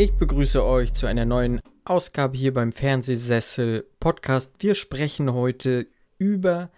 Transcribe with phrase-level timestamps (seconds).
[0.00, 4.62] Ich begrüße euch zu einer neuen Ausgabe hier beim Fernsehsessel Podcast.
[4.62, 5.88] Wir sprechen heute
[6.18, 6.70] über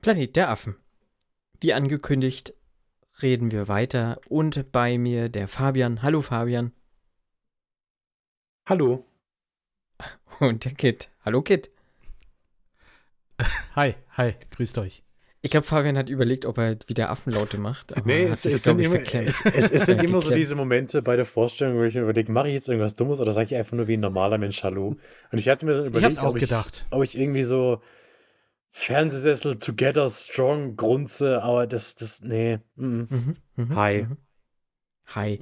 [0.00, 0.74] Planet der Affen.
[1.60, 2.52] Wie angekündigt,
[3.22, 6.02] reden wir weiter und bei mir der Fabian.
[6.02, 6.72] Hallo Fabian.
[8.66, 9.06] Hallo.
[10.40, 11.10] Und der Kit.
[11.24, 11.70] Hallo Kit.
[13.76, 15.03] Hi, hi, grüßt euch.
[15.44, 17.94] Ich glaube, Fabian hat überlegt, ob er wieder Affenlaute macht.
[17.94, 21.26] Aber nee, es, es, sind immer, es, es sind immer so diese Momente bei der
[21.26, 23.86] Vorstellung, wo ich mir überlege, mache ich jetzt irgendwas Dummes oder sage ich einfach nur
[23.86, 24.96] wie ein normaler Mensch Hallo?
[25.30, 26.86] Und ich hatte mir dann überlegt, ob, gedacht.
[26.88, 27.82] Ich, ob ich irgendwie so
[28.70, 32.60] Fernsehsessel Together Strong grunze, aber das, das, nee.
[32.76, 33.02] Mm.
[33.10, 34.06] Mhm, mh, Hi.
[34.08, 34.16] Mh.
[35.08, 35.40] Hi.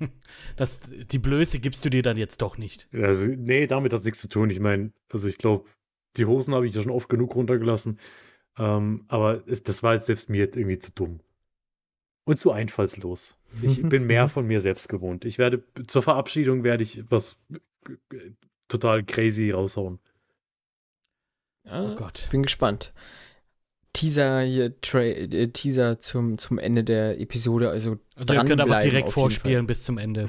[0.56, 2.86] das, die Blöße gibst du dir dann jetzt doch nicht.
[2.92, 4.50] Also, nee, damit hat es nichts zu tun.
[4.50, 5.64] Ich meine, also ich glaube,
[6.18, 7.98] die Hosen habe ich ja schon oft genug runtergelassen.
[8.58, 11.20] Ähm, aber es, das war jetzt selbst mir irgendwie zu dumm.
[12.24, 13.36] Und zu einfallslos.
[13.62, 15.24] Ich bin mehr von mir selbst gewohnt.
[15.24, 17.36] Ich werde, zur Verabschiedung werde ich was
[18.68, 19.98] total crazy raushauen.
[21.70, 22.28] oh Gott.
[22.30, 22.92] Bin gespannt.
[23.94, 27.70] Teaser hier, Tra äh, Teaser zum, zum Ende der Episode.
[27.70, 30.28] Also, also ihr könnt aber direkt vorspielen bis zum Ende.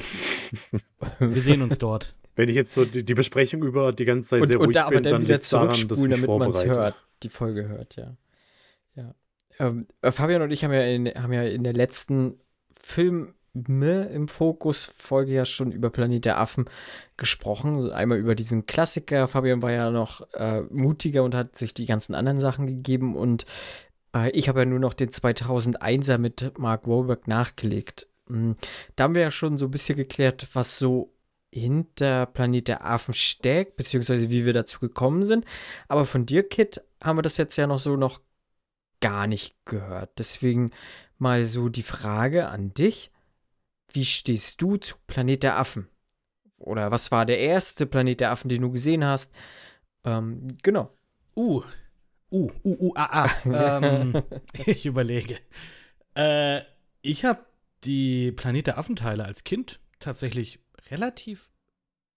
[1.20, 2.16] Wir sehen uns dort.
[2.36, 4.76] Wenn ich jetzt so die, die Besprechung über die ganze Zeit und, sehr ruhig und
[4.76, 8.16] da bin, aber dann, dann wieder zurückspulen, damit man es hört, die Folge hört, ja.
[8.96, 9.14] ja.
[9.60, 12.40] Ähm, äh, Fabian und ich haben ja in, haben ja in der letzten
[12.80, 16.66] Film im Fokus-Folge ja schon über Planet der Affen
[17.18, 17.80] gesprochen.
[17.80, 19.28] So einmal über diesen Klassiker.
[19.28, 23.16] Fabian war ja noch äh, mutiger und hat sich die ganzen anderen Sachen gegeben.
[23.16, 23.46] Und
[24.16, 28.08] äh, ich habe ja nur noch den 2001er mit Mark Wahlberg nachgelegt.
[28.28, 28.56] Mhm.
[28.96, 31.12] Da haben wir ja schon so ein bisschen geklärt, was so
[31.52, 35.46] hinter Planet der Affen steckt, beziehungsweise wie wir dazu gekommen sind.
[35.88, 38.22] Aber von dir, Kit, haben wir das jetzt ja noch so noch
[39.02, 40.20] gar nicht gehört.
[40.20, 40.72] Deswegen
[41.18, 43.12] mal so die Frage an dich.
[43.92, 45.88] Wie stehst du zu Planet der Affen?
[46.58, 49.34] Oder was war der erste Planet der Affen, den du gesehen hast?
[50.04, 50.92] Ähm, genau.
[51.36, 51.64] Uh,
[52.32, 53.80] uh, uh, uh, ah, ah.
[53.82, 54.22] ähm,
[54.66, 55.38] ich überlege.
[56.16, 56.62] Äh,
[57.02, 57.46] ich habe
[57.86, 60.60] die Planet der Affenteile als Kind tatsächlich
[60.92, 61.52] relativ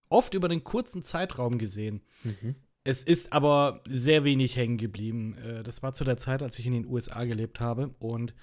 [0.09, 2.03] oft über einen kurzen Zeitraum gesehen.
[2.22, 2.56] Mhm.
[2.84, 5.37] Es ist aber sehr wenig hängen geblieben.
[5.38, 8.34] Äh, das war zu der Zeit, als ich in den USA gelebt habe und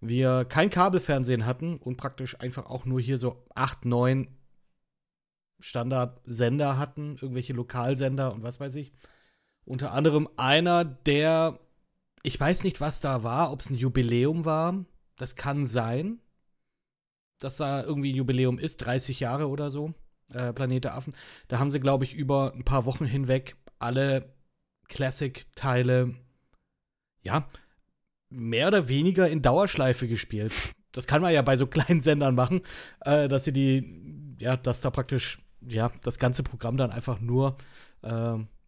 [0.00, 4.28] wir kein Kabelfernsehen hatten und praktisch einfach auch nur hier so acht, neun
[5.58, 8.92] Standardsender hatten, irgendwelche Lokalsender und was weiß ich.
[9.64, 11.60] Unter anderem einer, der,
[12.22, 14.84] ich weiß nicht, was da war, ob es ein Jubiläum war.
[15.16, 16.20] Das kann sein,
[17.40, 19.94] dass da irgendwie ein Jubiläum ist, 30 Jahre oder so,
[20.32, 21.14] äh, Planet der Affen.
[21.48, 24.32] Da haben sie, glaube ich, über ein paar Wochen hinweg alle
[24.88, 26.14] Classic-Teile,
[27.22, 27.48] ja,
[28.28, 30.52] mehr oder weniger in Dauerschleife gespielt.
[30.92, 32.62] Das kann man ja bei so kleinen Sendern machen,
[33.00, 37.56] äh, dass sie die, ja, dass da praktisch, ja, das ganze Programm dann einfach nur,
[38.02, 38.08] äh,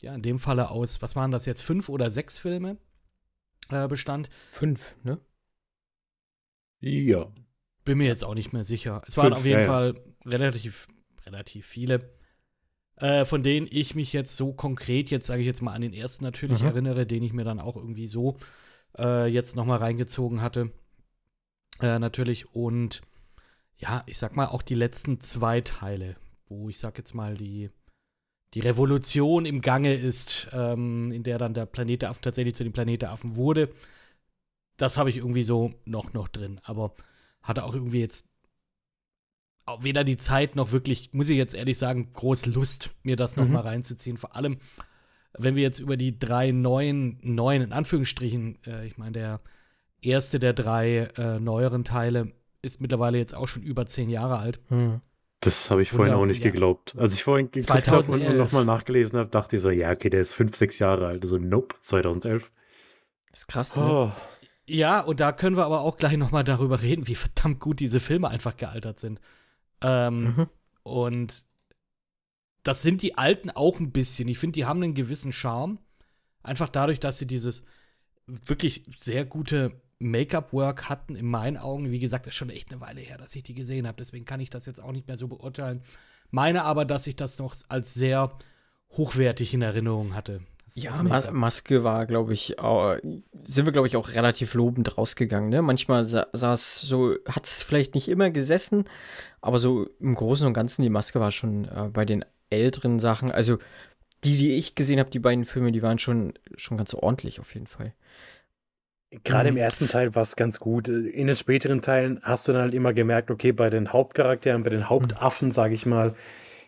[0.03, 2.77] ja, in dem Falle aus, was waren das jetzt, fünf oder sechs Filme
[3.71, 4.31] äh, bestand?
[4.51, 5.19] Fünf, ne?
[6.81, 7.31] Ja.
[7.85, 9.03] Bin mir jetzt auch nicht mehr sicher.
[9.07, 10.89] Es waren fünf, auf jeden ja, Fall relativ,
[11.27, 12.11] relativ viele.
[12.97, 15.93] Äh, von denen ich mich jetzt so konkret, jetzt sage ich jetzt mal an den
[15.93, 16.69] ersten natürlich mhm.
[16.69, 18.37] erinnere, den ich mir dann auch irgendwie so
[18.99, 20.71] äh, jetzt noch mal reingezogen hatte.
[21.81, 22.55] Äh, natürlich.
[22.55, 23.03] Und
[23.77, 26.17] ja, ich sag mal auch die letzten zwei Teile,
[26.49, 27.71] wo ich sag jetzt mal die,
[28.55, 32.63] die Revolution im Gange ist, ähm, in der dann der Planet der Affen tatsächlich zu
[32.63, 33.71] dem Planet der Affen wurde.
[34.77, 36.61] Das habe ich irgendwie so noch, noch drin.
[36.63, 36.95] Aber
[37.43, 38.29] hatte auch irgendwie jetzt
[39.81, 43.47] weder die Zeit noch wirklich, muss ich jetzt ehrlich sagen, groß Lust, mir das noch
[43.47, 43.53] mhm.
[43.53, 44.17] mal reinzuziehen.
[44.17, 44.59] Vor allem,
[45.39, 49.41] wenn wir jetzt über die drei neuen, neuen, in Anführungsstrichen, äh, ich meine, der
[50.01, 54.61] erste der drei äh, neueren Teile ist mittlerweile jetzt auch schon über zehn Jahre alt.
[54.69, 55.01] Mhm.
[55.41, 56.51] Das habe ich vorhin auch nicht ja.
[56.51, 56.95] geglaubt.
[56.97, 60.21] Als ich vorhin geguckt habe und nochmal nachgelesen habe, dachte ich so, ja, okay, der
[60.21, 61.23] ist fünf, sechs Jahre alt.
[61.23, 62.49] Also, nope, 2011.
[63.31, 63.83] Das ist krass, ne?
[63.83, 64.13] Oh.
[64.69, 68.01] Ja, und da können wir aber auch gleich nochmal darüber reden, wie verdammt gut diese
[68.01, 69.21] Filme einfach gealtert sind.
[69.81, 70.47] Ähm, mhm.
[70.83, 71.45] Und
[72.63, 74.29] das sind die alten auch ein bisschen.
[74.29, 75.79] Ich finde, die haben einen gewissen Charme.
[76.43, 77.65] Einfach dadurch, dass sie dieses
[78.27, 81.91] wirklich sehr gute Make-up-Work hatten, in meinen Augen.
[81.91, 83.97] Wie gesagt, das ist schon echt eine Weile her, dass ich die gesehen habe.
[83.99, 85.83] Deswegen kann ich das jetzt auch nicht mehr so beurteilen.
[86.31, 88.37] Meine aber, dass ich das noch als sehr
[88.91, 90.41] hochwertig in Erinnerung hatte.
[90.75, 92.97] Ja, Ma Maske war, glaube ich, auch,
[93.43, 95.51] sind wir, glaube ich, auch relativ lobend rausgegangen.
[95.51, 95.61] Ne?
[95.61, 98.85] Manchmal saß so, hat es vielleicht nicht immer gesessen,
[99.41, 103.31] aber so im Großen und Ganzen, die Maske war schon äh, bei den älteren Sachen,
[103.31, 103.59] also
[104.25, 107.55] die, die ich gesehen habe, die beiden Filme, die waren schon, schon ganz ordentlich auf
[107.55, 107.93] jeden Fall.
[109.25, 109.61] Gerade im mhm.
[109.61, 110.89] ersten Teil war es ganz gut.
[110.89, 114.71] In den späteren Teilen hast du dann halt immer gemerkt, okay, bei den Hauptcharakteren, bei
[114.71, 116.15] den Hauptaffen, sage ich mal,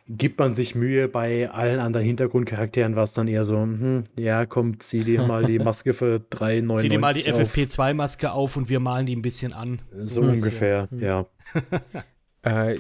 [0.06, 1.08] gibt man sich Mühe.
[1.08, 5.44] Bei allen anderen Hintergrundcharakteren war es dann eher so, hm, ja, komm, zieh dir mal
[5.44, 9.22] die Maske für 3,99 Zieh dir mal die FFP2-Maske auf und wir malen die ein
[9.22, 9.82] bisschen an.
[9.96, 11.00] So, so ungefähr, hm.
[11.00, 11.26] ja.
[12.42, 12.78] äh,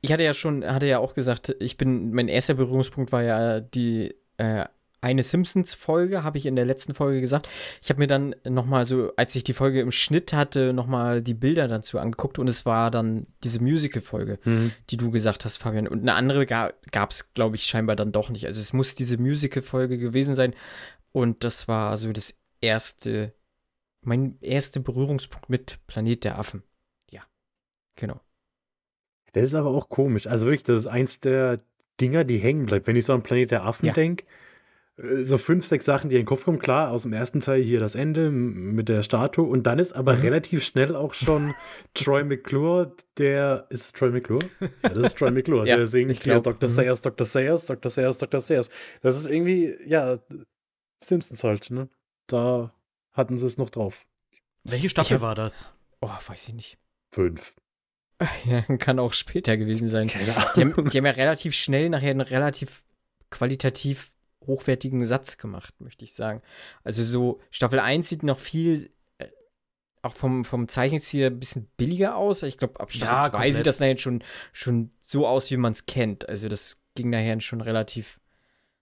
[0.00, 3.60] ich hatte ja schon, hatte ja auch gesagt, ich bin, mein erster Berührungspunkt war ja
[3.60, 4.64] die äh,
[5.06, 7.48] eine Simpsons-Folge, habe ich in der letzten Folge gesagt.
[7.80, 11.34] Ich habe mir dann nochmal so, als ich die Folge im Schnitt hatte, nochmal die
[11.34, 14.72] Bilder dazu angeguckt und es war dann diese Musical-Folge, mhm.
[14.90, 15.86] die du gesagt hast, Fabian.
[15.86, 18.46] Und eine andere ga, gab es, glaube ich, scheinbar dann doch nicht.
[18.46, 20.54] Also es muss diese Musical-Folge gewesen sein
[21.12, 23.32] und das war so das erste,
[24.02, 26.64] mein erster Berührungspunkt mit Planet der Affen.
[27.12, 27.22] Ja,
[27.94, 28.20] genau.
[29.34, 30.26] Das ist aber auch komisch.
[30.26, 31.60] Also wirklich, das ist eins der
[32.00, 32.88] Dinger, die hängen bleibt.
[32.88, 33.92] Wenn ich so an Planet der Affen ja.
[33.92, 34.24] denke,
[34.98, 36.58] so fünf, sechs Sachen, die in den Kopf kommen.
[36.58, 39.46] Klar, aus dem ersten Teil hier das Ende mit der Statue.
[39.46, 40.22] Und dann ist aber mhm.
[40.22, 41.54] relativ schnell auch schon
[41.94, 43.66] Troy McClure, der.
[43.68, 44.44] Ist es Troy McClure?
[44.60, 45.66] Ja, das ist Troy McClure.
[45.66, 46.68] ja, der singt ich glaub, Dr.
[46.68, 46.74] Mhm.
[46.74, 47.26] Sayers, Dr.
[47.26, 47.90] Sayers, Dr.
[47.90, 48.40] Sayers, Dr.
[48.40, 48.70] Sayers.
[49.02, 50.18] Das ist irgendwie, ja,
[51.04, 51.90] Simpsons halt, ne?
[52.26, 52.72] Da
[53.12, 54.06] hatten sie es noch drauf.
[54.64, 55.72] Welche Staffel hab, war das?
[56.00, 56.78] Oh, weiß ich nicht.
[57.10, 57.54] Fünf.
[58.46, 60.08] Ja, kann auch später gewesen sein.
[60.08, 62.82] Die haben, die haben ja relativ schnell nachher einen relativ
[63.28, 64.10] qualitativ
[64.46, 66.42] hochwertigen Satz gemacht, möchte ich sagen.
[66.84, 69.28] Also so, Staffel 1 sieht noch viel, äh,
[70.02, 72.42] auch vom, vom Zeichenstil ein bisschen billiger aus.
[72.42, 74.22] Ich glaube, ab Staffel 2 ja, sieht das nachher schon,
[74.52, 76.28] schon so aus, wie man es kennt.
[76.28, 78.20] Also das ging nachher schon relativ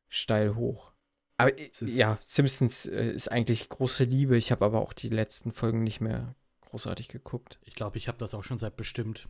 [0.09, 0.93] steil hoch.
[1.37, 4.37] Aber äh, ja, Simpsons äh, ist eigentlich große Liebe.
[4.37, 7.59] Ich habe aber auch die letzten Folgen nicht mehr großartig geguckt.
[7.63, 9.29] Ich glaube, ich habe das auch schon seit bestimmt.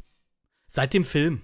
[0.67, 1.43] Seit dem Film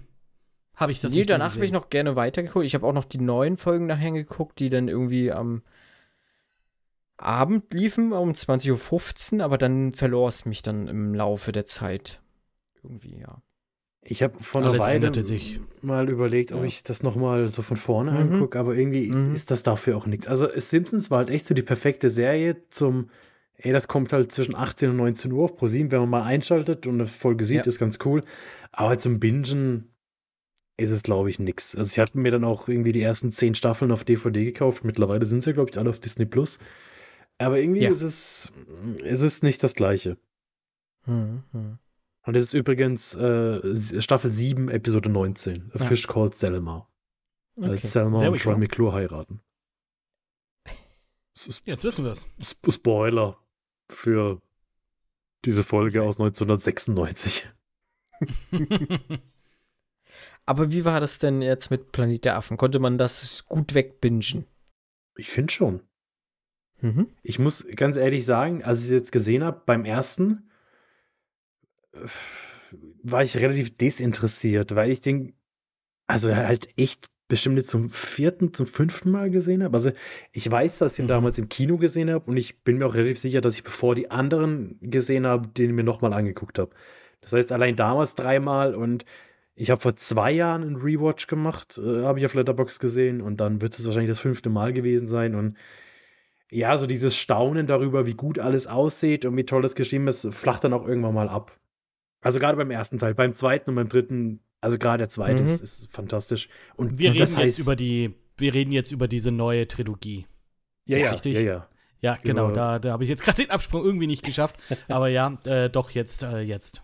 [0.81, 2.65] habe ich das nee, danach habe ich noch gerne weitergeguckt.
[2.65, 5.63] Ich habe auch noch die neuen Folgen nachher geguckt, die dann irgendwie am
[7.19, 12.21] Abend liefen, um 20.15 Uhr, aber dann verlor es mich dann im Laufe der Zeit.
[12.83, 13.43] Irgendwie, ja.
[14.03, 15.61] Ich habe vor einer Weile sich.
[15.83, 16.65] mal überlegt, ob ja.
[16.65, 18.17] ich das nochmal so von vorne mhm.
[18.17, 19.35] angucke, aber irgendwie mhm.
[19.35, 20.27] ist das dafür auch nichts.
[20.27, 23.11] Also Simpsons war halt echt so die perfekte Serie zum,
[23.59, 26.87] ey, das kommt halt zwischen 18 und 19 Uhr auf ProSieben, wenn man mal einschaltet
[26.87, 27.65] und eine Folge sieht, ja.
[27.65, 28.25] ist ganz cool.
[28.73, 29.90] Aber zum Bingen
[30.81, 31.77] ist es, glaube ich, nix.
[31.77, 34.85] Also ich hatte mir dann auch irgendwie die ersten zehn Staffeln auf DVD gekauft.
[34.85, 36.59] Mittlerweile sind sie, glaube ich, alle auf Disney Plus.
[37.39, 37.91] Aber irgendwie ja.
[37.91, 38.53] ist es,
[39.03, 40.17] ist es nicht das Gleiche.
[41.05, 41.79] Hm, hm.
[42.27, 45.71] Und es ist übrigens äh, Staffel 7, Episode 19.
[45.73, 45.85] A ja.
[45.87, 46.87] Fish Called Selma.
[47.57, 47.71] Okay.
[47.71, 49.41] Als Selma und Troy McClure heiraten.
[51.65, 52.29] Jetzt wissen wir es.
[52.69, 53.39] Spoiler
[53.89, 54.41] für
[55.45, 57.49] diese Folge aus 1996.
[60.51, 62.57] Aber wie war das denn jetzt mit Planet der Affen?
[62.57, 64.47] Konnte man das gut wegbingen?
[65.17, 65.81] Ich finde schon.
[66.81, 67.07] Mhm.
[67.23, 70.51] Ich muss ganz ehrlich sagen, als ich es jetzt gesehen habe, beim ersten
[73.05, 75.35] war ich relativ desinteressiert, weil ich den,
[76.09, 79.77] also halt echt bestimmt zum vierten, zum fünften Mal gesehen habe.
[79.77, 79.93] Also
[80.33, 81.11] ich weiß, dass ich ihn mhm.
[81.11, 83.95] damals im Kino gesehen habe und ich bin mir auch relativ sicher, dass ich bevor
[83.95, 86.73] die anderen gesehen habe, den mir nochmal angeguckt habe.
[87.21, 89.05] Das heißt, allein damals dreimal und
[89.61, 93.37] ich habe vor zwei Jahren einen Rewatch gemacht, äh, habe ich auf Letterbox gesehen und
[93.37, 95.59] dann wird es wahrscheinlich das fünfte Mal gewesen sein und
[96.51, 100.27] ja, so dieses Staunen darüber, wie gut alles aussieht und wie toll das geschrieben ist,
[100.33, 101.61] flacht dann auch irgendwann mal ab.
[102.23, 105.49] Also gerade beim ersten Teil, beim zweiten und beim dritten, also gerade der zweite mhm.
[105.49, 106.49] ist, ist, fantastisch.
[106.77, 110.27] Und wir reden heißt, jetzt über die, wir reden jetzt über diese neue Trilogie.
[110.87, 111.35] Ja, ja, richtig?
[111.35, 111.69] ja, ja.
[112.01, 114.57] Ja, genau, über da, da habe ich jetzt gerade den Absprung irgendwie nicht geschafft.
[114.89, 116.83] aber ja, äh, doch, jetzt, äh, jetzt.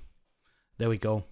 [0.77, 1.25] There we go.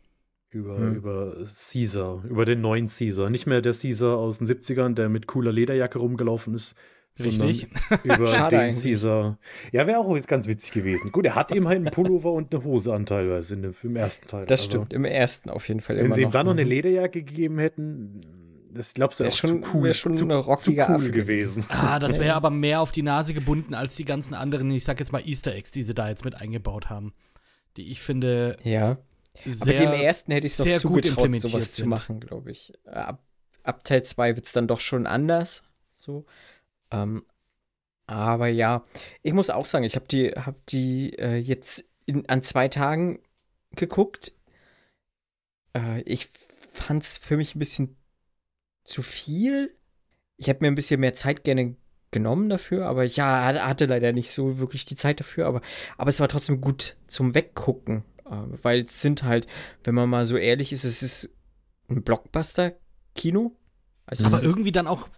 [0.54, 0.94] Über, hm.
[0.94, 1.36] über
[1.72, 3.28] Caesar, über den neuen Caesar.
[3.28, 6.76] Nicht mehr der Caesar aus den 70ern, der mit cooler Lederjacke rumgelaufen ist.
[7.20, 7.68] Richtig.
[8.04, 8.82] Über Schade den eigentlich.
[8.82, 9.38] Caesar.
[9.70, 11.12] Ja, wäre auch jetzt ganz witzig gewesen.
[11.12, 14.26] Gut, er hat eben halt einen Pullover und eine Hose an teilweise dem, im ersten
[14.26, 14.46] Teil.
[14.46, 15.96] Das also, stimmt, im ersten auf jeden Fall.
[15.96, 16.70] Wenn sie ihm dann noch eine mhm.
[16.70, 18.20] Lederjacke gegeben hätten,
[18.72, 21.64] das glaubst du, wäre schon, zu cool, schon zu, eine rockige zu cool gewesen.
[21.68, 24.98] Ah, das wäre aber mehr auf die Nase gebunden als die ganzen anderen, ich sag
[24.98, 27.12] jetzt mal Easter Eggs, die sie da jetzt mit eingebaut haben.
[27.76, 28.98] Die ich finde, ja
[29.44, 31.72] sehr, Aber dem ersten hätte ich es doch zugetraut, sowas sind.
[31.72, 32.72] zu machen, glaube ich.
[32.86, 33.22] Ab,
[33.62, 35.62] ab Teil 2 wird es dann doch schon anders.
[35.92, 36.24] So.
[36.90, 37.24] Ähm,
[38.06, 38.84] Aber ja,
[39.22, 43.20] ich muss auch sagen, ich habe die, hab die äh, jetzt in, an zwei Tagen
[43.74, 44.32] geguckt.
[45.76, 46.28] Äh, ich
[46.70, 47.96] fand es für mich ein bisschen
[48.84, 49.74] zu viel.
[50.36, 51.76] Ich hätte mir ein bisschen mehr Zeit gerne
[52.10, 55.62] genommen dafür, aber ich ja, hatte leider nicht so wirklich die Zeit dafür, aber,
[55.98, 58.04] aber es war trotzdem gut zum Weggucken,
[58.62, 59.46] weil es sind halt,
[59.84, 61.30] wenn man mal so ehrlich ist, es ist
[61.88, 63.56] ein Blockbuster-Kino.
[64.06, 65.08] Also aber irgendwie dann auch.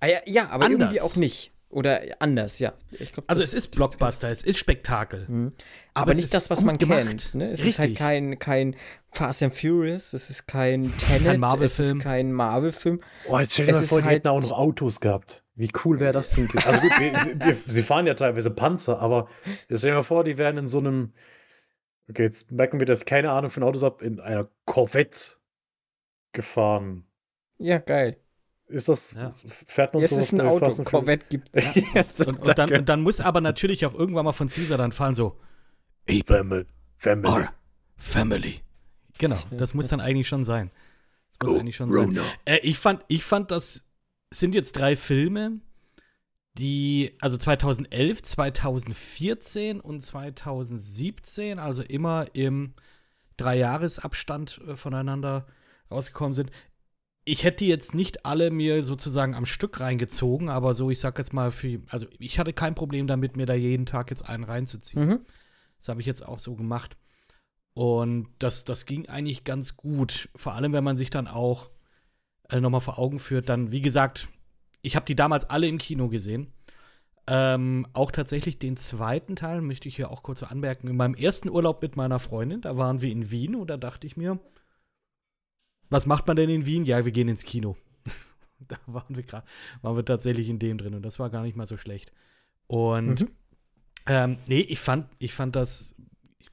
[0.00, 0.80] Ah, ja, ja, aber anders.
[0.80, 1.52] irgendwie auch nicht.
[1.68, 2.74] Oder anders, ja.
[3.12, 5.26] Glaub, also es ist Blockbuster, es ist Spektakel.
[5.28, 5.52] Mhm.
[5.94, 7.00] Aber, aber nicht das, was man gemacht.
[7.00, 7.34] kennt.
[7.34, 7.50] Ne?
[7.50, 7.66] Es Richtig.
[7.66, 8.76] ist halt kein, kein
[9.10, 13.00] Fast and Furious, es ist kein Tenet, kein es ist kein Marvel-Film.
[13.28, 15.42] Oh, jetzt stell dir mal vor, die halt hätten auch noch Autos gehabt.
[15.56, 16.48] Wie cool wäre das denn?
[16.54, 19.28] Also gut, wir, wir, sie fahren ja teilweise Panzer, aber
[19.64, 21.14] stell dir mal vor, die wären in so einem,
[22.08, 25.36] okay, jetzt merken wir, dass ich keine Ahnung von Autos habe, in einer Corvette
[26.32, 27.04] gefahren.
[27.58, 28.18] Ja, geil.
[28.68, 29.32] Ist das, ja.
[29.46, 30.16] fährt man ja, so?
[30.16, 31.74] Es ist ein Auto, Corvette gibt es.
[31.94, 32.04] Ja.
[32.26, 35.14] und, und, dann, und dann muss aber natürlich auch irgendwann mal von Caesar dann fallen
[35.14, 35.38] so,
[36.26, 36.66] Family.
[36.98, 37.46] Family.
[37.96, 38.60] Family.
[39.18, 40.70] Genau, das muss dann eigentlich schon sein.
[41.28, 42.18] Das muss oh, eigentlich schon sein.
[42.44, 43.86] Äh, ich, fand, ich fand, das
[44.30, 45.60] sind jetzt drei Filme,
[46.58, 52.74] die, also 2011, 2014 und 2017, also immer im
[53.36, 55.46] Dreijahresabstand äh, voneinander
[55.90, 56.50] rausgekommen sind
[57.28, 61.32] ich hätte jetzt nicht alle mir sozusagen am Stück reingezogen, aber so, ich sag jetzt
[61.32, 65.06] mal, für, also ich hatte kein Problem damit, mir da jeden Tag jetzt einen reinzuziehen.
[65.06, 65.18] Mhm.
[65.76, 66.96] Das habe ich jetzt auch so gemacht.
[67.74, 70.28] Und das, das ging eigentlich ganz gut.
[70.36, 71.68] Vor allem, wenn man sich dann auch
[72.48, 74.28] äh, nochmal vor Augen führt, dann, wie gesagt,
[74.86, 76.52] ich habe die damals alle im Kino gesehen.
[77.26, 80.86] Ähm, auch tatsächlich den zweiten Teil möchte ich hier auch kurz anmerken.
[80.86, 84.06] In meinem ersten Urlaub mit meiner Freundin, da waren wir in Wien und da dachte
[84.06, 84.38] ich mir,
[85.90, 86.84] was macht man denn in Wien?
[86.84, 87.76] Ja, wir gehen ins Kino.
[88.60, 89.44] da waren wir gerade,
[89.82, 92.12] waren wir tatsächlich in dem drin und das war gar nicht mal so schlecht.
[92.68, 93.28] Und mhm.
[94.06, 95.96] ähm, nee, ich fand, ich fand das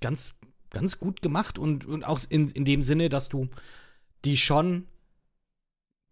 [0.02, 0.34] ganz,
[0.72, 3.48] ganz gut gemacht und, und auch in, in dem Sinne, dass du
[4.26, 4.88] die schon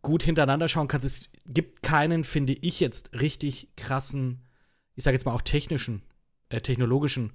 [0.02, 1.06] gut hintereinander schauen kannst.
[1.06, 4.42] Es gibt keinen, finde ich, jetzt richtig krassen,
[4.96, 6.04] ich sage jetzt mal auch technischen,
[6.50, 7.34] äh, technologischen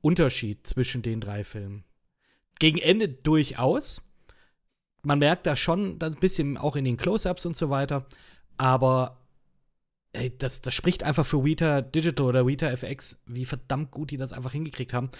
[0.00, 1.84] Unterschied zwischen den drei Filmen.
[2.58, 4.02] Gegen Ende durchaus,
[5.02, 8.06] man merkt da schon ein bisschen auch in den Close-Ups und so weiter.
[8.56, 9.18] Aber
[10.12, 14.16] ey, das, das spricht einfach für Weta Digital oder Weta FX, wie verdammt gut die
[14.16, 15.10] das einfach hingekriegt haben,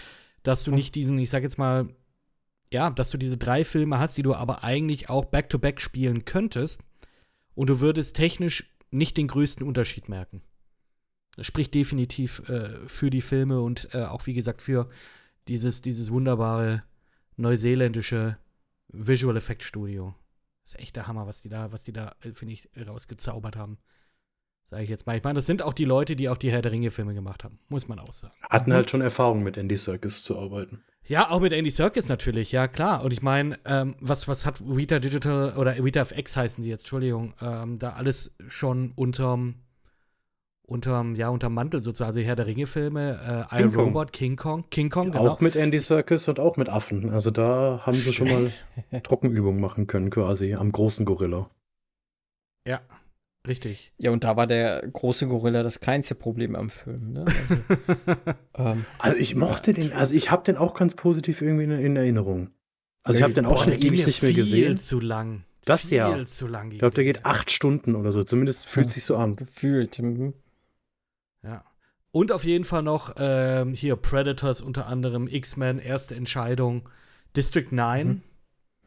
[0.42, 1.88] dass du nicht diesen, ich sag jetzt mal,
[2.72, 6.24] ja, dass du diese drei Filme hast, die du aber eigentlich auch back-to-back -back spielen
[6.24, 6.82] könntest
[7.54, 10.42] und du würdest technisch nicht den größten Unterschied merken.
[11.36, 14.90] Das spricht definitiv äh, für die Filme und äh, auch, wie gesagt, für
[15.48, 16.82] dieses, dieses wunderbare
[17.36, 18.36] neuseeländische
[18.88, 20.14] Visual Effect Studio.
[20.62, 23.56] Das ist echt der Hammer, was die da, was die da, äh, finde ich, rausgezaubert
[23.56, 23.78] haben.
[24.72, 25.18] Sage ich jetzt mal.
[25.18, 27.58] Ich meine, das sind auch die Leute, die auch die Herr der Ringe-Filme gemacht haben,
[27.68, 28.32] muss man auch sagen.
[28.48, 30.82] Hatten halt schon Erfahrung mit Andy Serkis zu arbeiten.
[31.04, 33.04] Ja, auch mit Andy Serkis natürlich, ja klar.
[33.04, 36.84] Und ich meine, ähm, was, was hat Vita Digital oder Vita FX heißen die jetzt,
[36.84, 39.56] Entschuldigung, ähm, da alles schon unterm
[40.62, 42.08] unterm, ja, unterm Mantel sozusagen.
[42.08, 45.28] Also Herr der Ringe-Filme, äh, I, Robot, King Kong, King Kong, genau.
[45.28, 47.10] Auch mit Andy Serkis und auch mit Affen.
[47.10, 48.52] Also da haben sie schon mal
[49.02, 51.50] Trockenübungen machen können, quasi, am großen Gorilla.
[52.66, 52.80] Ja,
[53.46, 53.92] richtig.
[53.98, 57.12] Ja, und da war der große Gorilla das kleinste Problem am Film.
[57.12, 57.24] Ne?
[57.24, 57.62] Also,
[58.56, 61.96] ähm, also ich mochte den, also ich habe den auch ganz positiv irgendwie in, in
[61.96, 62.50] Erinnerung.
[63.02, 64.76] Also ich habe den auch Boah, schon ewig nicht mehr gesehen.
[64.76, 65.44] Viel zu lang.
[65.64, 66.24] Das viel ja.
[66.26, 68.22] Zu lang ich glaube, der geht acht Stunden oder so.
[68.24, 69.36] Zumindest fühlt ja, sich so an.
[69.36, 69.98] Gefühlt.
[69.98, 70.34] Mhm.
[71.42, 71.64] Ja.
[72.10, 76.88] Und auf jeden Fall noch ähm, hier Predators unter anderem, X-Men, erste Entscheidung,
[77.36, 78.22] District 9.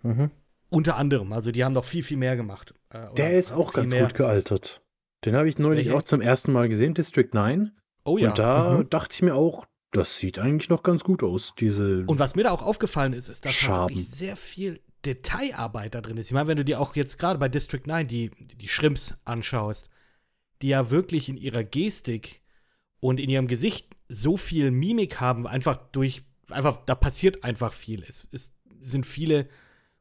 [0.04, 0.12] Mhm.
[0.12, 0.32] Mhm.
[0.70, 2.74] Unter anderem, also die haben noch viel, viel mehr gemacht.
[2.96, 4.04] Äh, Der ist auch ganz mehr.
[4.04, 4.82] gut gealtert.
[5.26, 5.98] Den habe ich neulich Welche?
[5.98, 7.72] auch zum ersten Mal gesehen, District 9.
[8.04, 8.30] Oh ja.
[8.30, 8.90] Und da mhm.
[8.90, 12.04] dachte ich mir auch, das sieht eigentlich noch ganz gut aus, diese.
[12.06, 16.02] Und was mir da auch aufgefallen ist, ist, dass da wirklich sehr viel Detailarbeit da
[16.02, 16.28] drin ist.
[16.28, 19.90] Ich meine, wenn du dir auch jetzt gerade bei District 9 die, die Shrimps anschaust,
[20.62, 22.42] die ja wirklich in ihrer Gestik
[23.00, 28.04] und in ihrem Gesicht so viel Mimik haben, einfach durch, einfach, da passiert einfach viel.
[28.04, 29.48] Es, es sind viele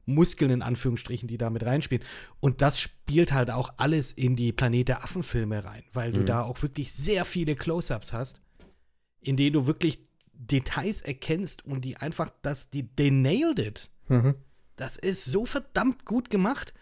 [0.06, 2.04] Muskeln in Anführungsstrichen, die da mit reinspielen.
[2.40, 6.14] Und das spielt halt auch alles in die Planet der Affen-Filme rein, weil mhm.
[6.14, 8.40] du da auch wirklich sehr viele Close-Ups hast,
[9.20, 10.00] in denen du wirklich
[10.32, 13.90] Details erkennst und die einfach, das, die, they nailed it.
[14.08, 14.34] Mhm.
[14.76, 16.74] Das ist so verdammt gut gemacht.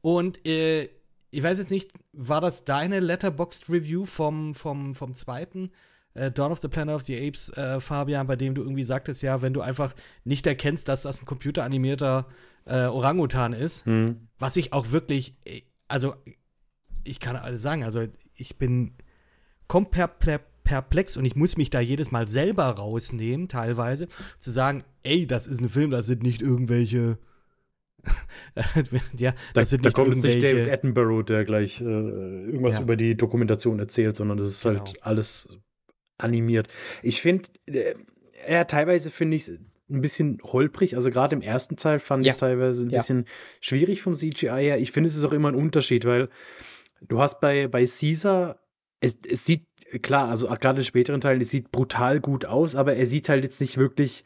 [0.00, 0.88] Und äh,
[1.30, 5.70] ich weiß jetzt nicht, war das deine Letterboxd Review vom, vom, vom zweiten
[6.14, 9.22] äh, Dawn of the Planet of the Apes, äh, Fabian, bei dem du irgendwie sagtest,
[9.22, 9.94] ja, wenn du einfach
[10.24, 12.26] nicht erkennst, dass das ein computeranimierter
[12.68, 14.28] äh, Orangutan ist, hm.
[14.38, 16.14] was ich auch wirklich, äh, also
[17.04, 18.92] ich kann alles sagen, also ich bin
[19.66, 20.18] komplett
[20.64, 24.08] perplex und ich muss mich da jedes Mal selber rausnehmen, teilweise,
[24.38, 27.18] zu sagen, ey, das ist ein Film, das sind nicht irgendwelche
[29.16, 32.82] ja, da, das sind da kommt nicht David Attenborough, der gleich äh, irgendwas ja.
[32.82, 34.86] über die Dokumentation erzählt, sondern das ist halt genau.
[34.86, 35.58] halt alles
[36.16, 36.68] animiert.
[37.02, 37.94] Ich finde, äh,
[38.48, 39.58] ja, teilweise finde ich es
[39.90, 40.96] ein bisschen holprig.
[40.96, 42.30] Also gerade im ersten Teil fand ja.
[42.30, 42.98] ich es teilweise ein ja.
[42.98, 43.26] bisschen
[43.60, 44.78] schwierig vom CGI her.
[44.78, 46.28] Ich finde, es ist auch immer ein Unterschied, weil
[47.00, 48.58] du hast bei, bei Caesar,
[49.00, 49.66] es, es sieht,
[50.02, 53.44] klar, also gerade in späteren Teilen, es sieht brutal gut aus, aber er sieht halt
[53.44, 54.24] jetzt nicht wirklich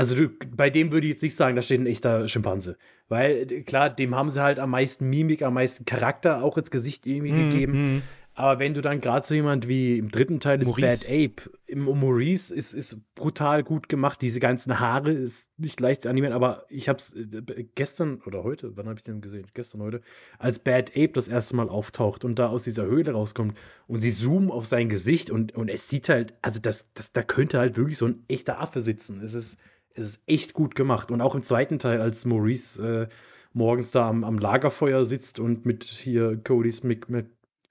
[0.00, 2.78] also du, bei dem würde ich jetzt nicht sagen, da steht ein echter Schimpanse.
[3.08, 7.06] Weil, klar, dem haben sie halt am meisten Mimik, am meisten Charakter auch ins Gesicht
[7.06, 8.02] irgendwie mm, gegeben.
[8.40, 11.06] Aber wenn du dann gerade so jemand wie im dritten Teil des Maurice.
[11.06, 14.22] Bad Ape, im Maurice ist, ist brutal gut gemacht.
[14.22, 18.42] Diese ganzen Haare ist nicht leicht zu animieren, aber ich habe es äh, gestern oder
[18.42, 19.46] heute, wann habe ich den gesehen?
[19.52, 20.00] Gestern, heute,
[20.38, 24.10] als Bad Ape das erste Mal auftaucht und da aus dieser Höhle rauskommt und sie
[24.10, 27.76] zoomen auf sein Gesicht und, und es sieht halt, also das, das, da könnte halt
[27.76, 29.20] wirklich so ein echter Affe sitzen.
[29.22, 29.58] Es ist
[29.92, 31.10] es ist echt gut gemacht.
[31.10, 33.14] Und auch im zweiten Teil, als Maurice äh,
[33.52, 36.80] morgens da am, am, Lagerfeuer sitzt und mit hier Cody's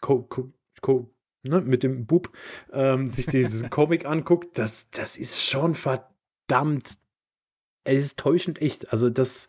[0.01, 1.09] Co, Co, Co,
[1.43, 2.31] ne, mit dem Bub
[2.73, 6.97] ähm, sich diesen Comic anguckt, das, das ist schon verdammt.
[7.83, 8.91] Es ist täuschend echt.
[8.91, 9.47] Also, das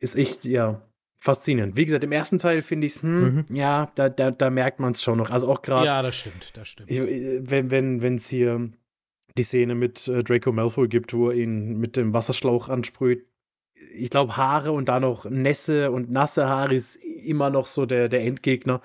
[0.00, 0.82] ist echt, ja,
[1.18, 1.76] faszinierend.
[1.76, 3.44] Wie gesagt, im ersten Teil finde ich es, hm, mhm.
[3.54, 5.30] ja, da, da, da merkt man es schon noch.
[5.30, 5.86] Also auch gerade.
[5.86, 6.90] Ja, das stimmt, das stimmt.
[6.90, 8.70] Ich, wenn es wenn, hier
[9.36, 13.26] die Szene mit äh, Draco Malfoy gibt, wo er ihn mit dem Wasserschlauch ansprüht.
[13.94, 18.08] Ich glaube, Haare und da noch Nässe und nasse Haare ist immer noch so der,
[18.08, 18.80] der Endgegner.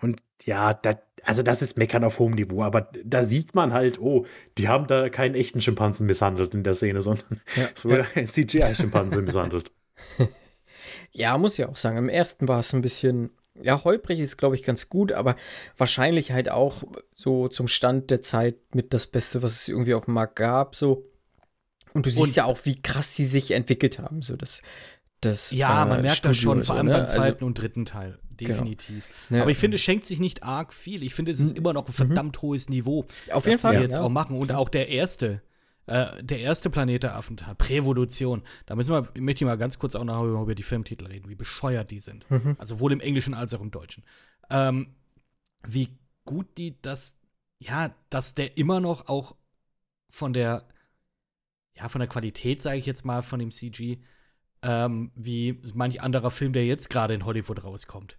[0.00, 4.00] Und ja, da, also das ist Meckern auf hohem Niveau, aber da sieht man halt,
[4.00, 4.26] oh,
[4.58, 8.20] die haben da keinen echten Schimpansen misshandelt in der Szene, sondern ja, es wurde ja.
[8.22, 9.72] ein CGI-Schimpanse misshandelt.
[11.16, 11.96] Ja, muss ich auch sagen.
[11.96, 13.30] Im ersten war es ein bisschen
[13.62, 15.36] ja, holprig ist, glaube ich, ganz gut, aber
[15.76, 16.82] wahrscheinlich halt auch
[17.14, 20.74] so zum Stand der Zeit mit das Beste, was es irgendwie auf dem Markt gab,
[20.74, 21.08] so.
[21.92, 24.62] Und du siehst und, ja auch, wie krass sie sich entwickelt haben, so das.
[25.20, 26.92] das ja, äh, man merkt Studio das schon, vor allem ne?
[26.92, 28.18] beim also zweiten also, und dritten Teil.
[28.34, 29.06] Definitiv.
[29.28, 29.42] Genau.
[29.42, 31.02] Aber ich finde, es schenkt sich nicht arg viel.
[31.02, 31.58] Ich finde, es ist mhm.
[31.58, 34.02] immer noch ein verdammt hohes Niveau, auf jeden Fall, jetzt ja.
[34.02, 34.36] auch machen.
[34.36, 35.42] Und auch der erste,
[35.86, 38.42] äh, der erste Planet der Affen, Prävolution.
[38.66, 41.34] Da müssen wir, möchte ich mal ganz kurz auch noch über die Filmtitel reden, wie
[41.34, 42.30] bescheuert die sind.
[42.30, 42.56] Mhm.
[42.58, 44.04] Also sowohl im Englischen als auch im Deutschen.
[44.50, 44.94] Ähm,
[45.66, 45.88] wie
[46.24, 47.18] gut die das,
[47.58, 49.36] ja, dass der immer noch auch
[50.10, 50.66] von der,
[51.76, 53.98] ja, von der Qualität, sage ich jetzt mal, von dem CG,
[54.62, 58.18] ähm, wie manch anderer Film, der jetzt gerade in Hollywood rauskommt.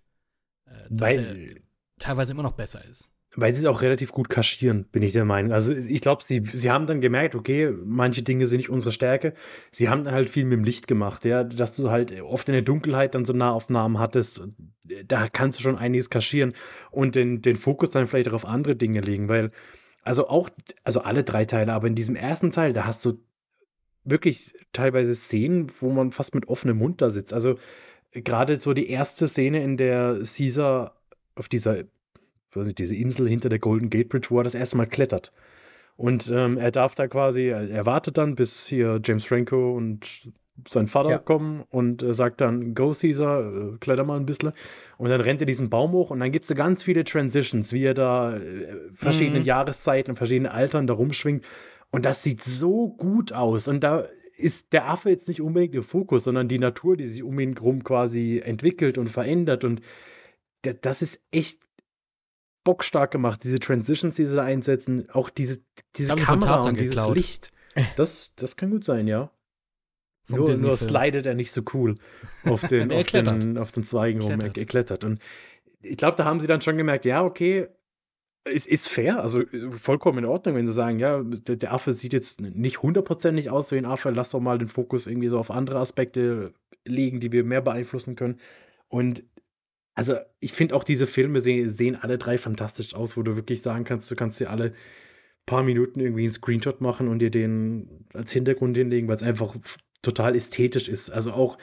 [0.66, 1.62] Äh, dass Weil,
[2.00, 3.12] teilweise immer noch besser ist.
[3.38, 5.52] Weil sie es auch relativ gut kaschieren, bin ich der Meinung.
[5.52, 9.34] Also ich glaube, sie, sie haben dann gemerkt, okay, manche Dinge sind nicht unsere Stärke.
[9.72, 12.54] Sie haben dann halt viel mit dem Licht gemacht, ja, dass du halt oft in
[12.54, 14.42] der Dunkelheit dann so Nahaufnahmen hattest.
[15.06, 16.54] Da kannst du schon einiges kaschieren
[16.92, 19.52] und den, den Fokus dann vielleicht auch auf andere Dinge legen, weil,
[20.02, 20.50] also auch,
[20.86, 23.20] also alle drei Teile, aber in diesem ersten Teil, da hast du
[24.06, 27.34] wirklich teilweise Szenen, wo man fast mit offenem Mund da sitzt.
[27.34, 27.56] Also
[28.24, 30.96] gerade so die erste Szene, in der Caesar
[31.36, 31.84] auf dieser
[32.56, 35.32] weiß nicht, diese Insel hinter der Golden Gate Bridge, wo er das erste Mal klettert.
[35.98, 40.32] Und ähm, er darf da quasi, er wartet dann, bis hier James Franco und
[40.68, 41.18] sein Vater ja.
[41.18, 44.54] kommen und äh, sagt dann, go Caesar, äh, kletter mal ein bisschen.
[44.98, 47.74] Und dann rennt er diesen Baum hoch und dann gibt es so ganz viele Transitions,
[47.74, 49.46] wie er da äh, verschiedene mhm.
[49.46, 51.46] Jahreszeiten, verschiedene Altern da rumschwingt.
[51.92, 53.68] Und das sieht so gut aus.
[53.68, 54.06] Und da
[54.38, 57.54] ist der Affe jetzt nicht unbedingt im Fokus, sondern die Natur, die sich um ihn
[57.54, 59.64] herum quasi entwickelt und verändert.
[59.64, 59.82] Und
[60.62, 61.60] das ist echt
[62.64, 63.44] bockstark gemacht.
[63.44, 65.62] Diese Transitions, die sie da einsetzen, auch diese,
[65.96, 67.16] diese Kamera und dieses geklaut.
[67.16, 67.52] Licht.
[67.98, 69.32] Das, das kann gut sein, ja.
[70.24, 71.98] Vom nur, nur slidet er nicht so cool
[72.46, 74.40] auf den, auf den, auf den Zweigen rum.
[74.40, 75.04] Er, er klettert.
[75.04, 75.20] Und
[75.82, 77.68] ich glaube, da haben sie dann schon gemerkt, ja, okay,
[78.46, 82.14] ist, ist fair, also vollkommen in Ordnung, wenn sie sagen, ja, der, der Affe sieht
[82.14, 85.52] jetzt nicht hundertprozentig aus wie ein Affe, lass doch mal den Fokus irgendwie so auf
[85.52, 86.54] andere Aspekte
[86.86, 88.40] legen, die wir mehr beeinflussen können.
[88.88, 89.24] Und
[89.96, 93.62] also ich finde auch diese Filme sehen, sehen alle drei fantastisch aus, wo du wirklich
[93.62, 94.74] sagen kannst, du kannst dir alle
[95.46, 99.56] paar Minuten irgendwie einen Screenshot machen und dir den als Hintergrund hinlegen, weil es einfach
[100.02, 101.10] total ästhetisch ist.
[101.10, 101.58] Also auch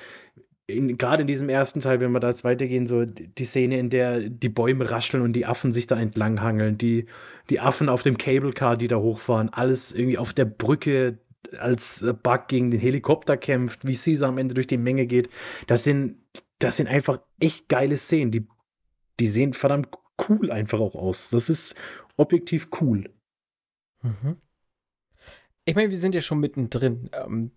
[0.97, 4.21] gerade in diesem ersten Teil, wenn wir da jetzt weitergehen, so die Szene, in der
[4.21, 7.07] die Bäume rascheln und die Affen sich da entlanghangeln, die,
[7.51, 11.19] die Affen auf dem Cable Car, die da hochfahren, alles irgendwie auf der Brücke
[11.59, 15.29] als Bug gegen den Helikopter kämpft, wie Caesar am Ende durch die Menge geht.
[15.67, 16.17] Das sind
[16.63, 18.31] das sind einfach echt geile Szenen.
[18.31, 18.47] Die,
[19.19, 19.89] die sehen verdammt
[20.29, 21.31] cool einfach auch aus.
[21.31, 21.75] Das ist
[22.17, 23.13] objektiv cool.
[24.03, 24.37] Mhm.
[25.65, 27.11] Ich meine, wir sind ja schon mittendrin.
[27.13, 27.53] Ähm,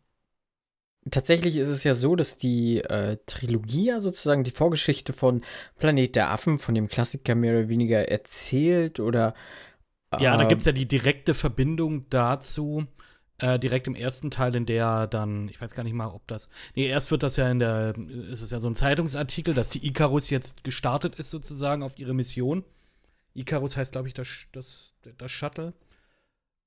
[1.11, 5.43] tatsächlich ist es ja so, dass die äh, Trilogie ja sozusagen die Vorgeschichte von
[5.77, 9.33] Planet der Affen, von dem Klassiker mehr oder weniger erzählt oder
[10.19, 12.87] Ja, da gibt es ja die direkte Verbindung dazu,
[13.39, 16.49] äh, direkt im ersten Teil, in der dann, ich weiß gar nicht mal, ob das.
[16.73, 17.93] Nee, erst wird das ja in der,
[18.29, 22.13] ist es ja so ein Zeitungsartikel, dass die Icarus jetzt gestartet ist, sozusagen, auf ihre
[22.13, 22.63] Mission.
[23.33, 25.73] Icarus heißt, glaube ich, das, das, das Shuttle.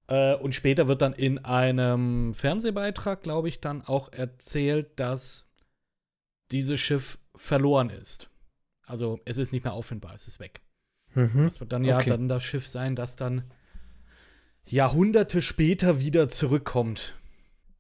[0.09, 5.47] Äh, und später wird dann in einem Fernsehbeitrag, glaube ich, dann auch erzählt, dass
[6.51, 8.31] dieses Schiff verloren ist.
[8.87, 10.63] Also es ist nicht mehr auffindbar, es ist weg.
[11.15, 11.45] Mhm.
[11.45, 12.11] Das wird dann ja okay.
[12.11, 13.45] dann das Schiff sein, das dann
[14.65, 17.17] Jahrhunderte später wieder zurückkommt.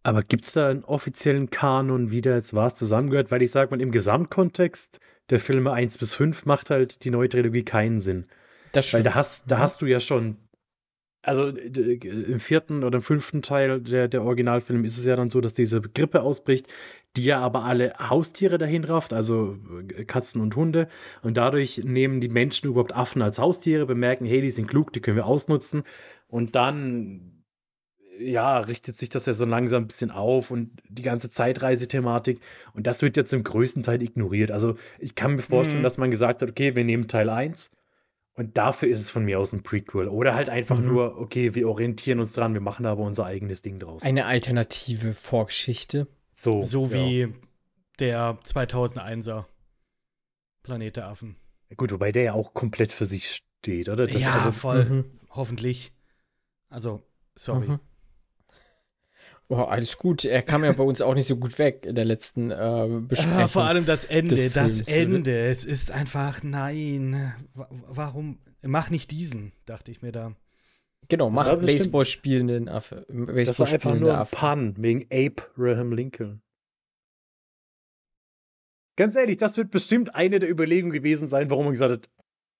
[0.02, 3.30] Aber gibt es da einen offiziellen Kanon, wie der jetzt was zusammengehört?
[3.30, 7.28] Weil ich sage mal, im Gesamtkontext der Filme 1 bis 5 macht halt die neue
[7.28, 8.26] Trilogie keinen Sinn.
[8.72, 9.04] Das stimmt.
[9.04, 9.60] Weil da hast, da mhm.
[9.60, 10.36] hast du ja schon
[11.22, 15.40] also im vierten oder im fünften Teil der, der Originalfilm ist es ja dann so,
[15.40, 16.68] dass diese Grippe ausbricht,
[17.16, 19.58] die ja aber alle Haustiere dahin rafft, also
[19.96, 20.88] äh, Katzen und Hunde.
[21.22, 25.00] Und dadurch nehmen die Menschen überhaupt Affen als Haustiere, bemerken, hey, die sind klug, die
[25.00, 25.82] können wir ausnutzen.
[26.28, 27.42] Und dann,
[28.20, 32.40] ja, richtet sich das ja so langsam ein bisschen auf und die ganze Zeitreisethematik.
[32.74, 34.52] Und das wird jetzt im größten Teil ignoriert.
[34.52, 35.84] Also ich kann mir vorstellen, mhm.
[35.84, 37.70] dass man gesagt hat, okay, wir nehmen Teil 1
[38.38, 40.06] und dafür ist es von mir aus ein Prequel.
[40.06, 40.86] Oder halt einfach mhm.
[40.86, 44.04] nur, okay, wir orientieren uns dran, wir machen aber unser eigenes Ding draus.
[44.04, 46.06] Eine alternative Vorgeschichte.
[46.34, 46.92] So, so ja.
[46.92, 47.34] wie
[47.98, 49.46] der 2001er
[50.62, 51.34] Planet der Affen.
[51.76, 54.06] Gut, wobei der ja auch komplett für sich steht, oder?
[54.06, 54.84] Das ja, also, voll.
[54.84, 55.04] Mhm.
[55.30, 55.92] Hoffentlich.
[56.68, 57.02] Also,
[57.34, 57.66] sorry.
[57.66, 57.80] Mhm.
[59.50, 60.26] Oh, alles gut.
[60.26, 63.38] Er kam ja bei uns auch nicht so gut weg in der letzten äh, Besprechung.
[63.38, 64.36] Ja, vor allem das Ende.
[64.50, 65.20] Das Ende.
[65.20, 65.48] Oder?
[65.48, 67.32] Es ist einfach, nein.
[67.54, 68.38] Warum?
[68.60, 70.34] Mach nicht diesen, dachte ich mir da.
[71.08, 73.06] Genau, mach Baseball spielenden Affe.
[73.08, 74.36] Baseball das war einfach nur ein Affe.
[74.36, 76.42] Pun wegen Abraham Lincoln.
[78.96, 82.10] Ganz ehrlich, das wird bestimmt eine der Überlegungen gewesen sein, warum man gesagt hat,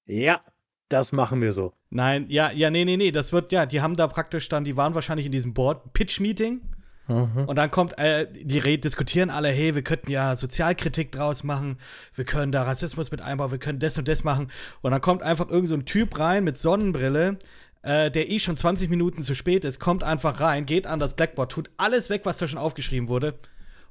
[0.07, 0.41] ja,
[0.89, 1.75] das machen wir so.
[1.91, 4.77] Nein, ja, ja, nee, nee, nee, das wird, ja, die haben da praktisch dann, die
[4.77, 6.61] waren wahrscheinlich in diesem Board-Pitch-Meeting
[7.09, 7.47] Mhm.
[7.47, 11.79] Und dann kommt, äh, die Red diskutieren alle, hey, wir könnten ja Sozialkritik draus machen,
[12.15, 14.51] wir können da Rassismus mit einbauen, wir können das und das machen.
[14.83, 17.39] Und dann kommt einfach irgend so ein Typ rein mit Sonnenbrille,
[17.83, 21.17] äh, der eh schon 20 Minuten zu spät ist, kommt einfach rein, geht an das
[21.17, 23.39] Blackboard, tut alles weg, was da schon aufgeschrieben wurde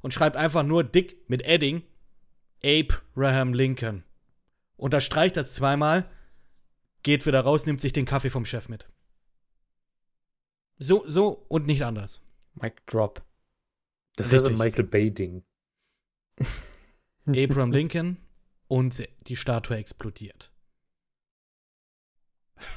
[0.01, 1.81] und schreibt einfach nur dick mit Edding
[2.63, 4.03] Abraham Lincoln.
[4.75, 6.07] Unterstreicht das zweimal,
[7.01, 8.87] geht wieder raus, nimmt sich den Kaffee vom Chef mit.
[10.77, 12.26] So, so und nicht anders.
[12.61, 13.23] Mic Drop.
[14.15, 15.43] Das ist so ein Michael Bay-Ding.
[17.27, 18.17] Abraham Lincoln
[18.67, 20.51] und die Statue explodiert.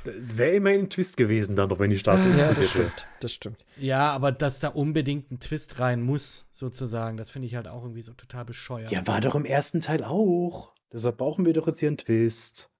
[0.04, 3.64] Wäre immerhin ein Twist gewesen, dann doch, wenn die Statue ja, das stimmt, das stimmt.
[3.78, 7.82] Ja, aber dass da unbedingt ein Twist rein muss, sozusagen, das finde ich halt auch
[7.82, 8.90] irgendwie so total bescheuert.
[8.90, 10.74] Ja, war doch im ersten Teil auch.
[10.92, 12.70] Deshalb brauchen wir doch jetzt hier einen Twist.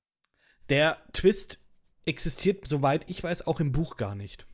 [0.68, 1.58] Der Twist
[2.04, 4.46] existiert, soweit ich weiß, auch im Buch gar nicht.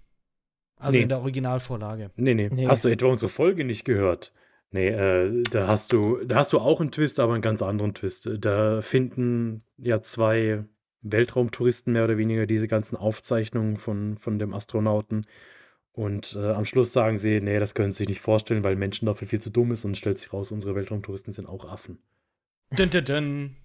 [0.79, 1.03] Also nee.
[1.03, 2.11] in der Originalvorlage.
[2.17, 2.67] Nee, nee, nee.
[2.67, 4.33] Hast du etwa unsere Folge nicht gehört?
[4.71, 7.95] Nee, äh, da hast du, da hast du auch einen Twist, aber einen ganz anderen
[7.95, 8.29] Twist.
[8.39, 10.65] Da finden ja zwei
[11.03, 15.27] Weltraumtouristen mehr oder weniger diese ganzen Aufzeichnungen von, von dem Astronauten.
[15.93, 19.07] Und äh, am Schluss sagen sie, nee, das können sie sich nicht vorstellen, weil Menschen
[19.07, 21.99] dafür viel zu dumm ist und stellt sich raus, unsere Weltraumtouristen sind auch Affen.
[22.77, 23.57] Dun, dun, dun.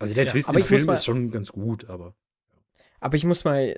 [0.00, 2.16] Also der ja, Twist im Film ist schon ganz gut, aber.
[2.98, 3.76] Aber ich muss mal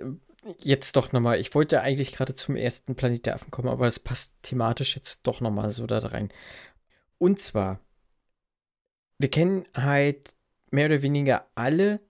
[0.61, 4.00] jetzt doch nochmal, ich wollte eigentlich gerade zum ersten Planet der Affen kommen, aber es
[4.00, 6.30] passt thematisch jetzt doch nochmal so da rein.
[7.18, 7.80] Und zwar,
[9.18, 10.35] wir kennen halt
[10.70, 12.00] mehr oder weniger alle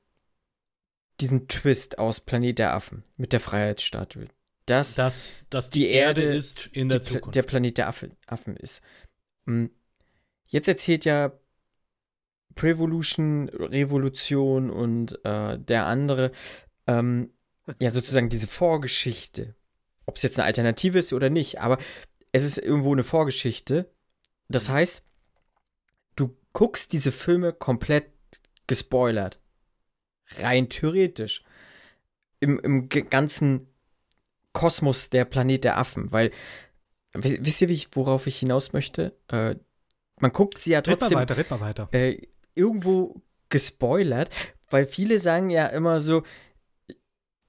[1.21, 4.29] diesen Twist aus Planet der Affen mit der Freiheitsstatue.
[4.67, 7.35] Dass, dass, dass die, die Erde, Erde, ist in der Zukunft.
[7.35, 8.83] der Planet der Affe, Affen ist.
[9.47, 9.71] Hm.
[10.47, 11.33] Jetzt erzählt ja
[12.55, 16.33] Prevolution, Revolution und äh, der andere,
[16.87, 17.34] ähm,
[17.81, 19.55] ja sozusagen diese Vorgeschichte.
[20.07, 21.79] Ob es jetzt eine Alternative ist oder nicht, aber
[22.33, 23.91] es ist irgendwo eine Vorgeschichte.
[24.49, 25.03] Das heißt,
[26.17, 28.11] du guckst diese Filme komplett
[28.67, 29.41] gespoilert.
[30.39, 31.43] Rein theoretisch.
[32.41, 33.69] Im, im ganzen
[34.53, 36.31] Kosmos der Planet der Affen, weil
[37.15, 39.17] wisst ihr, worauf ich hinaus möchte?
[39.29, 39.57] Äh,
[40.21, 41.89] man guckt sie ja trotzdem red mal weiter, red mal weiter.
[41.93, 44.31] Äh, irgendwo gespoilert,
[44.71, 46.23] weil viele sagen ja immer so,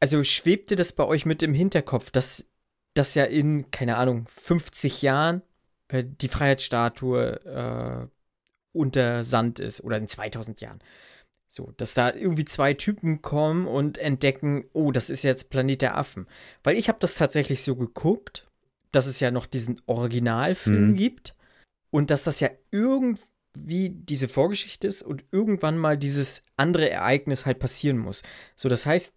[0.06, 2.48] also schwebte das bei euch mit im Hinterkopf, dass
[2.94, 5.42] das ja in, keine Ahnung, 50 Jahren
[5.88, 8.08] äh, die Freiheitsstatue äh,
[8.72, 10.78] unter Sand ist oder in 2000 Jahren.
[11.48, 15.98] So, dass da irgendwie zwei Typen kommen und entdecken, oh, das ist jetzt Planet der
[15.98, 16.28] Affen.
[16.64, 18.48] Weil ich habe das tatsächlich so geguckt,
[18.92, 20.96] dass es ja noch diesen Originalfilm mhm.
[20.98, 21.36] gibt
[21.90, 27.58] und dass das ja irgendwie diese Vorgeschichte ist und irgendwann mal dieses andere Ereignis halt
[27.58, 28.22] passieren muss.
[28.56, 29.16] So, das heißt,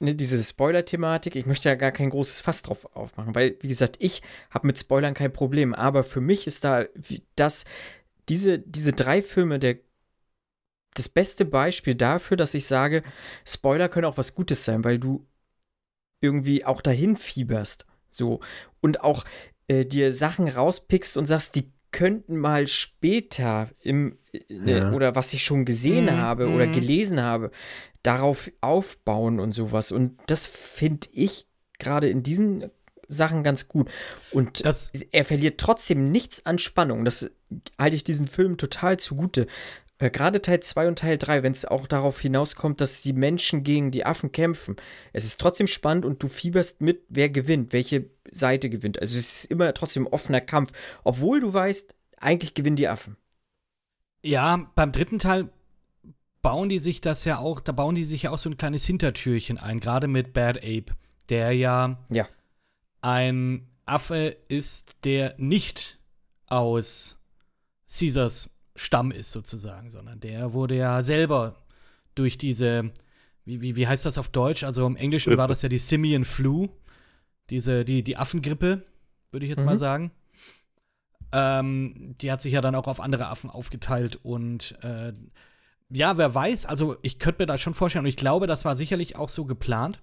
[0.00, 3.96] ne, diese Spoiler-Thematik, ich möchte ja gar kein großes Fass drauf aufmachen, weil, wie gesagt,
[3.98, 6.84] ich habe mit Spoilern kein Problem, aber für mich ist da
[7.36, 7.64] das,
[8.28, 9.78] diese, diese drei Filme der
[10.94, 13.02] das beste Beispiel dafür, dass ich sage,
[13.44, 15.26] Spoiler können auch was Gutes sein, weil du
[16.22, 17.84] irgendwie auch dahin fieberst.
[18.08, 18.40] So.
[18.80, 19.24] Und auch
[19.68, 24.18] äh, dir Sachen rauspickst und sagst, die könnten mal später im
[24.50, 24.92] ne, ja.
[24.92, 26.72] oder was ich schon gesehen mm, habe oder mhm.
[26.74, 27.50] gelesen habe,
[28.02, 29.92] darauf aufbauen und sowas.
[29.92, 31.46] Und das finde ich
[31.78, 32.70] gerade in diesen
[33.08, 33.88] Sachen ganz gut.
[34.30, 37.06] Und das, er verliert trotzdem nichts an Spannung.
[37.06, 37.30] Das
[37.78, 39.46] halte ich diesen Film total zugute.
[39.98, 43.62] Äh, Gerade Teil 2 und Teil 3, wenn es auch darauf hinauskommt, dass die Menschen
[43.62, 44.76] gegen die Affen kämpfen.
[45.12, 49.00] Es ist trotzdem spannend und du fieberst mit, wer gewinnt, welche Seite gewinnt.
[49.00, 50.72] Also es ist immer trotzdem offener Kampf,
[51.04, 53.16] obwohl du weißt, eigentlich gewinnen die Affen.
[54.22, 55.50] Ja, beim dritten Teil
[56.42, 58.84] bauen die sich das ja auch, da bauen die sich ja auch so ein kleines
[58.84, 60.94] Hintertürchen ein, gerade mit Bad Ape,
[61.28, 62.28] der ja, ja.
[63.00, 65.98] ein Affe ist, der nicht
[66.46, 67.18] aus
[67.88, 71.56] Caesars Stamm ist sozusagen, sondern der wurde ja selber
[72.14, 72.90] durch diese,
[73.44, 74.64] wie, wie, wie heißt das auf Deutsch?
[74.64, 76.68] Also im Englischen war das ja die Simian Flu,
[77.50, 78.82] diese, die, die Affengrippe,
[79.30, 79.66] würde ich jetzt mhm.
[79.66, 80.10] mal sagen.
[81.32, 85.12] Ähm, die hat sich ja dann auch auf andere Affen aufgeteilt und äh,
[85.88, 88.76] ja, wer weiß, also ich könnte mir das schon vorstellen und ich glaube, das war
[88.76, 90.00] sicherlich auch so geplant,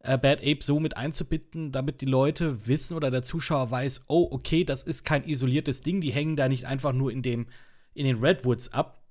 [0.00, 4.28] äh, Bad Ape so mit einzubinden, damit die Leute wissen oder der Zuschauer weiß, oh,
[4.30, 7.46] okay, das ist kein isoliertes Ding, die hängen da nicht einfach nur in dem
[7.96, 9.02] in den Redwoods ab,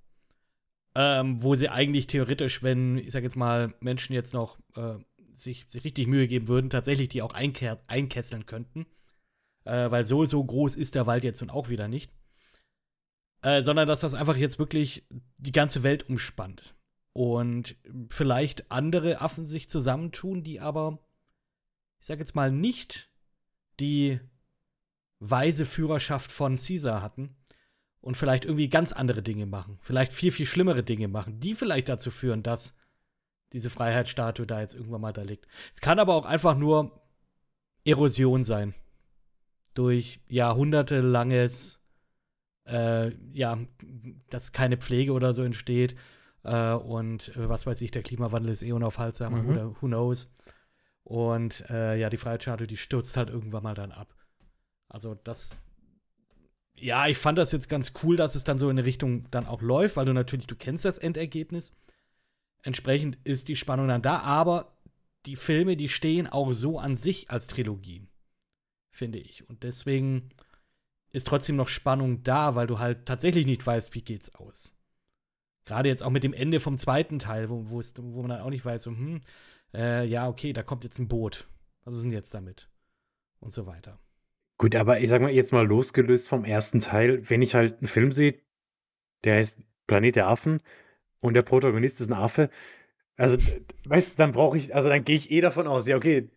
[0.96, 4.98] ähm, wo sie eigentlich theoretisch, wenn, ich sag jetzt mal, Menschen jetzt noch äh,
[5.34, 8.86] sich, sich richtig Mühe geben würden, tatsächlich die auch einkesseln könnten.
[9.66, 12.12] Äh, weil so, so groß ist der Wald jetzt und auch wieder nicht.
[13.42, 15.06] Äh, sondern dass das einfach jetzt wirklich
[15.38, 16.76] die ganze Welt umspannt.
[17.14, 17.76] Und
[18.10, 21.00] vielleicht andere Affen sich zusammentun, die aber,
[22.00, 23.10] ich sag jetzt mal, nicht
[23.80, 24.20] die
[25.20, 27.36] weise Führerschaft von Caesar hatten,
[28.06, 29.80] und vielleicht irgendwie ganz andere Dinge machen.
[29.82, 32.76] Vielleicht viel, viel schlimmere Dinge machen, die vielleicht dazu führen, dass
[33.52, 35.48] diese Freiheitsstatue da jetzt irgendwann mal da liegt.
[35.74, 37.02] Es kann aber auch einfach nur
[37.84, 38.76] Erosion sein.
[39.74, 41.80] Durch jahrhundertelanges,
[42.68, 43.58] äh, ja,
[44.30, 45.96] dass keine Pflege oder so entsteht.
[46.44, 49.50] Äh, und äh, was weiß ich, der Klimawandel ist eh unaufhaltsam mhm.
[49.50, 50.30] oder who knows.
[51.04, 54.14] Und äh, ja, die Freiheitsstatue, die stürzt halt irgendwann mal dann ab.
[54.90, 55.65] Also das,
[56.78, 59.46] ja, ich fand das jetzt ganz cool, dass es dann so in eine Richtung dann
[59.46, 61.74] auch läuft, weil du natürlich, du kennst das Endergebnis.
[62.64, 64.76] Entsprechend ist die Spannung dann da, aber
[65.26, 68.08] die Filme, die stehen auch so an sich als Trilogie,
[68.92, 69.48] finde ich.
[69.50, 70.30] Und deswegen
[71.12, 74.76] ist trotzdem noch Spannung da, weil du halt tatsächlich nicht weißt, wie geht's aus.
[75.64, 78.66] Gerade jetzt auch mit dem Ende vom zweiten Teil, wo, wo man dann auch nicht
[78.66, 79.22] weiß, so, hm,
[79.74, 81.48] äh, ja, okay, da kommt jetzt ein Boot.
[81.84, 82.70] Was ist denn jetzt damit?
[83.40, 84.00] Und so weiter.
[84.58, 87.88] Gut, aber ich sag mal, jetzt mal losgelöst vom ersten Teil, wenn ich halt einen
[87.88, 88.40] Film sehe,
[89.24, 90.62] der heißt Planet der Affen
[91.20, 92.50] und der Protagonist ist ein Affe,
[93.18, 93.38] also,
[93.86, 96.30] weißt du, dann brauche ich, also dann gehe ich eh davon aus, ja, okay,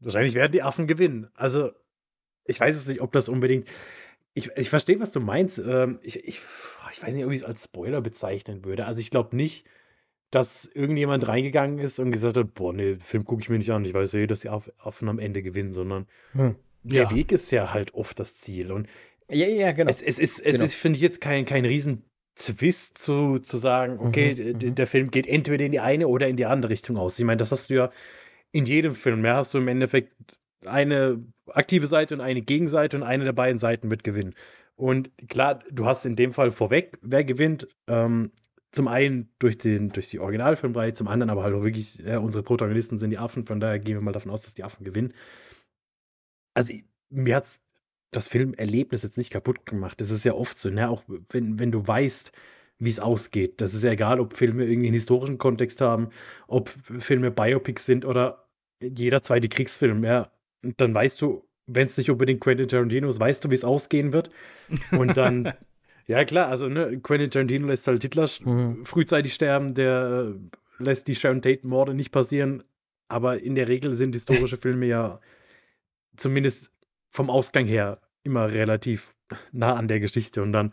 [0.00, 1.28] wahrscheinlich werden die Affen gewinnen.
[1.34, 1.70] Also,
[2.44, 3.66] ich weiß es nicht, ob das unbedingt.
[4.34, 5.58] Ich, ich verstehe, was du meinst.
[5.58, 6.42] Ähm, ich, ich,
[6.92, 8.84] ich weiß nicht, ob ich es als Spoiler bezeichnen würde.
[8.84, 9.66] Also, ich glaube nicht,
[10.30, 13.86] dass irgendjemand reingegangen ist und gesagt hat: Boah, nee, Film gucke ich mir nicht an.
[13.86, 17.14] Ich weiß eh, dass die Affen am Ende gewinnen, sondern hm der ja.
[17.14, 18.72] Weg ist ja halt oft das Ziel.
[18.72, 18.88] Und
[19.30, 19.90] ja, ja, genau.
[19.90, 20.64] Es, es ist, es genau.
[20.64, 22.04] ist finde ich, jetzt kein, kein riesen
[22.36, 26.36] zu, zu sagen, okay, mhm, mhm, der Film geht entweder in die eine oder in
[26.36, 27.18] die andere Richtung aus.
[27.18, 27.90] Ich meine, das hast du ja
[28.52, 29.24] in jedem Film.
[29.24, 30.12] Ja, hast du im Endeffekt
[30.64, 34.34] eine aktive Seite und eine Gegenseite und eine der beiden Seiten wird gewinnen.
[34.76, 37.68] Und klar, du hast in dem Fall vorweg, wer gewinnt.
[37.86, 38.30] Ähm,
[38.72, 42.44] zum einen durch, den, durch die Originalfilmreihe, zum anderen aber halt auch wirklich, ja, unsere
[42.44, 45.14] Protagonisten sind die Affen, von daher gehen wir mal davon aus, dass die Affen gewinnen
[46.56, 46.72] also
[47.10, 47.46] mir hat
[48.12, 50.00] das Filmerlebnis jetzt nicht kaputt gemacht.
[50.00, 50.88] Das ist ja oft so, ne?
[50.88, 52.32] Auch wenn, wenn du weißt,
[52.78, 53.60] wie es ausgeht.
[53.60, 56.08] Das ist ja egal, ob Filme irgendwie einen historischen Kontext haben,
[56.48, 58.48] ob Filme Biopics sind oder
[58.80, 60.30] jeder zweite Kriegsfilm, ja.
[60.62, 63.64] Und dann weißt du, wenn es nicht unbedingt Quentin Tarantino ist, weißt du, wie es
[63.64, 64.30] ausgehen wird.
[64.92, 65.52] Und dann,
[66.06, 68.84] ja klar, also ne, Quentin Tarantino lässt halt Hitler mhm.
[68.86, 72.62] frühzeitig sterben, der äh, lässt die Sharon Tate-Morde nicht passieren.
[73.08, 75.20] Aber in der Regel sind historische Filme ja
[76.16, 76.70] zumindest
[77.10, 79.14] vom Ausgang her immer relativ
[79.52, 80.42] nah an der Geschichte.
[80.42, 80.72] Und dann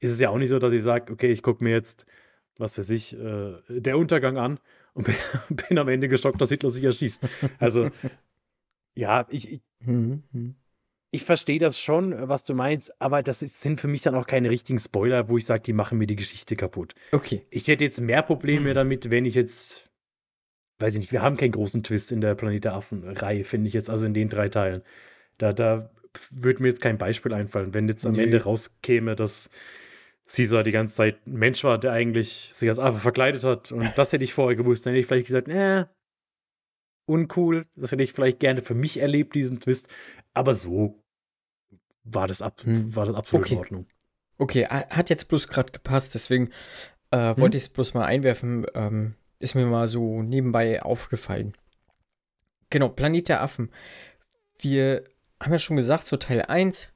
[0.00, 2.06] ist es ja auch nicht so, dass ich sage, okay, ich gucke mir jetzt,
[2.58, 4.58] was weiß ich, äh, der Untergang an
[4.92, 5.14] und bin,
[5.68, 7.20] bin, am Ende geschockt, dass Hitler sich erschießt.
[7.58, 7.90] Also,
[8.94, 10.54] ja, ich, ich, mhm, mhm.
[11.10, 14.26] ich verstehe das schon, was du meinst, aber das ist, sind für mich dann auch
[14.26, 16.94] keine richtigen Spoiler, wo ich sage, die machen mir die Geschichte kaputt.
[17.12, 17.46] Okay.
[17.50, 18.74] Ich hätte jetzt mehr Probleme mhm.
[18.74, 19.90] damit, wenn ich jetzt
[20.78, 23.74] weiß ich nicht, wir haben keinen großen Twist in der Planet der Affen-Reihe, finde ich
[23.74, 24.82] jetzt, also in den drei Teilen.
[25.38, 25.90] Da, da
[26.30, 27.74] würde mir jetzt kein Beispiel einfallen.
[27.74, 28.24] Wenn jetzt am nee.
[28.24, 29.50] Ende rauskäme, dass
[30.26, 33.92] Caesar die ganze Zeit ein Mensch war, der eigentlich sich als Affe verkleidet hat und
[33.96, 35.86] das hätte ich vorher gewusst, dann hätte ich vielleicht gesagt, äh,
[37.06, 39.88] uncool, das hätte ich vielleicht gerne für mich erlebt, diesen Twist.
[40.32, 41.02] Aber so
[42.04, 42.94] war das, ab, hm.
[42.96, 43.54] war das absolut okay.
[43.54, 43.86] in Ordnung.
[44.36, 46.50] Okay, hat jetzt bloß gerade gepasst, deswegen
[47.10, 47.38] äh, hm?
[47.38, 48.66] wollte ich es bloß mal einwerfen.
[48.74, 51.54] Ähm, ist mir mal so nebenbei aufgefallen.
[52.70, 53.70] Genau, Planet der Affen.
[54.58, 55.04] Wir
[55.40, 56.88] haben ja schon gesagt, so Teil 1.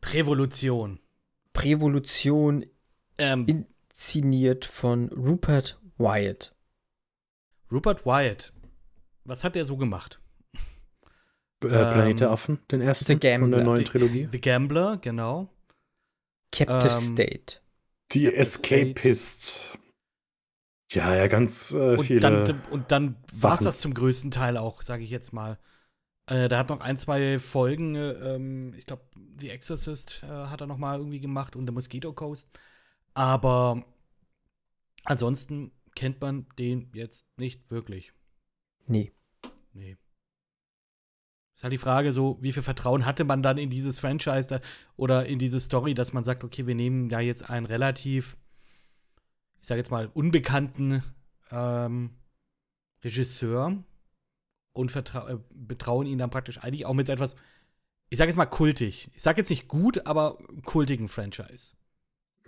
[0.00, 0.98] Prävolution.
[1.52, 2.66] Prävolution
[3.18, 6.54] ähm, inszeniert von Rupert Wyatt.
[7.70, 8.52] Rupert Wyatt,
[9.24, 10.20] was hat er so gemacht?
[11.62, 13.38] Äh, Planet der ähm, Affen, den ersten The Gambler.
[13.40, 14.28] von der neuen Trilogie.
[14.32, 15.48] The Gambler, genau.
[16.50, 17.60] Captive ähm, State.
[18.10, 19.78] Die Captive Escapists.
[20.94, 22.20] Ja, ja, ganz äh, und viele.
[22.20, 25.58] Dann, und dann war es das zum größten Teil auch, sage ich jetzt mal.
[26.26, 29.02] Äh, da hat noch ein, zwei Folgen, äh, ähm, ich glaube,
[29.38, 32.50] The Exorcist äh, hat er noch mal irgendwie gemacht und The Mosquito Coast.
[33.14, 33.84] Aber
[35.04, 38.12] ansonsten kennt man den jetzt nicht wirklich.
[38.86, 39.12] Nee.
[39.72, 39.96] Nee.
[41.56, 44.60] Ist halt die Frage so, wie viel Vertrauen hatte man dann in dieses Franchise da,
[44.96, 48.36] oder in diese Story, dass man sagt, okay, wir nehmen da jetzt einen relativ,
[49.62, 51.02] ich sage jetzt mal, unbekannten
[51.50, 52.10] ähm,
[53.04, 53.82] Regisseur
[54.72, 57.36] und äh, betrauen ihn dann praktisch eigentlich auch mit etwas,
[58.10, 59.10] ich sage jetzt mal kultig.
[59.14, 61.72] Ich sage jetzt nicht gut, aber kultigen Franchise.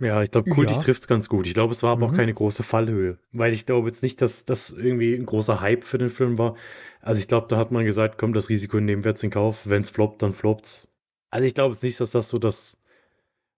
[0.01, 0.81] Ja, ich glaube, kultig ja.
[0.81, 1.47] trifft es ganz gut.
[1.47, 2.13] Ich glaube, es war aber mhm.
[2.13, 5.85] auch keine große Fallhöhe, weil ich glaube jetzt nicht, dass das irgendwie ein großer Hype
[5.85, 6.55] für den Film war.
[6.99, 9.61] Also ich glaube, da hat man gesagt, komm, das Risiko nehmen wir jetzt in Kauf.
[9.63, 10.89] Wenn es floppt, dann floppt's.
[11.29, 12.77] Also ich glaube jetzt nicht, dass das so das,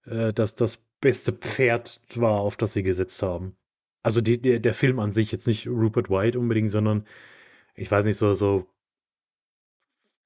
[0.05, 3.55] äh, dass das beste Pferd war, auf das sie gesetzt haben.
[4.03, 7.05] Also die, der, der Film an sich, jetzt nicht Rupert White unbedingt, sondern
[7.75, 8.67] ich weiß nicht, so, so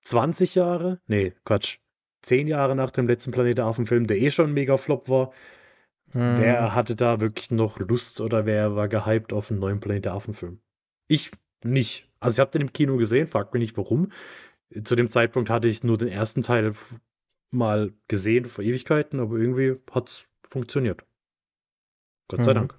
[0.04, 1.00] 20 Jahre?
[1.08, 1.80] Nee, Quatsch.
[2.24, 5.32] 10 Jahre nach dem letzten Planet der Affen-Film, der eh schon ein mega Flop war.
[6.12, 6.40] Hm.
[6.40, 10.14] Wer hatte da wirklich noch Lust oder wer war gehypt auf einen neuen Planet der
[10.14, 10.60] Affen-Film?
[11.08, 11.32] Ich
[11.64, 12.08] nicht.
[12.20, 14.12] Also ich habe den im Kino gesehen, fragt mich nicht warum.
[14.84, 16.74] Zu dem Zeitpunkt hatte ich nur den ersten Teil
[17.50, 21.04] mal gesehen vor Ewigkeiten, aber irgendwie hat es funktioniert.
[22.28, 22.46] Gott hm.
[22.46, 22.76] sei Dank.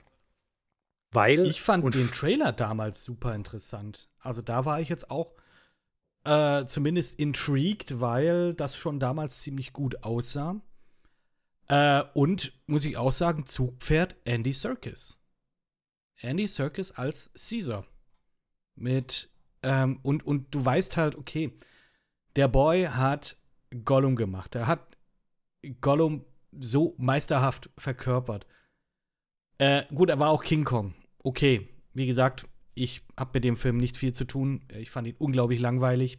[1.10, 4.08] Weil ich fand den Trailer damals super interessant.
[4.18, 5.34] Also da war ich jetzt auch
[6.24, 10.60] äh, zumindest intrigued, weil das schon damals ziemlich gut aussah.
[11.68, 15.20] Äh, und muss ich auch sagen, Zugpferd Andy Serkis.
[16.20, 17.84] Andy Serkis als Caesar.
[18.74, 19.28] Mit,
[19.62, 21.52] ähm, und, und du weißt halt, okay,
[22.36, 23.36] der Boy hat
[23.84, 24.54] Gollum gemacht.
[24.54, 24.96] Er hat
[25.82, 26.24] Gollum
[26.58, 28.46] so meisterhaft verkörpert.
[29.58, 31.68] Äh, gut, er war auch King Kong okay.
[31.94, 34.64] Wie gesagt, ich habe mit dem Film nicht viel zu tun.
[34.68, 36.18] Ich fand ihn unglaublich langweilig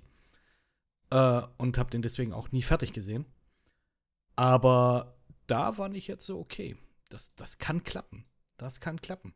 [1.09, 3.25] äh, und habe den deswegen auch nie fertig gesehen.
[4.35, 5.17] Aber
[5.47, 6.75] da war ich jetzt so, okay,
[7.09, 8.25] das, das kann klappen.
[8.57, 9.33] Das kann klappen.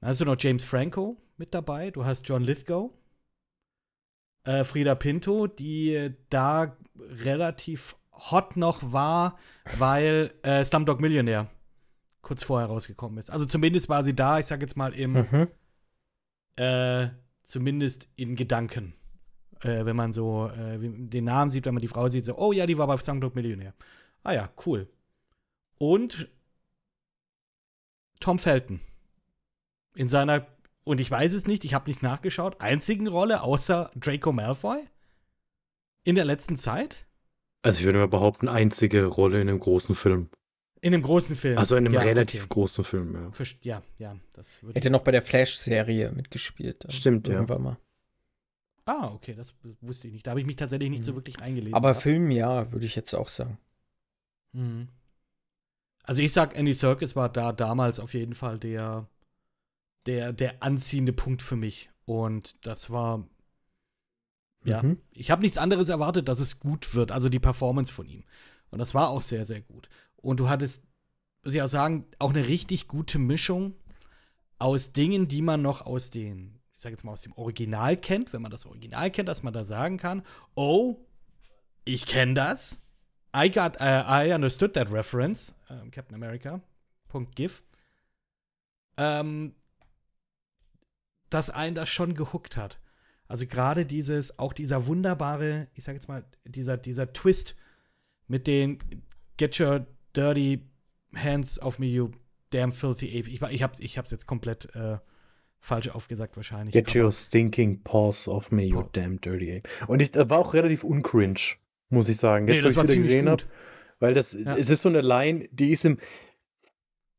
[0.00, 1.90] Dann hast du noch James Franco mit dabei.
[1.90, 2.92] Du hast John Lithgow.
[4.44, 9.38] Äh, Frida Pinto, die da relativ hot noch war,
[9.78, 11.48] weil äh, Slumdog Millionär
[12.22, 13.30] kurz vorher rausgekommen ist.
[13.30, 15.48] Also zumindest war sie da, ich sag jetzt mal im, mhm.
[16.56, 17.08] äh,
[17.44, 18.94] zumindest in Gedanken.
[19.60, 22.52] Äh, wenn man so äh, den Namen sieht, wenn man die Frau sieht, so, oh
[22.52, 23.74] ja, die war bei Slumdog Millionär.
[24.22, 24.88] Ah ja, cool.
[25.78, 26.28] Und
[28.20, 28.80] Tom Felton.
[29.94, 30.46] In seiner,
[30.84, 34.82] und ich weiß es nicht, ich habe nicht nachgeschaut, einzigen Rolle außer Draco Malfoy
[36.04, 37.06] in der letzten Zeit?
[37.66, 40.30] Also ich würde mal behaupten, einzige Rolle in einem großen Film.
[40.80, 41.58] In einem großen Film.
[41.58, 42.54] Also in einem ja, relativ okay.
[42.54, 43.44] großen Film, ja.
[43.62, 44.16] Ja, ja.
[44.34, 46.86] Das Hätte noch bei der Flash-Serie mitgespielt.
[46.90, 47.64] Stimmt, irgendwann ja.
[47.64, 47.78] mal.
[48.84, 50.26] Ah, okay, das wusste ich nicht.
[50.26, 51.06] Da habe ich mich tatsächlich nicht mhm.
[51.06, 51.74] so wirklich eingelesen.
[51.74, 52.02] Aber gehabt.
[52.02, 53.58] Film, ja, würde ich jetzt auch sagen.
[54.52, 54.88] Mhm.
[56.04, 59.08] Also ich sag, Andy Serkis war da damals auf jeden Fall der,
[60.06, 61.90] der, der anziehende Punkt für mich.
[62.04, 63.26] Und das war,
[64.66, 64.98] ja, mhm.
[65.12, 68.24] ich habe nichts anderes erwartet, dass es gut wird, also die Performance von ihm.
[68.70, 69.88] Und das war auch sehr, sehr gut.
[70.16, 70.86] Und du hattest,
[71.44, 73.74] muss ich auch sagen, auch eine richtig gute Mischung
[74.58, 78.32] aus Dingen, die man noch aus den, ich sag jetzt mal, aus dem Original kennt,
[78.32, 80.22] wenn man das Original kennt, dass man da sagen kann,
[80.54, 80.96] oh,
[81.84, 82.82] ich kenne das.
[83.34, 86.60] I got, uh, I understood that reference, uh, Captain America.
[87.34, 87.62] .gif.
[88.98, 89.54] Ähm,
[91.30, 92.78] dass einen das schon gehuckt hat.
[93.28, 97.56] Also gerade dieses, auch dieser wunderbare, ich sag jetzt mal, dieser, dieser Twist
[98.28, 98.78] mit den
[99.36, 100.60] Get Your Dirty
[101.14, 102.10] Hands of Me, you
[102.50, 103.28] damn filthy ape.
[103.28, 104.98] Ich, ich, hab's, ich hab's jetzt komplett äh,
[105.60, 106.72] falsch aufgesagt wahrscheinlich.
[106.72, 109.68] Get your stinking paws off me, you damn dirty ape.
[109.86, 111.40] Und ich war auch relativ uncringe,
[111.88, 112.46] muss ich sagen.
[112.48, 113.44] Jetzt, nee, das wo ich wieder gesehen habe.
[113.98, 114.56] Weil das, ja.
[114.56, 115.98] es ist so eine Line, die ist im,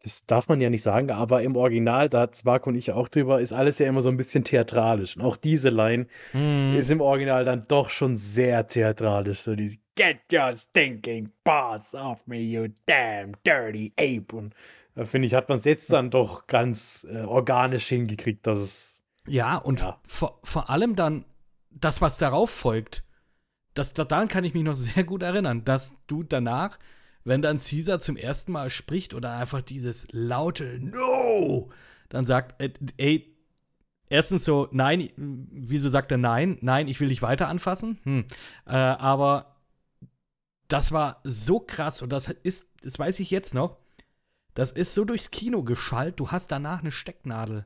[0.08, 3.10] das darf man ja nicht sagen, aber im Original, da hat Marco und ich auch
[3.10, 5.18] drüber, ist alles ja immer so ein bisschen theatralisch.
[5.18, 6.76] Und auch diese Line mm.
[6.76, 9.42] ist im Original dann doch schon sehr theatralisch.
[9.42, 14.34] So dieses Get your stinking paws off me, you damn dirty ape.
[14.34, 14.56] Und
[14.96, 19.02] da finde ich, hat man es jetzt dann doch ganz äh, organisch hingekriegt, dass es.
[19.28, 20.00] Ja, und ja.
[20.06, 21.26] Vor, vor allem dann
[21.70, 23.04] das, was darauf folgt.
[23.74, 26.80] Das, daran kann ich mich noch sehr gut erinnern, dass du danach
[27.28, 31.70] wenn dann Caesar zum ersten Mal spricht oder einfach dieses laute No,
[32.08, 33.36] dann sagt, äh, ey,
[34.10, 36.58] erstens so, nein, wieso sagt er nein?
[36.62, 38.00] Nein, ich will dich weiter anfassen.
[38.04, 38.26] Hm.
[38.66, 39.58] Äh, aber
[40.70, 43.78] das war so krass und das ist, das weiß ich jetzt noch,
[44.54, 47.66] das ist so durchs Kino geschallt, du hast danach eine Stecknadel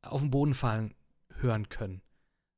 [0.00, 0.94] auf den Boden fallen
[1.40, 2.00] hören können.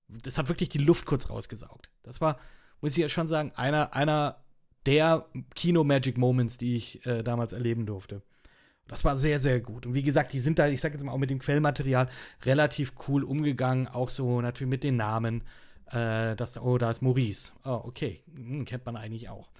[0.07, 1.91] Das hat wirklich die Luft kurz rausgesaugt.
[2.05, 2.39] Das war,
[2.81, 4.45] muss ich ja schon sagen, einer, einer
[4.87, 8.23] der Kino-Magic Moments, die ich äh, damals erleben durfte.
[8.89, 9.87] Das war sehr, sehr gut.
[9.87, 12.09] Und wie gesagt, die sind da, ich sag jetzt mal auch mit dem Quellmaterial
[12.43, 13.87] relativ cool umgegangen.
[13.87, 15.43] Auch so natürlich mit den Namen.
[15.93, 17.53] Äh, das, oh, da ist Maurice.
[17.65, 18.23] Oh, okay.
[18.35, 19.51] Hm, kennt man eigentlich auch.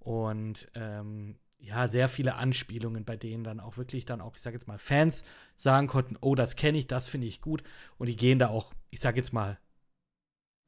[0.00, 4.54] Und ähm, ja, sehr viele Anspielungen, bei denen dann auch wirklich dann auch, ich sag
[4.54, 5.24] jetzt mal, Fans
[5.56, 7.62] sagen konnten, oh, das kenne ich, das finde ich gut.
[7.98, 9.58] Und die gehen da auch, ich sag jetzt mal,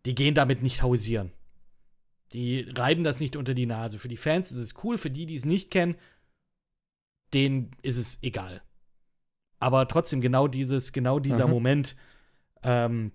[0.04, 1.32] die gehen damit nicht hausieren.
[2.32, 3.98] Die reiben das nicht unter die Nase.
[3.98, 5.96] Für die Fans ist es cool, für die, die es nicht kennen,
[7.34, 8.62] denen ist es egal.
[9.58, 11.52] Aber trotzdem, genau dieses, genau dieser mhm.
[11.52, 11.96] Moment,
[12.62, 13.12] ähm,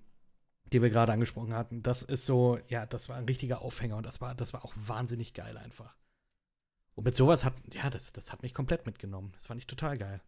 [0.71, 4.05] den wir gerade angesprochen hatten, das ist so, ja, das war ein richtiger Aufhänger und
[4.05, 5.95] das war, das war auch wahnsinnig geil einfach.
[6.95, 9.31] Und mit sowas hat, ja, das, das hat mich komplett mitgenommen.
[9.33, 10.21] Das fand ich total geil.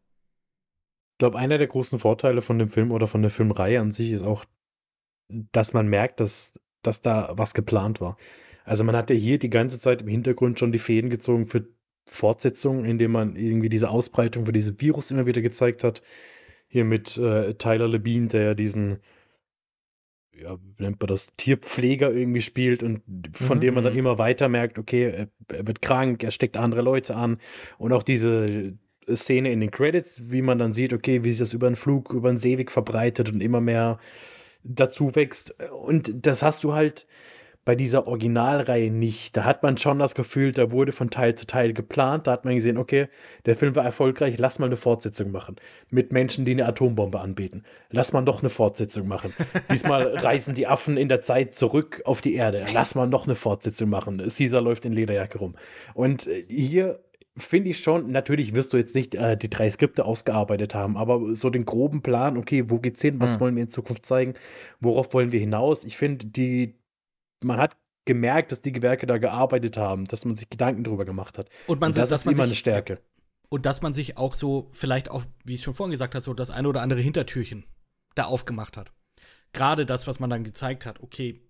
[1.14, 4.12] Ich glaube, einer der großen Vorteile von dem Film oder von der Filmreihe an sich
[4.12, 4.46] ist auch,
[5.30, 8.18] dass man merkt, dass, dass da was geplant war.
[8.70, 11.67] Also man hat ja hier die ganze Zeit im Hintergrund schon die Fäden gezogen für
[12.05, 16.03] Fortsetzungen, indem man irgendwie diese Ausbreitung für dieses Virus immer wieder gezeigt hat.
[16.67, 18.99] Hier mit äh, Tyler Labine, der diesen,
[20.39, 23.01] ja, wie nennt man das, Tierpfleger irgendwie spielt und
[23.34, 23.61] von mhm.
[23.61, 23.99] dem man dann mhm.
[23.99, 27.39] immer weiter merkt, okay, er, er wird krank, er steckt andere Leute an.
[27.80, 28.78] Und auch diese
[29.11, 32.13] Szene in den Credits, wie man dann sieht, okay, wie sich das über einen Flug,
[32.13, 33.97] über einen Seeweg verbreitet und immer mehr
[34.63, 35.55] dazu wächst.
[35.72, 37.07] Und das hast du halt
[37.66, 39.38] bei dieser Originalreihe nicht.
[39.38, 42.26] Da hat man schon das Gefühl, da wurde von Teil zu Teil geplant.
[42.26, 43.07] Da hat man gesehen, okay,
[43.45, 45.57] der Film war erfolgreich, lass mal eine Fortsetzung machen.
[45.89, 47.64] Mit Menschen, die eine Atombombe anbieten.
[47.91, 49.34] Lass mal doch eine Fortsetzung machen.
[49.72, 52.66] Diesmal reisen die Affen in der Zeit zurück auf die Erde.
[52.74, 54.18] Lass mal noch eine Fortsetzung machen.
[54.18, 55.55] Caesar läuft in Lederjacke rum.
[55.93, 56.99] Und äh, hier
[57.38, 61.36] finde ich schon, natürlich wirst du jetzt nicht äh, die drei Skripte ausgearbeitet haben, aber
[61.36, 63.39] so den groben Plan, okay, wo geht's hin, was hm.
[63.39, 64.34] wollen wir in Zukunft zeigen,
[64.80, 65.84] worauf wollen wir hinaus?
[65.84, 66.76] Ich finde, die,
[67.44, 71.38] man hat gemerkt, dass die Gewerke da gearbeitet haben, dass man sich Gedanken drüber gemacht
[71.38, 71.50] hat.
[71.68, 73.00] Und, man, und das ist immer sich, eine Stärke.
[73.50, 76.34] Und dass man sich auch so, vielleicht auch, wie ich schon vorhin gesagt habe, so
[76.34, 77.66] das eine oder andere Hintertürchen
[78.16, 78.92] da aufgemacht hat.
[79.54, 81.42] Gerade das, was man dann gezeigt hat, okay,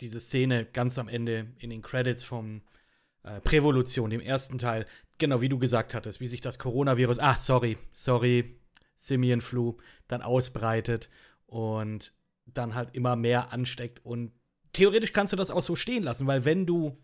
[0.00, 2.62] diese Szene ganz am Ende in den Credits vom
[3.22, 4.86] äh, Prävolution, dem ersten Teil,
[5.18, 8.60] genau wie du gesagt hattest, wie sich das Coronavirus, ach, sorry, sorry,
[8.96, 9.76] Simian Flu,
[10.08, 11.10] dann ausbreitet
[11.46, 12.12] und
[12.46, 14.32] dann halt immer mehr ansteckt und
[14.76, 16.96] theoretisch kannst du das auch so stehen lassen, weil wenn du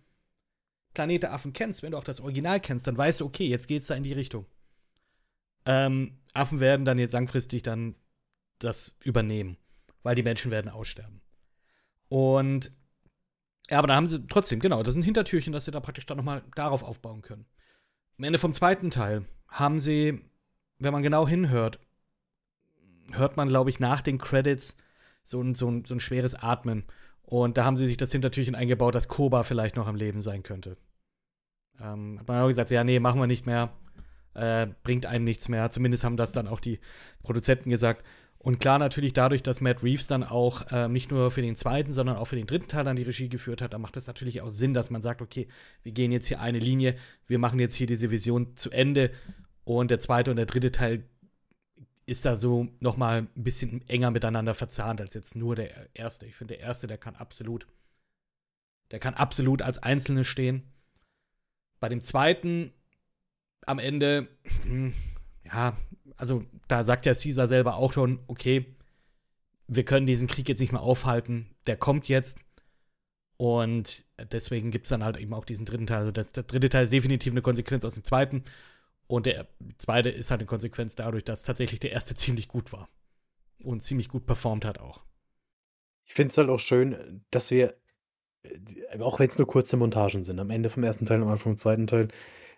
[0.95, 3.87] Planete Affen kennst, wenn du auch das Original kennst, dann weißt du, okay, jetzt geht's
[3.87, 4.47] da in die Richtung.
[5.64, 7.95] Ähm, Affen werden dann jetzt langfristig dann
[8.59, 9.57] das übernehmen,
[10.03, 11.20] weil die Menschen werden aussterben.
[12.09, 12.73] Und
[13.70, 16.05] ja, aber da haben sie trotzdem, genau, das ist ein Hintertürchen, dass sie da praktisch
[16.05, 17.47] dann nochmal darauf aufbauen können.
[18.18, 20.20] Am Ende vom zweiten Teil haben sie,
[20.79, 21.81] wenn man genau hinhört,
[23.12, 24.77] hört man, glaube ich, nach den Credits
[25.25, 26.85] so ein, so, ein, so ein schweres Atmen.
[27.23, 30.43] Und da haben sie sich das Hintertürchen eingebaut, dass Koba vielleicht noch am Leben sein
[30.43, 30.77] könnte.
[31.81, 33.73] Ähm, hat man auch gesagt, ja, nee, machen wir nicht mehr.
[34.35, 35.70] Äh, bringt einem nichts mehr.
[35.70, 36.81] Zumindest haben das dann auch die
[37.23, 38.05] Produzenten gesagt.
[38.39, 41.93] Und klar, natürlich dadurch, dass Matt Reeves dann auch äh, nicht nur für den zweiten,
[41.93, 44.43] sondern auch für den dritten Teil dann die Regie geführt hat, da macht es natürlich
[44.43, 45.47] auch Sinn, dass man sagt, okay,
[45.85, 46.97] wir gehen jetzt hier eine Linie,
[47.29, 49.12] wir machen jetzt hier diese Vision zu Ende
[49.62, 51.05] und der zweite und der dritte Teil
[52.07, 56.27] ist da so noch mal ein bisschen enger miteinander verzahnt als jetzt nur der erste.
[56.27, 57.67] Ich finde, der erste, der kann absolut,
[58.91, 60.73] der kann absolut als Einzelne stehen.
[61.81, 62.73] Bei dem zweiten
[63.67, 64.29] am Ende,
[64.65, 64.95] hm,
[65.45, 65.77] ja,
[66.17, 68.77] also da sagt ja Caesar selber auch schon, okay,
[69.69, 72.39] wir können diesen Krieg jetzt nicht mehr aufhalten, der kommt jetzt.
[73.37, 75.99] Und deswegen gibt es dann halt eben auch diesen dritten Teil.
[75.99, 78.45] Also das, der dritte Teil ist definitiv eine Konsequenz aus dem zweiten.
[79.07, 82.89] Und der zweite ist halt eine Konsequenz dadurch, dass tatsächlich der erste ziemlich gut war.
[83.63, 85.05] und ziemlich gut performt hat auch.
[86.05, 87.77] Ich finde es halt auch schön, dass wir,
[88.43, 91.33] äh, auch wenn es nur kurze Montagen sind, am Ende vom ersten Teil und am
[91.33, 92.09] Anfang vom zweiten Teil,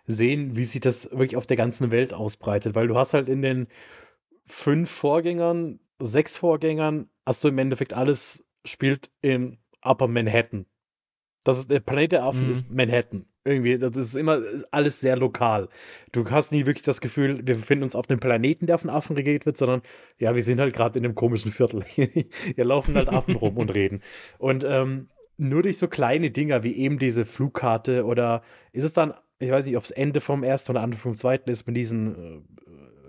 [0.07, 2.75] sehen, wie sich das wirklich auf der ganzen Welt ausbreitet.
[2.75, 3.67] Weil du hast halt in den
[4.45, 10.65] fünf Vorgängern, sechs Vorgängern, hast du im Endeffekt alles spielt in Upper Manhattan.
[11.43, 12.51] Das ist, der Planet der Affen mhm.
[12.51, 13.25] ist Manhattan.
[13.47, 14.41] Irgendwie, das ist immer
[14.71, 15.69] alles sehr lokal.
[16.11, 19.15] Du hast nie wirklich das Gefühl, wir befinden uns auf einem Planeten, der von Affen
[19.15, 19.83] regiert wird, sondern
[20.17, 21.83] ja, wir sind halt gerade in einem komischen Viertel.
[21.85, 24.01] Hier laufen halt Affen rum und reden.
[24.39, 28.41] Und ähm, nur durch so kleine Dinger wie eben diese Flugkarte oder
[28.71, 31.49] ist es dann, ich weiß nicht, ob es Ende vom ersten oder Anfang vom zweiten
[31.51, 32.43] ist, mit diesen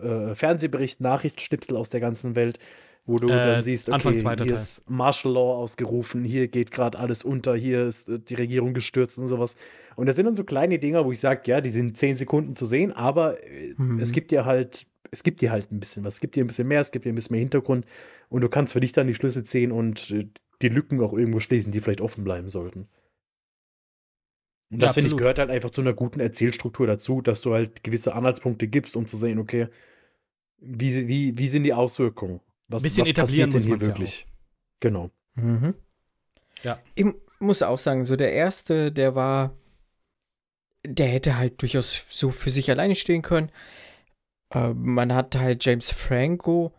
[0.03, 2.59] äh, äh, Fernsehberichten, Nachrichtenschnipsel aus der ganzen Welt,
[3.07, 4.51] wo du äh, dann siehst, okay, hier Teil.
[4.51, 9.17] ist Martial Law ausgerufen, hier geht gerade alles unter, hier ist äh, die Regierung gestürzt
[9.17, 9.57] und sowas.
[9.95, 12.57] Und das sind dann so kleine Dinger, wo ich sage, ja, die sind zehn Sekunden
[12.57, 14.01] zu sehen, aber äh, mhm.
[14.01, 16.49] es gibt dir halt, es gibt dir halt ein bisschen was, es gibt dir ein
[16.49, 17.87] bisschen mehr, es gibt dir ein bisschen mehr Hintergrund
[18.29, 20.27] und du kannst für dich dann die Schlüssel ziehen und äh,
[20.63, 22.89] die Lücken auch irgendwo schließen, die vielleicht offen bleiben sollten.
[24.71, 27.53] Und das, ja, finde ich, gehört halt einfach zu einer guten Erzählstruktur dazu, dass du
[27.53, 29.69] halt gewisse Anhaltspunkte gibst, um zu sehen, okay,
[30.59, 32.41] wie, wie, wie sind die Auswirkungen?
[32.69, 34.21] Was, bisschen was etablieren muss man wirklich.
[34.21, 34.37] Ja
[34.81, 35.11] genau.
[35.35, 35.75] Mhm.
[36.63, 36.79] Ja.
[36.95, 37.07] Ich
[37.39, 39.57] muss auch sagen, so der erste, der war,
[40.85, 43.51] der hätte halt durchaus so für sich alleine stehen können.
[44.53, 46.73] Äh, man hat halt James Franco.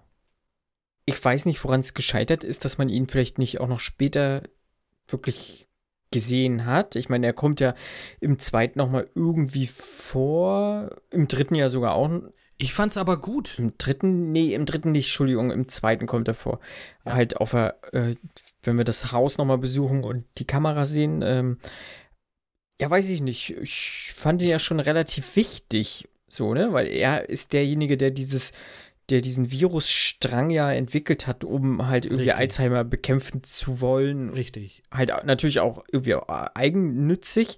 [1.06, 4.44] Ich weiß nicht, woran es gescheitert ist, dass man ihn vielleicht nicht auch noch später
[5.08, 5.68] wirklich
[6.12, 6.96] gesehen hat.
[6.96, 7.76] Ich meine, er kommt ja
[8.20, 12.10] im zweiten noch mal irgendwie vor, im dritten ja sogar auch
[12.58, 13.60] ich fand's aber gut.
[13.60, 16.60] Im dritten, nee, im dritten nicht, Entschuldigung, im zweiten kommt er vor.
[17.06, 17.14] Ja.
[17.14, 17.72] Halt auf äh,
[18.64, 21.60] wenn wir das Haus nochmal besuchen und die Kamera sehen, ähm,
[22.80, 23.56] ja, weiß ich nicht.
[23.62, 26.74] Ich fand ihn ja schon relativ wichtig, so, ne?
[26.74, 28.54] Weil er ist derjenige, der dieses,
[29.10, 32.40] der diesen Virusstrang ja entwickelt hat, um halt irgendwie Richtig.
[32.40, 34.30] Alzheimer bekämpfen zu wollen.
[34.32, 34.84] Richtig.
[34.92, 37.58] Halt natürlich auch irgendwie eigennützig.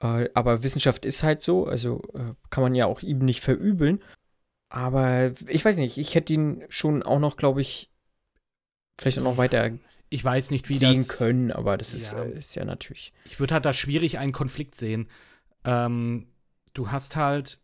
[0.00, 4.02] Äh, aber Wissenschaft ist halt so, also äh, kann man ja auch ihm nicht verübeln.
[4.68, 7.90] Aber ich weiß nicht, ich hätte ihn schon auch noch, glaube ich,
[8.98, 9.72] vielleicht auch noch weiter
[10.08, 13.12] ich weiß nicht, wie sehen das, können, aber das ist ja, ist ja natürlich.
[13.24, 15.08] Ich würde halt da schwierig einen Konflikt sehen.
[15.64, 16.28] Ähm,
[16.74, 17.58] du hast halt,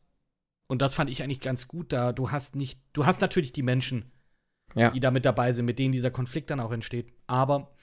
[0.66, 3.62] und das fand ich eigentlich ganz gut da, du hast nicht, du hast natürlich die
[3.62, 4.10] Menschen,
[4.74, 4.90] ja.
[4.90, 7.12] die da mit dabei sind, mit denen dieser Konflikt dann auch entsteht.
[7.26, 7.74] Aber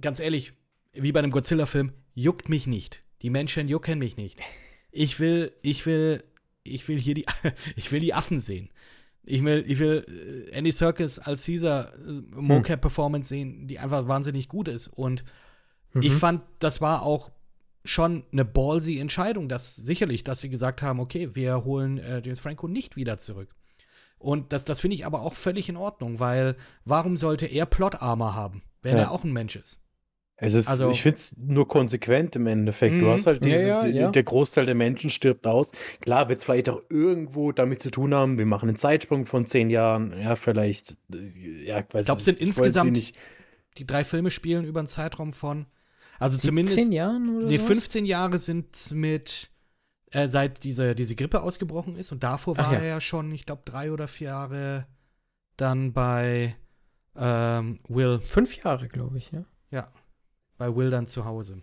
[0.00, 0.52] ganz ehrlich,
[0.92, 3.02] wie bei einem Godzilla-Film, juckt mich nicht.
[3.22, 4.40] Die Menschen jucken mich nicht.
[4.92, 6.22] Ich will, ich will
[6.74, 7.26] ich will hier die,
[7.76, 8.70] ich will die Affen sehen.
[9.24, 14.48] Ich will, ich will äh, Andy Serkis als Caesar äh, Mocap-Performance sehen, die einfach wahnsinnig
[14.48, 14.88] gut ist.
[14.88, 15.24] Und
[15.92, 16.02] mhm.
[16.02, 17.30] ich fand, das war auch
[17.84, 22.40] schon eine ballsy Entscheidung, dass sicherlich, dass sie gesagt haben, okay, wir holen äh, James
[22.40, 23.54] Franco nicht wieder zurück.
[24.18, 28.34] Und das, das finde ich aber auch völlig in Ordnung, weil warum sollte er Plot-Armor
[28.34, 29.04] haben, wenn ja.
[29.04, 29.78] er auch ein Mensch ist?
[30.40, 32.94] Es ist, also, ich finde es nur konsequent im Endeffekt.
[33.00, 33.10] Du mhm.
[33.10, 34.10] hast halt diese, ja, ja, ja.
[34.10, 35.72] der Großteil der Menschen stirbt aus.
[36.00, 39.46] Klar, wird es vielleicht auch irgendwo damit zu tun haben, wir machen einen Zeitsprung von
[39.46, 43.18] zehn Jahren, ja, vielleicht, ja, ich weiß Ich glaube, es sind insgesamt, nicht.
[43.78, 45.66] die drei Filme spielen über einen Zeitraum von,
[46.20, 46.78] also zumindest.
[46.78, 49.50] 10 Jahren oder Nee, 15 Jahre sind mit,
[50.12, 53.62] äh, seit diese, diese Grippe ausgebrochen ist und davor war er ja schon, ich glaube,
[53.64, 54.86] drei oder vier Jahre
[55.56, 56.54] dann bei
[57.16, 58.20] ähm, Will.
[58.20, 59.44] Fünf Jahre, glaube ich, ja.
[59.72, 59.90] Ja
[60.58, 61.62] bei Will dann zu Hause.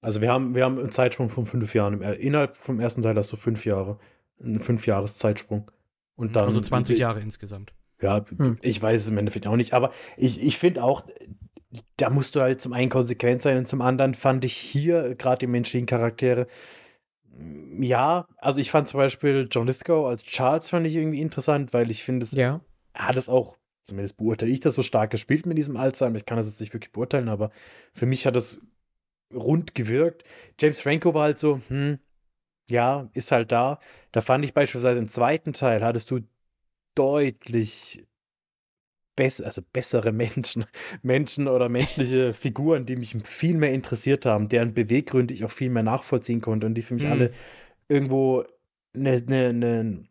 [0.00, 2.00] Also wir haben, wir haben einen Zeitsprung von fünf Jahren.
[2.00, 3.98] Innerhalb vom ersten Teil hast du fünf Jahre.
[4.42, 5.70] Einen fünf Jahres Zeitsprung.
[6.16, 7.72] Und dann, also 20 Jahre insgesamt.
[8.00, 8.58] Ja, hm.
[8.62, 9.72] ich weiß es im Endeffekt auch nicht.
[9.72, 11.04] Aber ich, ich finde auch,
[11.96, 15.40] da musst du halt zum einen konsequent sein und zum anderen fand ich hier gerade
[15.40, 16.46] die menschlichen Charaktere.
[17.78, 21.90] Ja, also ich fand zum Beispiel John Lithgow als Charles fand ich irgendwie interessant, weil
[21.90, 22.60] ich finde, ja.
[22.94, 23.57] er hat es auch
[23.88, 26.16] zumindest beurteile ich das so stark gespielt mit diesem Alzheimer.
[26.16, 27.50] Ich kann das jetzt nicht wirklich beurteilen, aber
[27.94, 28.60] für mich hat das
[29.32, 30.24] rund gewirkt.
[30.60, 31.98] James Franco war halt so, hm,
[32.70, 33.80] ja, ist halt da.
[34.12, 36.20] Da fand ich beispielsweise im zweiten Teil hattest du
[36.94, 38.06] deutlich
[39.16, 40.66] bess also bessere Menschen,
[41.02, 45.70] Menschen oder menschliche Figuren, die mich viel mehr interessiert haben, deren Beweggründe ich auch viel
[45.70, 47.12] mehr nachvollziehen konnte und die für mich mhm.
[47.12, 47.32] alle
[47.88, 48.44] irgendwo
[48.94, 50.04] eine, eine, eine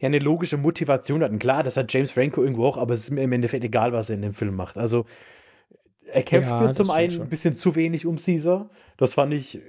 [0.00, 1.38] ja eine logische Motivation hatten.
[1.38, 4.08] Klar, das hat James Franco irgendwo auch, aber es ist mir im Endeffekt egal, was
[4.08, 4.76] er in dem Film macht.
[4.76, 5.04] Also
[6.06, 8.70] er kämpft ja, mir zum einen ein bisschen zu wenig um Caesar.
[8.96, 9.60] Das fand ich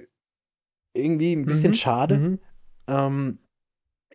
[0.94, 1.76] irgendwie ein bisschen mhm.
[1.76, 2.18] schade.
[2.18, 2.38] Mhm.
[2.88, 3.38] Ähm,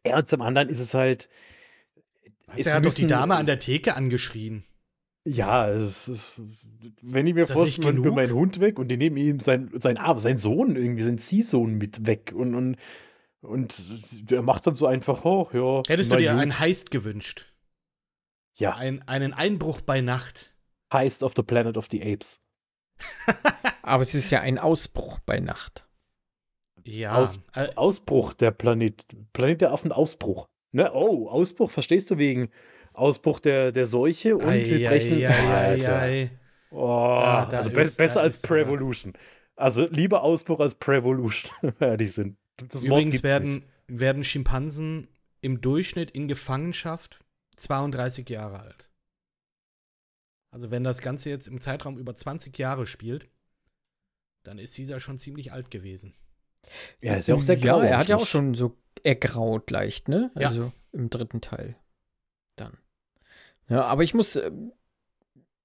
[0.05, 1.30] ja, und zum anderen ist es halt.
[2.47, 4.63] Was, er hat doch die Dame an der Theke angeschrien.
[5.26, 6.39] Ja, es ist,
[7.01, 10.18] wenn ich mir vorstelle, man meinen Hund weg und die nehmen ihm sein, sein, ah,
[10.18, 12.78] sein Sohn, irgendwie sein Ziehsohn mit weg und, und
[13.41, 15.83] und der macht dann so einfach hoch, ja.
[15.88, 17.53] Hättest du dir einen Heist gewünscht?
[18.55, 18.75] Ja.
[18.75, 20.55] Ein, einen Einbruch bei Nacht.
[20.91, 22.41] Heist of the Planet of the Apes.
[23.83, 25.88] Aber es ist ja ein Ausbruch bei Nacht.
[26.83, 27.15] Ja.
[27.15, 29.05] Aus, äh, Ausbruch der Planet.
[29.33, 30.47] Planet der Affen Ausbruch.
[30.71, 30.91] Ne?
[30.93, 32.49] Oh, Ausbruch, verstehst du wegen
[32.93, 35.17] Ausbruch der, der Seuche und ei, wir brechen.
[35.17, 36.31] Ei, ei, ei,
[36.69, 39.13] Oh, da, da also ist, besser als Prevolution.
[39.55, 42.38] Also lieber Ausbruch als Prevolution, ehrlich sind.
[42.58, 45.08] Das Übrigens werden, werden Schimpansen
[45.41, 47.24] im Durchschnitt in Gefangenschaft
[47.58, 48.89] 32 Jahre alt.
[50.51, 53.30] Also wenn das Ganze jetzt im Zeitraum über 20 Jahre spielt,
[54.43, 56.16] dann ist dieser schon ziemlich alt gewesen.
[57.01, 57.82] Ja, ist ja auch sehr grau.
[57.82, 60.32] Ja, er hat ja auch schon so ergraut leicht, ne?
[60.36, 60.74] Also ja.
[60.93, 61.76] im dritten Teil.
[62.55, 62.78] Dann.
[63.70, 64.51] Ja, aber ich muss, äh,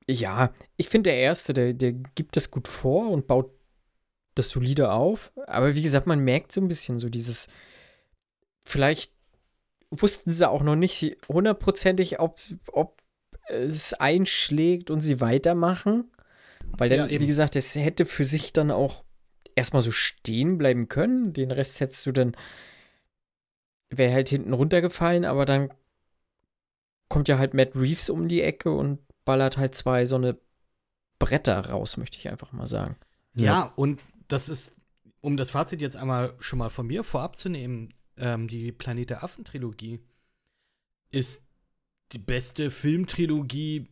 [0.08, 3.50] ja, ich finde der erste, der, der gibt das gut vor und baut
[4.34, 5.32] das solide auf.
[5.46, 7.48] Aber wie gesagt, man merkt so ein bisschen so dieses,
[8.64, 9.12] vielleicht
[9.90, 12.40] wussten sie auch noch nicht hundertprozentig, ob,
[12.72, 13.02] ob
[13.48, 16.10] es einschlägt und sie weitermachen.
[16.78, 19.04] Weil dann, ja, wie gesagt, es hätte für sich dann auch
[19.54, 21.32] erstmal so stehen bleiben können.
[21.32, 22.36] Den Rest hättest du dann,
[23.90, 25.72] wäre halt hinten runtergefallen, aber dann
[27.08, 30.38] kommt ja halt Matt Reeves um die Ecke und ballert halt zwei so eine
[31.18, 32.96] Bretter raus, möchte ich einfach mal sagen.
[33.34, 34.00] Ja, ja und
[34.32, 34.76] das ist,
[35.20, 39.10] um das Fazit jetzt einmal schon mal von mir vorab zu nehmen, ähm, die Planet
[39.10, 40.00] der Affen-Trilogie
[41.10, 41.46] ist
[42.12, 43.88] die beste Filmtrilogie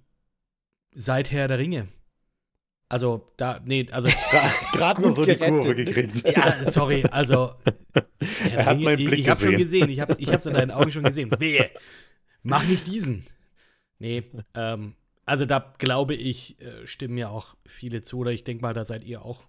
[0.93, 1.89] seit Herr der Ringe.
[2.89, 4.09] Also, da, nee, also.
[4.73, 5.47] Gerade nur so gerettet.
[5.47, 6.25] die Kurve gekriegt.
[6.25, 7.55] Ja, sorry, also.
[8.51, 10.91] er hat meinen Blick ich, ich habe schon gesehen, ich habe es in deinen Augen
[10.91, 11.31] schon gesehen.
[11.39, 11.71] Wehe,
[12.43, 13.27] mach nicht diesen.
[14.01, 14.25] Nee,
[14.55, 18.75] ähm, also da glaube ich, äh, stimmen ja auch viele zu, oder ich denke mal,
[18.75, 19.45] da seid ihr auch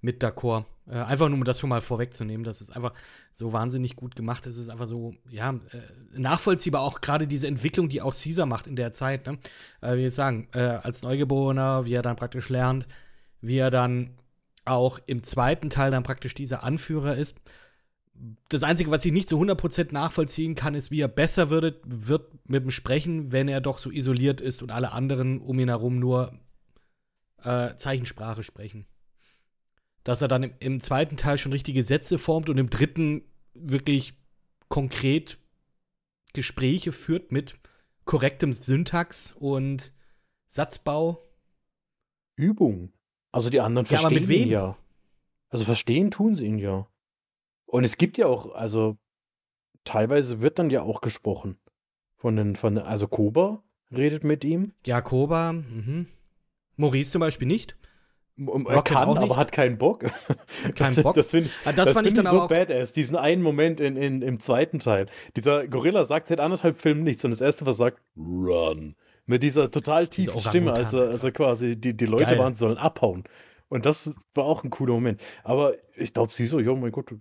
[0.00, 0.64] mit d'accord.
[0.88, 2.94] Äh, einfach nur, um das schon mal vorwegzunehmen, das ist einfach
[3.32, 4.46] so wahnsinnig gut gemacht.
[4.46, 8.66] Es ist einfach so, ja, äh, nachvollziehbar auch gerade diese Entwicklung, die auch Caesar macht
[8.66, 9.26] in der Zeit.
[9.26, 9.38] Ne?
[9.80, 12.86] Äh, wie ich sagen, äh, als Neugeborener, wie er dann praktisch lernt,
[13.40, 14.10] wie er dann
[14.64, 17.36] auch im zweiten Teil dann praktisch dieser Anführer ist.
[18.48, 22.32] Das Einzige, was ich nicht zu 100% nachvollziehen kann, ist, wie er besser wird, wird
[22.48, 25.98] mit dem Sprechen, wenn er doch so isoliert ist und alle anderen um ihn herum
[25.98, 26.32] nur
[27.44, 28.86] äh, Zeichensprache sprechen
[30.08, 34.14] dass er dann im, im zweiten Teil schon richtige Sätze formt und im dritten wirklich
[34.68, 35.36] konkret
[36.32, 37.56] Gespräche führt mit
[38.06, 39.92] korrektem Syntax und
[40.46, 41.22] Satzbau.
[42.36, 42.90] Übung.
[43.32, 44.78] Also die anderen ja, verstehen ihn ja.
[45.50, 46.88] Also verstehen tun sie ihn ja.
[47.66, 48.96] Und es gibt ja auch, also
[49.84, 51.58] teilweise wird dann ja auch gesprochen.
[52.16, 54.72] Von den, von also Koba redet mit ihm.
[54.86, 56.06] Ja, Koba, mhm.
[56.76, 57.77] Maurice zum Beispiel nicht.
[58.38, 60.04] Er kann, aber hat keinen Bock.
[60.04, 61.16] Hat keinen Bock.
[61.16, 64.22] Das, finde ah, das, das fand ich dann so badass, diesen einen Moment in, in,
[64.22, 65.06] im zweiten Teil.
[65.34, 68.94] Dieser Gorilla sagt seit anderthalb Filmen nichts und das erste, was sagt, run.
[69.26, 72.38] Mit dieser total tiefen Stimme, als er, quasi die, die Leute Geil.
[72.38, 73.24] waren, sollen abhauen.
[73.68, 75.20] Und das war auch ein cooler Moment.
[75.42, 77.14] Aber ich glaube, sie so, ja, mein Gott,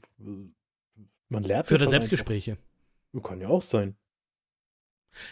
[1.29, 2.57] man lernt Für das Selbstgespräche.
[3.23, 3.97] Kann ja auch sein.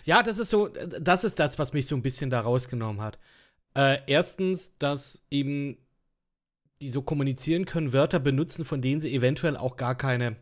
[0.04, 3.20] Ja, das ist so, das ist das, was mich so ein bisschen da rausgenommen hat.
[3.76, 5.78] Äh, erstens, dass eben
[6.82, 10.38] die so kommunizieren können, Wörter benutzen, von denen sie eventuell auch gar keine,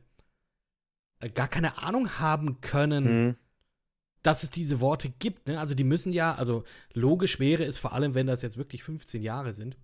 [1.20, 3.36] äh, gar keine Ahnung haben können, mhm.
[4.22, 5.48] dass es diese Worte gibt.
[5.48, 5.60] Ne?
[5.60, 6.64] Also die müssen ja, also
[6.94, 9.78] logisch wäre es vor allem, wenn das jetzt wirklich 15 Jahre sind,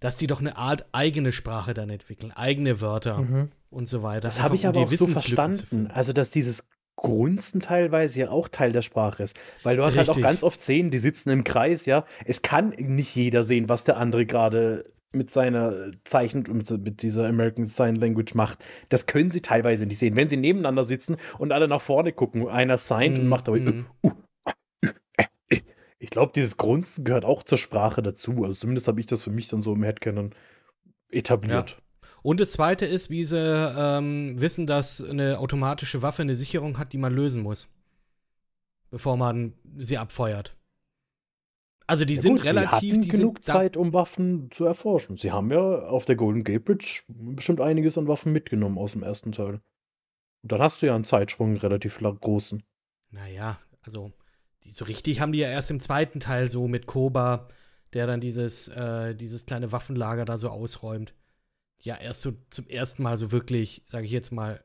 [0.00, 3.50] dass die doch eine Art eigene Sprache dann entwickeln, eigene Wörter mhm.
[3.70, 4.28] und so weiter.
[4.28, 5.86] Das habe ich aber auch so verstanden.
[5.88, 6.62] Also, dass dieses
[7.04, 9.38] Grunzen teilweise ja auch Teil der Sprache ist.
[9.62, 10.08] Weil du hast Richtig.
[10.08, 12.06] halt auch ganz oft Szenen, die sitzen im Kreis, ja.
[12.24, 16.44] Es kann nicht jeder sehen, was der andere gerade mit seiner Zeichen,
[16.82, 18.58] mit dieser American Sign Language macht.
[18.88, 20.16] Das können sie teilweise nicht sehen.
[20.16, 23.58] Wenn sie nebeneinander sitzen und alle nach vorne gucken, einer signed mm, und macht aber.
[23.58, 23.86] Mm.
[24.02, 25.56] Uh, uh, uh,
[25.98, 28.44] ich glaube, dieses Grunzen gehört auch zur Sprache dazu.
[28.44, 30.34] Also zumindest habe ich das für mich dann so im Headcanon
[31.10, 31.70] etabliert.
[31.70, 31.76] Ja.
[32.24, 36.94] Und das zweite ist, wie sie ähm, wissen, dass eine automatische Waffe eine Sicherung hat,
[36.94, 37.68] die man lösen muss.
[38.90, 40.56] Bevor man sie abfeuert.
[41.86, 42.94] Also die ja sind gut, relativ.
[42.94, 45.18] Sie hatten genug Zeit, um Waffen zu erforschen.
[45.18, 49.02] Sie haben ja auf der Golden Gate Bridge bestimmt einiges an Waffen mitgenommen aus dem
[49.02, 49.60] ersten Teil.
[50.42, 52.62] Und dann hast du ja einen Zeitsprung relativ großen.
[53.10, 54.12] Naja, also
[54.64, 57.48] die, so richtig haben die ja erst im zweiten Teil so mit Koba,
[57.92, 61.12] der dann dieses, äh, dieses kleine Waffenlager da so ausräumt
[61.80, 64.62] ja erst so zum ersten Mal so wirklich, sage ich jetzt mal,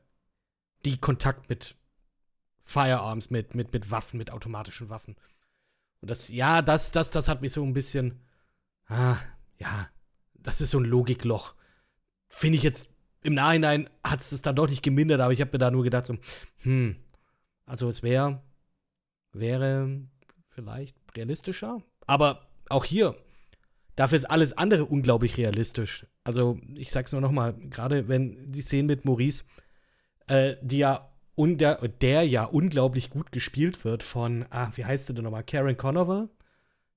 [0.84, 1.76] die Kontakt mit
[2.64, 5.16] Firearms, mit, mit, mit Waffen, mit automatischen Waffen.
[6.00, 8.20] Und das, ja, das, das, das hat mich so ein bisschen,
[8.86, 9.16] ah,
[9.58, 9.88] ja,
[10.34, 11.54] das ist so ein Logikloch.
[12.28, 12.88] Finde ich jetzt,
[13.22, 15.84] im Nachhinein hat es das dann doch nicht gemindert, aber ich habe mir da nur
[15.84, 16.16] gedacht, so,
[16.62, 16.96] hm,
[17.66, 18.42] also es wäre,
[19.32, 20.00] wäre
[20.48, 21.82] vielleicht realistischer.
[22.06, 23.16] Aber auch hier,
[24.00, 26.06] dafür ist alles andere unglaublich realistisch.
[26.24, 29.44] Also, ich sag's nur noch mal, gerade wenn die Szene mit Maurice,
[30.26, 35.14] äh, die ja der, der ja unglaublich gut gespielt wird von, ah, wie heißt sie
[35.14, 35.44] denn nochmal?
[35.44, 36.28] Karen Conover?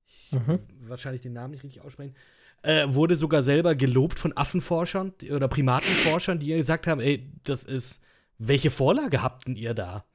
[0.06, 0.60] Ich mhm.
[0.88, 2.16] wahrscheinlich den Namen nicht richtig aussprechen.
[2.62, 8.02] Äh, wurde sogar selber gelobt von Affenforschern oder Primatenforschern, die gesagt haben, ey, das ist,
[8.38, 10.06] welche Vorlage habt denn ihr da?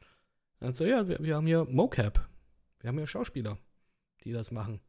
[0.60, 2.28] Also ja, wir, wir haben hier Mocap.
[2.80, 3.58] Wir haben hier Schauspieler,
[4.24, 4.80] die das machen.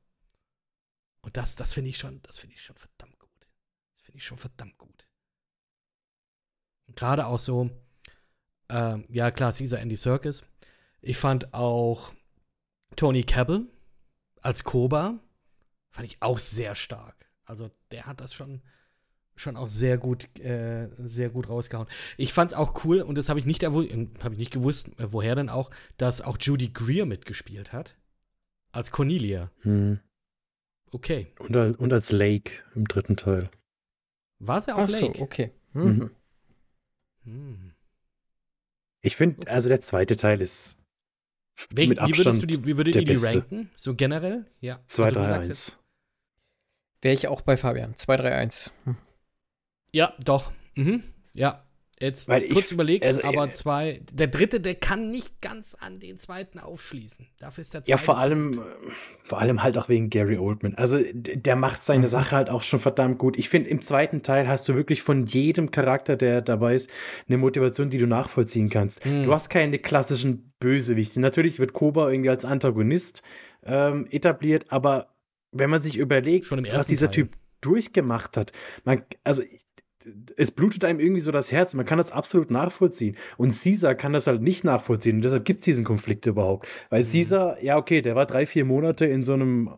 [1.22, 3.48] Und das, das finde ich schon, das finde ich schon verdammt gut.
[3.96, 5.08] Das finde ich schon verdammt gut.
[6.96, 7.70] Gerade auch so,
[8.70, 10.44] ähm, ja klar, Caesar Andy Circus.
[11.02, 12.14] Ich fand auch
[12.96, 13.68] Tony Cabell
[14.42, 15.20] als Koba,
[15.90, 17.30] fand ich auch sehr stark.
[17.46, 18.62] Also der hat das schon,
[19.36, 21.88] schon auch sehr gut, äh, sehr gut rausgehauen.
[22.18, 25.12] Ich fand es auch cool, und das habe ich nicht habe ich nicht gewusst, äh,
[25.12, 27.96] woher denn auch, dass auch Judy Greer mitgespielt hat.
[28.72, 29.52] Als Cornelia.
[29.62, 30.00] Hm.
[30.92, 31.34] Okay.
[31.40, 33.50] Und, und, als Lake im dritten Teil.
[34.40, 35.18] War es ja auch Ach Lake?
[35.18, 35.52] So, okay.
[35.74, 36.12] Mhm.
[37.24, 37.74] Hm.
[39.02, 39.50] Ich finde, okay.
[39.50, 40.78] also der zweite Teil ist.
[41.72, 43.70] Welch, mit Abstand wie würdest du die, wie würdet ihr die ranken?
[43.76, 44.46] So generell?
[44.62, 44.80] Ja.
[44.88, 45.78] 2, also 3, 1.
[47.02, 47.96] Wäre ich auch bei Fabian.
[47.96, 48.74] 2, 3, 1.
[49.92, 50.52] Ja, doch.
[50.76, 51.04] Mhm.
[51.34, 51.66] Ja.
[52.02, 54.02] Jetzt Weil kurz ich, überlegt, also, aber äh, zwei.
[54.14, 57.28] Der dritte, der kann nicht ganz an den zweiten aufschließen.
[57.40, 57.92] Dafür ist der zweite.
[57.92, 58.62] Ja, vor allem,
[59.24, 60.76] vor allem halt auch wegen Gary Oldman.
[60.76, 62.12] Also der macht seine mhm.
[62.12, 63.38] Sache halt auch schon verdammt gut.
[63.38, 66.90] Ich finde, im zweiten Teil hast du wirklich von jedem Charakter, der dabei ist,
[67.28, 69.06] eine Motivation, die du nachvollziehen kannst.
[69.06, 69.26] Mhm.
[69.26, 71.20] Du hast keine klassischen Bösewichte.
[71.20, 73.24] Natürlich wird Koba irgendwie als Antagonist
[73.66, 75.10] ähm, etabliert, aber
[75.52, 77.26] wenn man sich überlegt, was dieser Teil.
[77.26, 78.54] Typ durchgemacht hat,
[78.86, 79.44] man, also
[80.38, 81.74] es blutet einem irgendwie so das Herz.
[81.74, 83.16] Man kann das absolut nachvollziehen.
[83.38, 85.18] Und Caesar kann das halt nicht nachvollziehen.
[85.18, 86.68] Und deshalb gibt es diesen Konflikt überhaupt.
[86.90, 87.12] Weil mhm.
[87.12, 89.72] Caesar, ja, okay, der war drei, vier Monate in so einem,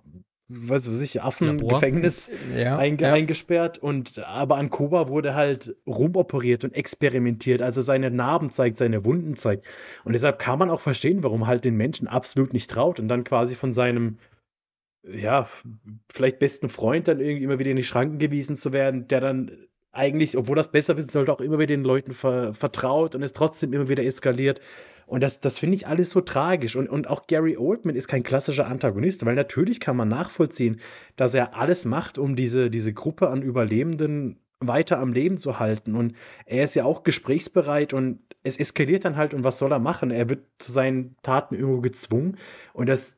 [0.47, 3.13] was weiß ich, Affengefängnis ja, einge ja.
[3.13, 3.77] eingesperrt.
[3.77, 7.61] Und aber an Koba wurde halt rumoperiert und experimentiert.
[7.61, 9.65] Also seine Narben zeigt, seine Wunden zeigt.
[10.03, 13.23] Und deshalb kann man auch verstehen, warum halt den Menschen absolut nicht traut und dann
[13.23, 14.17] quasi von seinem
[15.03, 15.49] ja,
[16.11, 19.51] vielleicht besten Freund dann irgendwie immer wieder in die Schranken gewiesen zu werden, der dann
[19.91, 23.33] eigentlich, obwohl das besser wissen sollte, auch immer wieder den Leuten ver vertraut und es
[23.33, 24.61] trotzdem immer wieder eskaliert.
[25.05, 26.77] Und das, das finde ich alles so tragisch.
[26.77, 30.79] Und, und auch Gary Oldman ist kein klassischer Antagonist, weil natürlich kann man nachvollziehen,
[31.17, 35.95] dass er alles macht, um diese, diese Gruppe an Überlebenden weiter am Leben zu halten.
[35.95, 36.15] Und
[36.45, 39.33] er ist ja auch gesprächsbereit und es eskaliert dann halt.
[39.33, 40.11] Und was soll er machen?
[40.11, 42.37] Er wird zu seinen Taten irgendwo gezwungen.
[42.71, 43.13] Und das,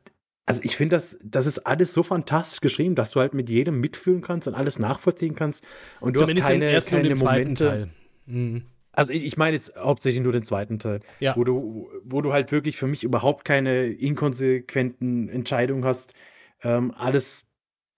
[0.46, 3.80] also ich finde, das, das ist alles so fantastisch geschrieben, dass du halt mit jedem
[3.80, 5.64] mitfühlen kannst und alles nachvollziehen kannst.
[6.02, 7.66] Und du Zumindest hast keine, im ersten keine und im Momente.
[7.66, 7.90] Teil.
[8.26, 8.66] Mhm.
[8.92, 11.36] Also ich, ich meine jetzt hauptsächlich nur den zweiten Teil, ja.
[11.36, 16.14] wo, du, wo du halt wirklich für mich überhaupt keine inkonsequenten Entscheidungen hast.
[16.62, 17.48] Ähm, alles,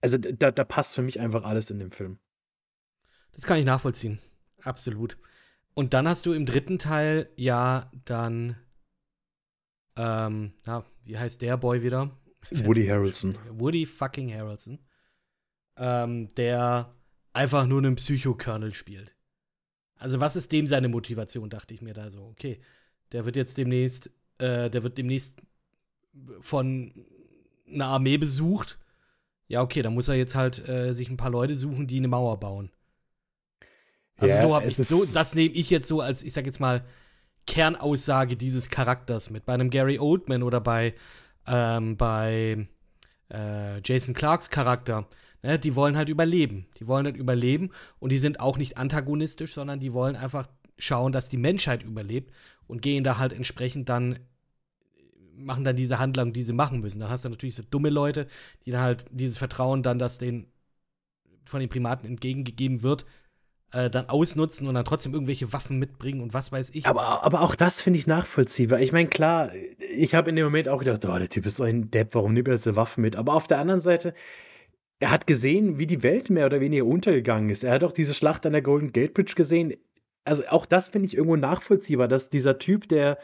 [0.00, 2.18] also da, da passt für mich einfach alles in dem Film.
[3.32, 4.20] Das kann ich nachvollziehen.
[4.62, 5.18] Absolut.
[5.74, 8.56] Und dann hast du im dritten Teil ja dann,
[9.96, 12.16] ähm, na, wie heißt der Boy wieder?
[12.50, 13.36] Woody Harrelson.
[13.50, 14.78] Woody fucking Harrelson.
[15.76, 16.94] Ähm, der
[17.32, 19.14] einfach nur einen Psychokernel spielt.
[19.96, 22.22] Also, was ist dem seine Motivation, dachte ich mir da so.
[22.24, 22.60] Okay,
[23.12, 25.40] der wird jetzt demnächst, äh, der wird demnächst
[26.40, 26.92] von
[27.70, 28.78] einer Armee besucht.
[29.48, 32.08] Ja, okay, dann muss er jetzt halt äh, sich ein paar Leute suchen, die eine
[32.08, 32.70] Mauer bauen.
[34.16, 36.60] Also ja, so habe ich so, das nehme ich jetzt so als, ich sag jetzt
[36.60, 36.84] mal,
[37.46, 39.46] Kernaussage dieses Charakters mit.
[39.46, 40.94] Bei einem Gary Oldman oder bei
[41.46, 42.66] ähm, bei
[43.30, 45.08] äh, Jason Clarks Charakter,
[45.42, 46.66] ne, die wollen halt überleben.
[46.78, 51.12] Die wollen halt überleben und die sind auch nicht antagonistisch, sondern die wollen einfach schauen,
[51.12, 52.32] dass die Menschheit überlebt
[52.66, 54.18] und gehen da halt entsprechend dann
[55.38, 57.00] machen dann diese Handlung, die sie machen müssen.
[57.00, 58.26] Dann hast du natürlich so dumme Leute,
[58.64, 60.46] die dann halt dieses Vertrauen dann, das den
[61.44, 63.06] von den Primaten entgegengegeben wird,
[63.72, 66.86] äh, dann ausnutzen und dann trotzdem irgendwelche Waffen mitbringen und was weiß ich.
[66.86, 68.80] Aber, aber auch das finde ich nachvollziehbar.
[68.80, 69.50] Ich meine, klar,
[69.94, 72.32] ich habe in dem Moment auch gedacht, oh, der Typ ist so ein Depp, warum
[72.32, 73.16] nimmt er jetzt eine Waffe mit?
[73.16, 74.14] Aber auf der anderen Seite,
[74.98, 77.64] er hat gesehen, wie die Welt mehr oder weniger untergegangen ist.
[77.64, 79.74] Er hat auch diese Schlacht an der Golden Gate Bridge gesehen.
[80.24, 83.18] Also auch das finde ich irgendwo nachvollziehbar, dass dieser Typ, der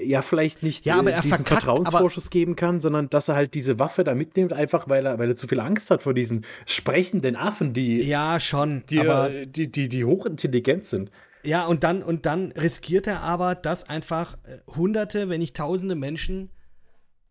[0.00, 3.54] ja vielleicht nicht ja, aber äh, diesen verkackt, Vertrauensvorschuss geben kann, sondern dass er halt
[3.54, 6.46] diese Waffe da mitnimmt, einfach weil er, weil er zu viel Angst hat vor diesen
[6.66, 11.10] sprechenden Affen, die ja schon, die, aber die, die, die hochintelligent sind.
[11.44, 15.94] Ja, und dann, und dann riskiert er aber, dass einfach äh, hunderte, wenn nicht tausende
[15.94, 16.50] Menschen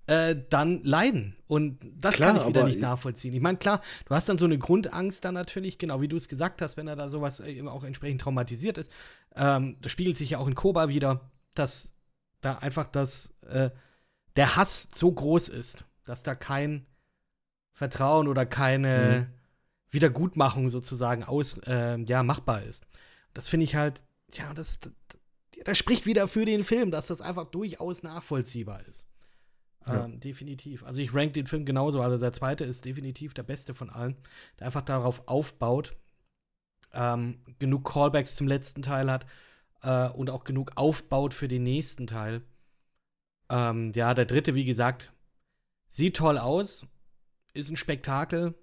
[0.06, 1.36] äh, dann leiden.
[1.48, 3.34] Und das klar, kann ich wieder nicht nachvollziehen.
[3.34, 6.28] Ich meine, klar, du hast dann so eine Grundangst dann natürlich, genau wie du es
[6.28, 8.92] gesagt hast, wenn er da sowas äh, auch entsprechend traumatisiert ist.
[9.36, 11.93] Ähm, das spiegelt sich ja auch in Koba wieder, dass
[12.44, 13.70] da einfach das, äh,
[14.36, 15.86] der Hass so groß ist.
[16.06, 16.86] dass da kein
[17.72, 19.34] Vertrauen oder keine mhm.
[19.90, 22.88] Wiedergutmachung sozusagen aus, äh, ja, machbar ist.
[23.34, 24.92] Das finde ich halt, ja, das, das,
[25.64, 29.08] das, spricht wieder für den Film, dass das einfach durchaus nachvollziehbar ist.
[29.86, 30.06] Ja.
[30.06, 30.84] Ähm, definitiv.
[30.84, 32.02] Also ich rank den Film genauso.
[32.02, 34.18] Also der zweite ist definitiv der beste von allen,
[34.60, 35.96] der einfach darauf aufbaut,
[36.94, 39.26] ähm, genug Callbacks zum letzten Teil hat
[39.84, 42.42] äh, und auch genug aufbaut für den nächsten Teil.
[43.50, 45.14] Ähm, ja, der dritte, wie gesagt,
[45.90, 46.88] sieht toll aus,
[47.54, 48.56] ist ein Spektakel,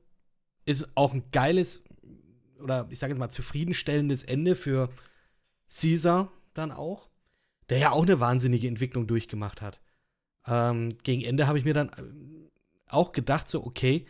[0.64, 1.84] ist auch ein geiles
[2.60, 4.90] oder ich sage jetzt mal zufriedenstellendes Ende für
[5.68, 7.08] Caesar dann auch,
[7.68, 9.80] der ja auch eine wahnsinnige Entwicklung durchgemacht hat.
[10.46, 12.50] Ähm, gegen Ende habe ich mir dann äh,
[12.86, 14.06] auch gedacht, so, okay,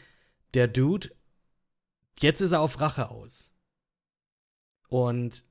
[0.54, 1.10] der Dude,
[2.18, 3.52] jetzt ist er auf Rache aus.
[4.88, 5.44] Und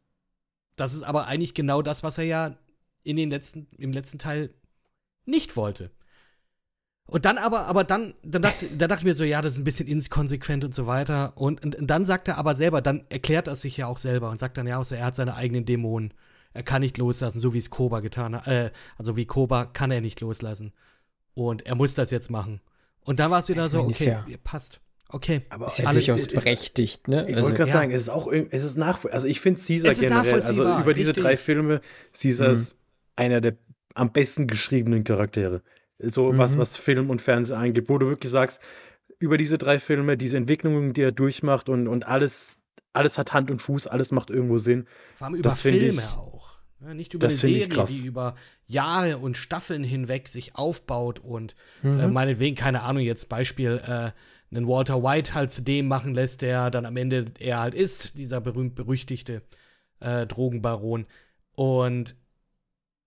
[0.80, 2.56] das ist aber eigentlich genau das, was er ja
[3.04, 4.54] in den letzten, im letzten Teil
[5.26, 5.92] nicht wollte.
[7.06, 9.60] Und dann aber, aber dann, dann dachte, da dachte ich mir so, ja, das ist
[9.60, 11.34] ein bisschen inkonsequent und so weiter.
[11.36, 14.30] Und, und, und, dann sagt er aber selber, dann erklärt er sich ja auch selber
[14.30, 16.14] und sagt dann ja auch so, er hat seine eigenen Dämonen.
[16.54, 18.48] Er kann nicht loslassen, so wie es Koba getan hat.
[18.48, 20.72] Äh, also wie Koba kann er nicht loslassen.
[21.34, 22.62] Und er muss das jetzt machen.
[23.06, 24.38] Und dann war es wieder ich so, okay, ja.
[24.44, 24.80] passt.
[25.12, 27.28] Okay, aber ist ja durchaus ist, berechtigt, ne?
[27.28, 27.76] Ich also, wollte gerade ja.
[27.76, 29.16] sagen, es ist auch es ist nachvollziehbar.
[29.16, 31.82] Also ich finde Caesar generell, also über diese drei Filme,
[32.14, 32.54] Caesar mhm.
[32.54, 32.76] ist
[33.16, 33.58] einer der
[33.96, 35.62] am besten geschriebenen Charaktere.
[35.98, 36.38] So mhm.
[36.38, 38.60] was, was Film und Fernsehen angeht, wo du wirklich sagst,
[39.18, 42.58] über diese drei Filme, diese Entwicklungen, die er durchmacht und, und alles,
[42.94, 44.88] alles hat Hand und Fuß, alles macht irgendwo Sinn.
[45.16, 46.60] Vor allem über Filme ich, auch.
[46.82, 48.36] Ja, nicht über eine Serie, die über
[48.66, 52.00] Jahre und Staffeln hinweg sich aufbaut und äh, mhm.
[52.00, 54.12] äh, meinetwegen, keine Ahnung, jetzt Beispiel, äh,
[54.52, 58.18] einen Walter White halt zu dem machen lässt, der dann am Ende er halt ist,
[58.18, 59.44] dieser berühmt-berüchtigte
[60.00, 61.06] äh, Drogenbaron.
[61.56, 62.16] Und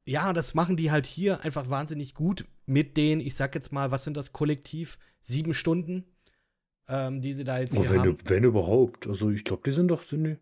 [0.05, 3.91] ja, das machen die halt hier einfach wahnsinnig gut mit den, ich sag jetzt mal,
[3.91, 4.99] was sind das kollektiv?
[5.21, 6.05] Sieben Stunden,
[6.89, 8.19] ähm, die sie da jetzt oh, hier wenn, haben.
[8.25, 9.07] Wenn überhaupt.
[9.07, 10.37] Also ich glaube, die sind doch, sind die,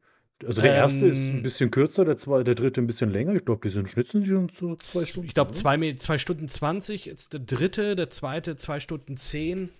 [0.47, 3.35] also der ähm, erste ist ein bisschen kürzer, der, zwei, der dritte ein bisschen länger.
[3.35, 5.29] Ich glaube, die sind schnitzen schon so zwei Stunden.
[5.29, 9.71] Ich glaube, zwei, zwei Stunden 20, jetzt der dritte, der zweite zwei Stunden zehn.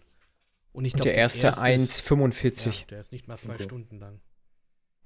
[0.73, 2.67] Und ich glaube, der erste 1,45.
[2.67, 3.65] Ja, der ist nicht mal zwei okay.
[3.65, 4.21] Stunden lang.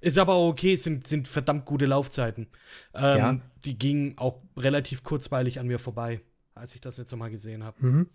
[0.00, 2.48] Ist aber okay, sind, sind verdammt gute Laufzeiten.
[2.94, 3.40] Ähm, ja.
[3.64, 6.20] Die gingen auch relativ kurzweilig an mir vorbei,
[6.54, 7.86] als ich das jetzt nochmal gesehen habe.
[7.86, 8.10] Mhm.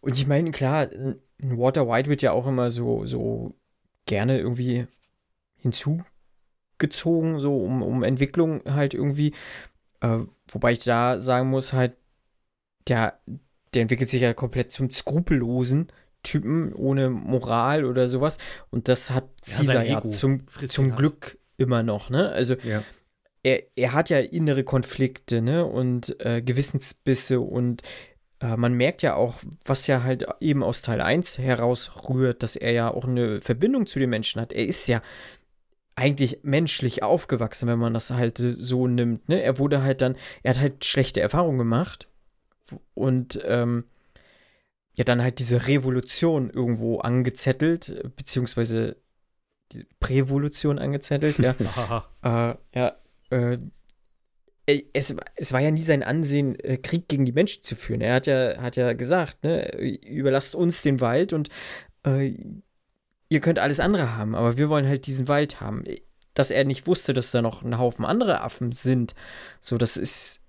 [0.00, 3.54] Und ich meine, klar, ein Water White wird ja auch immer so, so
[4.06, 4.86] gerne irgendwie
[5.56, 9.32] hinzugezogen, so um, um Entwicklung halt irgendwie.
[10.00, 11.96] Äh, wobei ich da sagen muss, halt,
[12.88, 13.20] der,
[13.74, 15.88] der entwickelt sich ja komplett zum Skrupellosen
[16.28, 18.38] Typen ohne Moral oder sowas.
[18.70, 22.28] Und das hat Caesar ja, ja zum, zum Glück immer noch, ne?
[22.30, 22.82] Also ja.
[23.42, 25.64] er, er hat ja innere Konflikte, ne?
[25.64, 27.82] Und äh, Gewissensbisse und
[28.40, 32.72] äh, man merkt ja auch, was ja halt eben aus Teil 1 herausrührt, dass er
[32.72, 34.52] ja auch eine Verbindung zu den Menschen hat.
[34.52, 35.02] Er ist ja
[35.96, 39.28] eigentlich menschlich aufgewachsen, wenn man das halt so nimmt.
[39.28, 39.42] Ne?
[39.42, 42.06] Er wurde halt dann, er hat halt schlechte Erfahrungen gemacht
[42.94, 43.84] und ähm,
[44.98, 48.96] ja dann halt diese Revolution irgendwo angezettelt, beziehungsweise
[49.72, 51.54] die Prävolution angezettelt, ja.
[52.22, 52.96] äh, ja,
[53.30, 53.58] äh,
[54.92, 58.00] es, es war ja nie sein Ansehen, äh, Krieg gegen die Menschen zu führen.
[58.00, 61.48] Er hat ja, hat ja gesagt, ne, überlasst uns den Wald und
[62.04, 62.34] äh,
[63.28, 65.84] ihr könnt alles andere haben, aber wir wollen halt diesen Wald haben.
[66.34, 69.14] Dass er nicht wusste, dass da noch ein Haufen andere Affen sind,
[69.60, 70.40] so, das ist,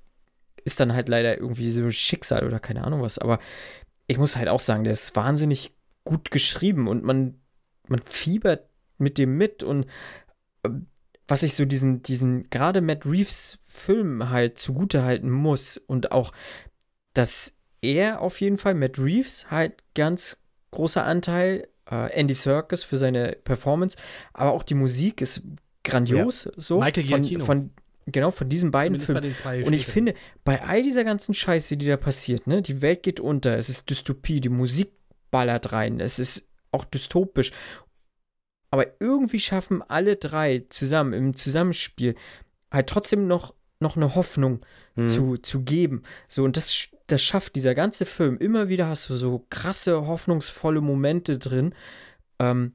[0.66, 3.20] ist dann halt leider irgendwie so Schicksal oder keine Ahnung was.
[3.20, 3.40] Aber
[4.10, 5.72] ich muss halt auch sagen, der ist wahnsinnig
[6.04, 7.40] gut geschrieben und man,
[7.88, 9.86] man fiebert mit dem mit und
[10.64, 10.70] äh,
[11.28, 16.32] was ich so diesen, diesen, gerade Matt Reeves Film halt zugute halten muss und auch,
[17.14, 20.38] dass er auf jeden Fall, Matt Reeves, halt ganz
[20.72, 23.96] großer Anteil, äh, Andy Serkis für seine Performance,
[24.34, 25.44] aber auch die Musik ist
[25.84, 26.52] grandios, ja.
[26.58, 26.80] so.
[26.80, 27.46] Michael Giacchino.
[27.46, 27.72] Von, von
[28.12, 29.34] Genau, von diesen beiden Filmen.
[29.64, 33.20] Und ich finde, bei all dieser ganzen Scheiße, die da passiert, ne, die Welt geht
[33.20, 34.92] unter, es ist Dystopie, die Musik
[35.32, 37.52] ballert rein, es ist auch dystopisch.
[38.72, 42.16] Aber irgendwie schaffen alle drei zusammen im Zusammenspiel
[42.72, 45.06] halt trotzdem noch, noch eine Hoffnung mhm.
[45.06, 46.04] zu, zu geben.
[46.28, 48.38] So, und das, das schafft dieser ganze Film.
[48.38, 51.74] Immer wieder hast du so krasse, hoffnungsvolle Momente drin.
[52.38, 52.74] Ähm,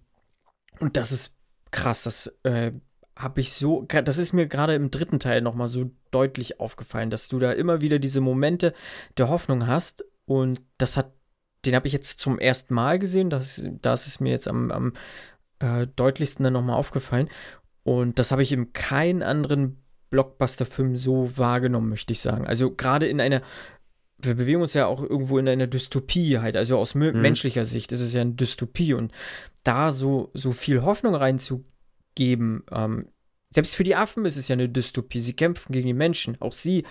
[0.80, 1.36] und das ist
[1.70, 2.02] krass.
[2.02, 2.72] Das äh,
[3.16, 7.28] habe ich so, das ist mir gerade im dritten Teil nochmal so deutlich aufgefallen, dass
[7.28, 8.74] du da immer wieder diese Momente
[9.18, 11.12] der Hoffnung hast und das hat,
[11.64, 14.92] den habe ich jetzt zum ersten Mal gesehen, das, das ist mir jetzt am, am
[15.60, 17.28] äh, deutlichsten dann nochmal aufgefallen
[17.84, 22.46] und das habe ich in keinen anderen Blockbuster-Film so wahrgenommen, möchte ich sagen.
[22.46, 23.42] Also gerade in einer
[24.18, 27.20] wir bewegen uns ja auch irgendwo in einer Dystopie halt, also aus mhm.
[27.20, 29.12] menschlicher Sicht ist es ja eine Dystopie und
[29.64, 31.73] da so, so viel Hoffnung reinzugeben,
[32.18, 33.08] ähm,
[33.50, 35.20] selbst für die Affen ist es ja eine Dystopie.
[35.20, 36.40] Sie kämpfen gegen die Menschen.
[36.40, 36.84] Auch sie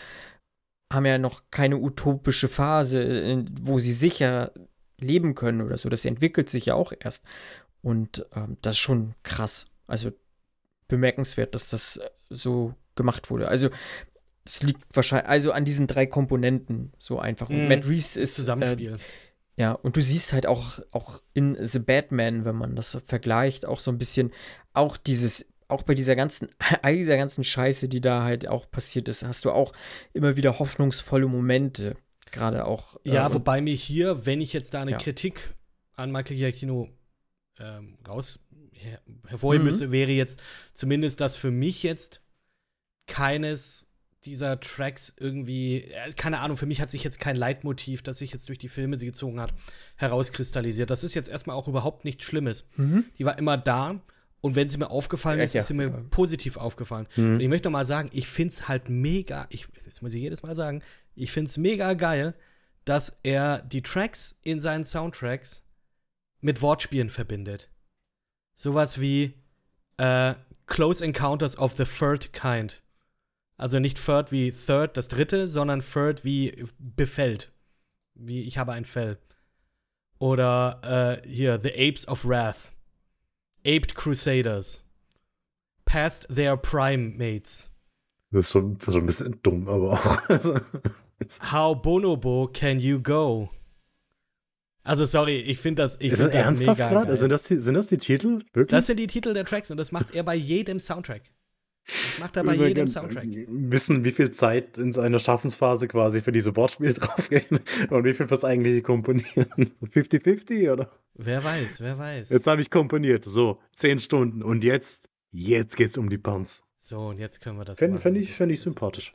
[0.91, 4.51] haben ja noch keine utopische Phase, wo sie sicher
[4.99, 5.89] leben können oder so.
[5.89, 7.25] Das entwickelt sich ja auch erst.
[7.81, 9.67] Und ähm, das ist schon krass.
[9.87, 10.11] Also
[10.87, 11.99] bemerkenswert, dass das
[12.29, 13.47] so gemacht wurde.
[13.47, 13.69] Also
[14.45, 17.49] es liegt wahrscheinlich also an diesen drei Komponenten so einfach.
[17.49, 18.93] Und mm, Matt Reeves ist Zusammenspiel.
[18.93, 18.97] Äh,
[19.55, 23.79] ja, und du siehst halt auch, auch in The Batman, wenn man das vergleicht, auch
[23.79, 24.31] so ein bisschen
[24.73, 26.49] auch dieses, auch bei dieser ganzen,
[26.81, 29.73] all dieser ganzen Scheiße, die da halt auch passiert ist, hast du auch
[30.13, 31.95] immer wieder hoffnungsvolle Momente.
[32.31, 32.99] Gerade auch.
[33.03, 34.97] Ja, äh, wobei mir hier, wenn ich jetzt da eine ja.
[34.97, 35.53] Kritik
[35.95, 36.89] an Michael Giacchino
[37.59, 38.39] ähm, raus
[38.71, 39.69] her hervorheben mhm.
[39.69, 40.41] müsste, wäre jetzt
[40.73, 42.21] zumindest, dass für mich jetzt
[43.05, 43.92] keines
[44.25, 48.31] dieser Tracks irgendwie, äh, keine Ahnung, für mich hat sich jetzt kein Leitmotiv, das sich
[48.31, 49.53] jetzt durch die Filme sie gezogen hat,
[49.95, 50.89] herauskristallisiert.
[50.89, 52.67] Das ist jetzt erstmal auch überhaupt nichts Schlimmes.
[52.75, 53.05] Mhm.
[53.17, 54.01] Die war immer da
[54.41, 57.07] und wenn sie mir aufgefallen ist, ja, ist sie mir positiv aufgefallen.
[57.15, 57.35] Mhm.
[57.35, 60.21] Und ich möchte noch mal sagen, ich finde es halt mega, ich, das muss ich
[60.21, 60.81] jedes Mal sagen,
[61.15, 62.33] ich finde es mega geil,
[62.85, 65.65] dass er die Tracks in seinen Soundtracks
[66.41, 67.69] mit Wortspielen verbindet.
[68.53, 69.33] Sowas wie
[69.97, 72.81] äh, Close Encounters of the Third Kind.
[73.57, 77.51] Also nicht Third wie Third, das dritte, sondern Third wie befällt.
[78.15, 79.17] Wie ich habe ein Fell.
[80.19, 82.71] Oder äh, hier, The Apes of Wrath.
[83.65, 84.83] Aped Crusaders.
[85.85, 87.71] Past their Primates.
[88.31, 90.17] Das ist schon, schon ein bisschen dumm, aber auch.
[91.51, 93.49] How bonobo can you go?
[94.83, 97.17] Also sorry, ich finde das, ich ist find das, das mega geil.
[97.17, 98.39] Sind das, die, sind das die Titel?
[98.53, 98.67] Wirklich?
[98.67, 101.21] Das sind die Titel der Tracks und das macht er bei jedem Soundtrack.
[101.85, 103.25] Das macht er bei jedem Soundtrack.
[103.47, 107.59] Wissen, wie viel Zeit in seiner Schaffensphase quasi für diese Wortspiele draufgehen
[107.89, 109.73] und wie viel fürs eigentliche Komponieren.
[109.81, 110.89] 50-50 oder?
[111.15, 112.29] Wer weiß, wer weiß.
[112.29, 116.63] Jetzt habe ich komponiert, so, 10 Stunden und jetzt, jetzt geht's um die Punts.
[116.77, 119.13] So, und jetzt können wir das Fände fänd ich, fänd ich sympathisch.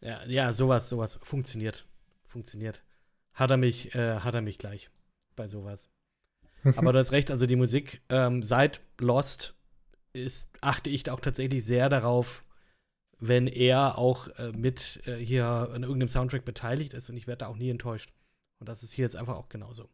[0.00, 1.86] Ja, ja, sowas, sowas funktioniert.
[2.26, 2.82] Funktioniert.
[3.34, 4.90] Hat er mich, äh, hat er mich gleich
[5.36, 5.88] bei sowas.
[6.76, 9.54] Aber du hast recht, also die Musik ähm, seit Lost
[10.12, 12.44] ist, achte ich auch tatsächlich sehr darauf,
[13.18, 17.40] wenn er auch äh, mit äh, hier an irgendeinem Soundtrack beteiligt ist und ich werde
[17.40, 18.12] da auch nie enttäuscht.
[18.58, 19.88] Und das ist hier jetzt einfach auch genauso.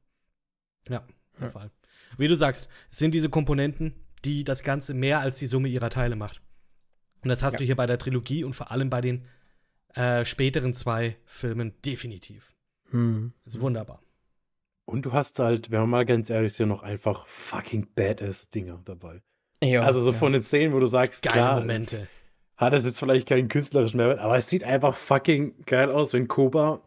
[0.89, 1.07] Ja,
[1.39, 1.51] der ja.
[1.51, 1.71] Fall.
[2.16, 3.95] Wie du sagst, es sind diese Komponenten,
[4.25, 6.41] die das Ganze mehr als die Summe ihrer Teile macht.
[7.23, 7.59] Und das hast ja.
[7.59, 9.27] du hier bei der Trilogie und vor allem bei den
[9.95, 12.55] äh, späteren zwei Filmen definitiv.
[12.91, 13.33] Hm.
[13.45, 14.03] Das ist wunderbar.
[14.87, 18.81] Und du hast halt, wenn man mal ganz ehrlich ist, ja noch einfach fucking Badass-Dinger
[18.85, 19.23] dabei.
[19.62, 20.18] Ja, also so ja.
[20.18, 22.09] von den Szenen, wo du sagst, geile klar, Momente.
[22.56, 26.28] Hat es jetzt vielleicht keinen künstlerischen Mehrwert, aber es sieht einfach fucking geil aus, wenn
[26.28, 26.82] Koba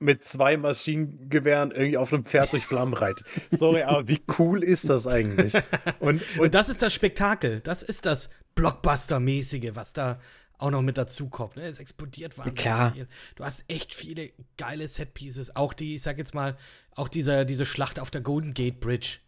[0.00, 3.26] mit zwei Maschinengewehren irgendwie auf einem Pferd durch Flammen reitet.
[3.52, 5.54] Sorry, aber wie cool ist das eigentlich?
[6.00, 10.20] Und, und, und das ist das Spektakel, das ist das Blockbuster-mäßige, was da
[10.58, 11.56] auch noch mit dazu kommt.
[11.56, 11.62] Ne?
[11.62, 12.92] Es explodiert wahnsinnig Klar.
[12.92, 13.08] viel.
[13.36, 15.56] Du hast echt viele geile Set-Pieces.
[15.56, 16.56] Auch die, ich sag jetzt mal,
[16.94, 19.18] auch diese, diese Schlacht auf der Golden Gate Bridge,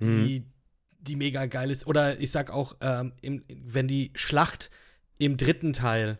[0.00, 0.52] die, mhm
[1.02, 1.86] die mega geil ist.
[1.86, 4.70] Oder ich sag auch, ähm, im, wenn die Schlacht
[5.18, 6.18] im dritten Teil,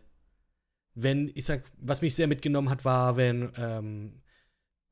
[0.95, 4.23] wenn, ich sag, was mich sehr mitgenommen hat, war, wenn ähm,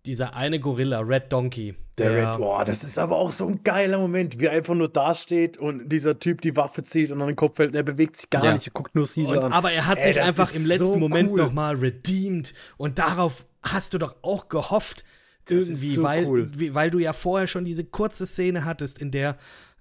[0.06, 1.74] dieser eine Gorilla, Red Donkey.
[1.98, 4.74] Der, der Red, boah, das ist aber auch so ein geiler Moment, wie er einfach
[4.74, 8.16] nur dasteht und dieser Typ die Waffe zieht und an den Kopf fällt, der bewegt
[8.16, 8.54] sich gar ja.
[8.54, 9.52] nicht, er guckt nur Caesar und, an.
[9.52, 11.38] Aber er hat Ey, sich einfach im letzten so Moment cool.
[11.38, 15.04] nochmal redeemed und darauf hast du doch auch gehofft,
[15.50, 16.50] irgendwie, so weil, cool.
[16.74, 19.36] weil du ja vorher schon diese kurze Szene hattest, in der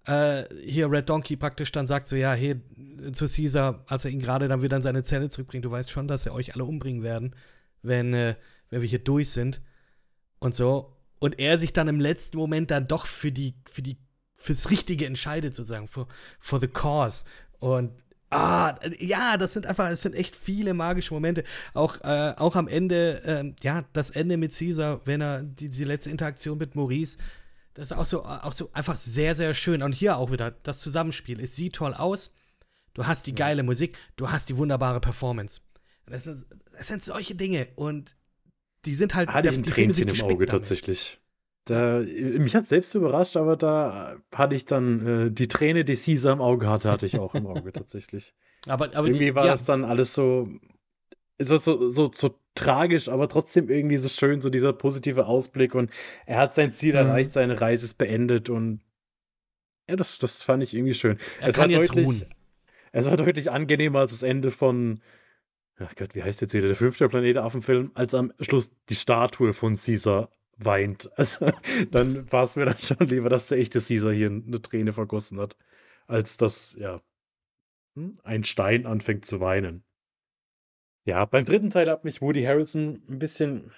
[0.09, 2.59] äh, hier Red Donkey praktisch dann sagt so, ja, hey,
[3.13, 6.07] zu Caesar, als er ihn gerade dann wieder in seine Zelle zurückbringt, du weißt schon,
[6.07, 7.35] dass er euch alle umbringen werden,
[7.83, 8.35] wenn, äh,
[8.69, 9.61] wenn wir hier durch sind
[10.39, 10.95] und so.
[11.19, 13.97] Und er sich dann im letzten Moment dann doch für die, für die,
[14.35, 16.07] fürs Richtige entscheidet, sozusagen, for,
[16.39, 17.25] for the cause.
[17.59, 17.91] Und
[18.31, 21.43] Ah, ja, das sind einfach, es sind echt viele magische Momente.
[21.73, 25.83] Auch, äh, auch am Ende, äh, ja, das Ende mit Caesar, wenn er die, die
[25.83, 27.17] letzte Interaktion mit Maurice,
[27.79, 29.81] das ist auch so, auch so einfach sehr, sehr schön.
[29.81, 31.39] Und hier auch wieder das Zusammenspiel.
[31.39, 32.33] Es sieht toll aus.
[32.93, 35.61] Du hast die geile Musik, du hast die wunderbare Performance.
[36.05, 36.45] Das sind,
[36.77, 38.15] das sind solche Dinge und
[38.85, 39.29] die sind halt.
[39.29, 40.49] Hatte ich ein Tränchen im Auge damit.
[40.49, 41.19] tatsächlich.
[41.65, 46.33] Da, mich hat selbst überrascht, aber da hatte ich dann äh, die Träne, die Caesar
[46.33, 48.33] im Auge hatte, hatte ich auch im Auge tatsächlich.
[48.67, 49.51] Aber, aber irgendwie die, war ja.
[49.51, 50.49] das dann alles so,
[51.39, 55.91] so, so, so, so tragisch, aber trotzdem irgendwie so schön, so dieser positive Ausblick und
[56.25, 57.07] er hat sein Ziel mhm.
[57.07, 58.81] erreicht, seine Reise ist beendet und
[59.89, 61.17] ja, das, das fand ich irgendwie schön.
[61.39, 62.25] Er es kann jetzt deutlich, ruhen.
[62.91, 65.01] Es war deutlich angenehmer als das Ende von
[65.79, 69.53] ach Gott, wie heißt jetzt wieder der fünfte Planet Affenfilm, als am Schluss die Statue
[69.53, 71.09] von Caesar weint.
[71.17, 71.51] Also
[71.91, 75.39] dann war es mir dann schon lieber, dass der echte Caesar hier eine Träne vergossen
[75.39, 75.55] hat,
[76.07, 77.01] als dass, ja,
[77.95, 79.83] hm, ein Stein anfängt zu weinen.
[81.05, 83.71] Ja, beim dritten Teil hat mich Woody Harrelson ein bisschen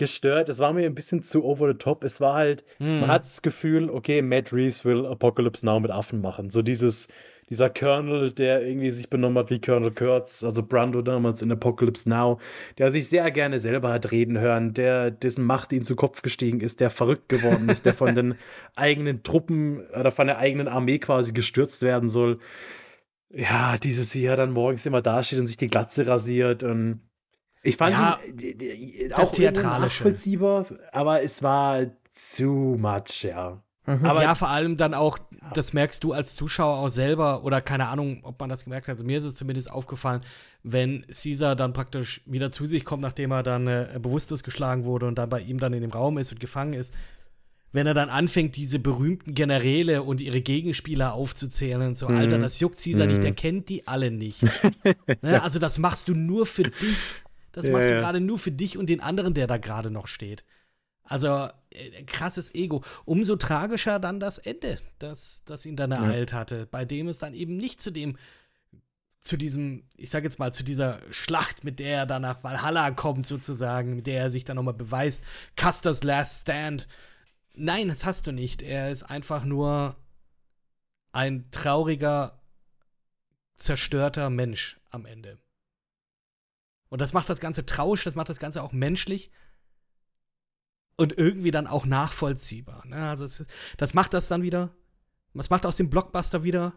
[0.00, 0.48] gestört.
[0.48, 2.04] Es war mir ein bisschen zu over the top.
[2.04, 3.00] Es war halt, hm.
[3.00, 6.50] man hat das Gefühl, okay, Matt Reeves will Apocalypse Now mit Affen machen.
[6.50, 7.06] So dieses,
[7.50, 12.08] dieser Colonel, der irgendwie sich benommen hat wie Colonel Kurtz, also Brando damals in Apocalypse
[12.08, 12.38] Now,
[12.78, 16.60] der sich sehr gerne selber hat reden hören, der dessen Macht ihm zu Kopf gestiegen
[16.60, 18.36] ist, der verrückt geworden ist, der von den
[18.76, 22.38] eigenen Truppen oder von der eigenen Armee quasi gestürzt werden soll.
[23.32, 27.00] Ja, dieses, wie er dann morgens immer dasteht und sich die Glatze rasiert und
[27.62, 31.86] ich fand ja, ihn, auch nachvollziehbar, aber es war
[32.36, 33.62] too much, ja.
[33.86, 34.04] Mhm.
[34.04, 35.18] Aber ja, vor allem dann auch,
[35.54, 38.92] das merkst du als Zuschauer auch selber, oder keine Ahnung, ob man das gemerkt hat.
[38.92, 40.22] Also mir ist es zumindest aufgefallen,
[40.62, 45.06] wenn Caesar dann praktisch wieder zu sich kommt, nachdem er dann äh, bewusstlos geschlagen wurde
[45.06, 46.94] und dann bei ihm dann in dem Raum ist und gefangen ist,
[47.72, 52.16] wenn er dann anfängt, diese berühmten Generäle und ihre Gegenspieler aufzuzählen und so, mhm.
[52.16, 53.12] Alter, das juckt Caesar mhm.
[53.12, 54.42] nicht, der kennt die alle nicht.
[55.22, 55.42] ne?
[55.42, 56.98] Also das machst du nur für dich.
[57.52, 60.06] Das ja, machst du gerade nur für dich und den anderen, der da gerade noch
[60.06, 60.44] steht.
[61.04, 62.84] Also äh, krasses Ego.
[63.04, 66.38] Umso tragischer dann das Ende, das, das ihn dann ereilt ja.
[66.38, 68.16] hatte, bei dem es dann eben nicht zu dem,
[69.20, 72.90] zu diesem, ich sag jetzt mal, zu dieser Schlacht, mit der er dann nach Valhalla
[72.92, 75.24] kommt, sozusagen, mit der er sich dann nochmal beweist,
[75.56, 76.88] Custer's Last Stand.
[77.60, 78.62] Nein, das hast du nicht.
[78.62, 79.96] Er ist einfach nur
[81.12, 82.40] ein trauriger,
[83.58, 85.38] zerstörter Mensch am Ende.
[86.88, 89.30] Und das macht das Ganze traurig, das macht das Ganze auch menschlich
[90.96, 92.86] und irgendwie dann auch nachvollziehbar.
[92.86, 92.96] Ne?
[92.96, 93.44] Also ist,
[93.76, 94.74] das macht das dann wieder,
[95.34, 96.72] was macht aus dem Blockbuster wieder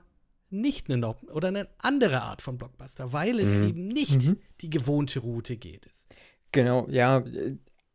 [0.50, 3.68] nicht eine oder eine andere Art von Blockbuster, weil es mhm.
[3.70, 4.38] eben nicht mhm.
[4.60, 5.90] die gewohnte Route geht.
[6.52, 7.24] Genau, ja,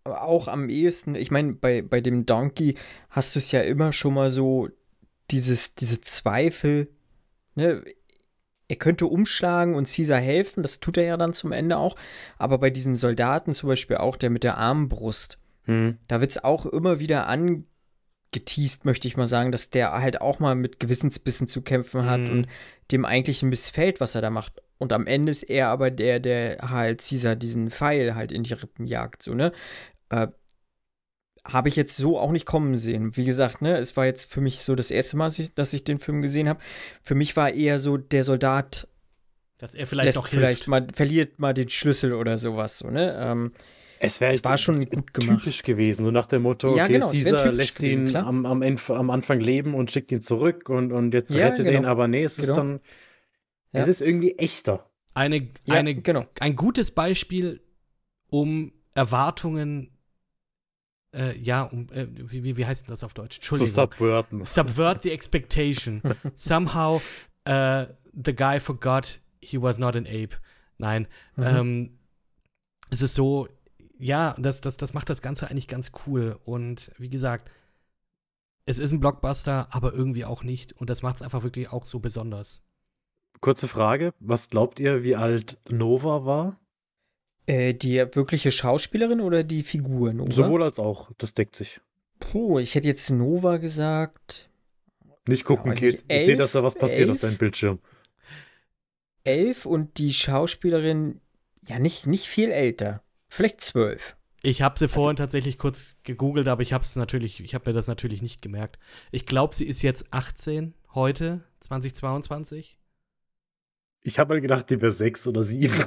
[0.05, 2.77] auch am ehesten, ich meine, bei, bei dem Donkey
[3.11, 4.69] hast du es ja immer schon mal so,
[5.31, 6.89] dieses, diese Zweifel,
[7.55, 7.85] ne,
[8.69, 11.97] er könnte umschlagen und Caesar helfen, das tut er ja dann zum Ende auch,
[12.39, 15.39] aber bei diesen Soldaten zum Beispiel auch der mit der Armbrust,
[15.69, 15.99] hm.
[16.09, 17.29] Da wird es auch immer wieder
[18.29, 22.29] angeteased, möchte ich mal sagen, dass der halt auch mal mit Gewissensbissen zu kämpfen hat
[22.29, 22.31] hm.
[22.31, 22.47] und
[22.91, 24.63] dem eigentlich missfällt, was er da macht.
[24.79, 28.55] Und am Ende ist er aber der, der halt Caesar diesen Pfeil halt in die
[28.55, 29.53] Rippen jagt, so, ne?
[30.11, 30.29] Äh,
[31.45, 33.17] habe ich jetzt so auch nicht kommen sehen.
[33.17, 35.73] Wie gesagt, ne, es war jetzt für mich so das erste Mal, dass ich, dass
[35.73, 36.61] ich den Film gesehen habe.
[37.03, 38.87] Für mich war eher so der Soldat,
[39.57, 43.17] dass er vielleicht doch vielleicht mal verliert mal den Schlüssel oder sowas, so ne.
[43.19, 43.53] Ähm,
[44.01, 45.41] es, es war schon gut gemacht.
[45.41, 49.11] Typisch gewesen, so nach dem Motto, ja, okay, genau, Caesar lässt ihn am, am, am,
[49.11, 51.79] Anfang leben und schickt ihn zurück und, und jetzt ja, rettet genau.
[51.79, 52.49] ihn, aber nee, es genau.
[52.49, 52.81] ist dann,
[53.73, 53.83] ja.
[53.83, 54.89] es ist irgendwie echter.
[55.15, 56.27] Eine, ja, eine, genau.
[56.39, 57.61] Ein gutes Beispiel,
[58.29, 59.91] um Erwartungen
[61.13, 63.39] äh, ja, um, äh, wie, wie heißt denn das auf Deutsch?
[63.39, 63.69] Entschuldigung.
[63.69, 64.45] Zu subverten.
[64.45, 66.03] Subvert the expectation.
[66.35, 67.01] Somehow
[67.49, 70.37] uh, the guy forgot he was not an ape.
[70.77, 71.07] Nein.
[71.37, 71.45] Mhm.
[71.45, 71.99] Ähm,
[72.91, 73.49] es ist so,
[73.99, 76.39] ja, das, das, das macht das Ganze eigentlich ganz cool.
[76.45, 77.51] Und wie gesagt,
[78.67, 80.73] es ist ein Blockbuster, aber irgendwie auch nicht.
[80.73, 82.63] Und das macht es einfach wirklich auch so besonders.
[83.41, 86.61] Kurze Frage: Was glaubt ihr, wie alt Nova war?
[87.47, 90.33] Äh, die wirkliche Schauspielerin oder die Figur Nova?
[90.33, 91.81] Sowohl als auch, das deckt sich.
[92.21, 94.51] Puh, ich hätte jetzt Nova gesagt.
[95.27, 97.79] Nicht gucken, ja, Ich, ich sehe, dass da was passiert elf, auf deinem Bildschirm.
[99.25, 101.21] Elf und die Schauspielerin,
[101.67, 103.03] ja, nicht, nicht viel älter.
[103.29, 104.17] Vielleicht zwölf.
[104.43, 107.71] Ich habe sie also, vorhin tatsächlich kurz gegoogelt, aber ich habe es natürlich, ich habe
[107.71, 108.79] mir das natürlich nicht gemerkt.
[109.11, 112.79] Ich glaube, sie ist jetzt 18 heute, 2022.
[114.03, 115.75] Ich habe halt gedacht, die wäre sechs oder sieben.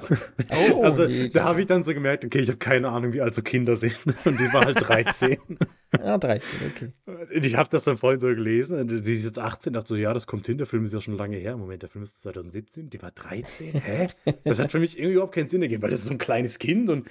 [0.71, 3.21] Oh, also nee, da habe ich dann so gemerkt, okay, ich habe keine Ahnung, wie
[3.21, 3.95] alt so Kinder sind.
[4.25, 5.37] Und die war halt 13.
[5.99, 6.91] ja, 13, okay.
[7.05, 9.03] Und ich habe das dann vorhin so gelesen.
[9.03, 11.17] Sie ist jetzt 18, dachte so, ja, das kommt hin, der Film ist ja schon
[11.17, 11.57] lange her.
[11.57, 13.81] Moment, der Film ist 2017, die war 13.
[13.81, 14.07] Hä?
[14.45, 16.59] Das hat für mich irgendwie überhaupt keinen Sinn ergeben, weil das ist so ein kleines
[16.59, 17.09] Kind und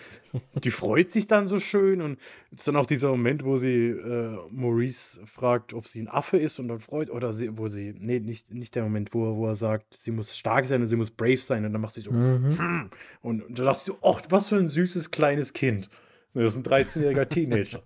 [0.65, 2.01] die freut sich dann so schön.
[2.01, 2.19] Und
[2.53, 6.39] es ist dann auch dieser Moment, wo sie äh, Maurice fragt, ob sie ein Affe
[6.39, 9.47] ist und dann freut, oder sie, wo sie, nee, nicht, nicht der Moment, wo, wo
[9.47, 12.01] er sagt, sie muss stark sein und sie muss brave sein und dann macht sie
[12.01, 12.59] so, mhm.
[12.59, 12.91] hm.
[13.21, 15.91] und, und da dachte ich so, ach, was für ein süßes kleines Kind.
[16.33, 17.81] Das ist ein 13-jähriger Teenager.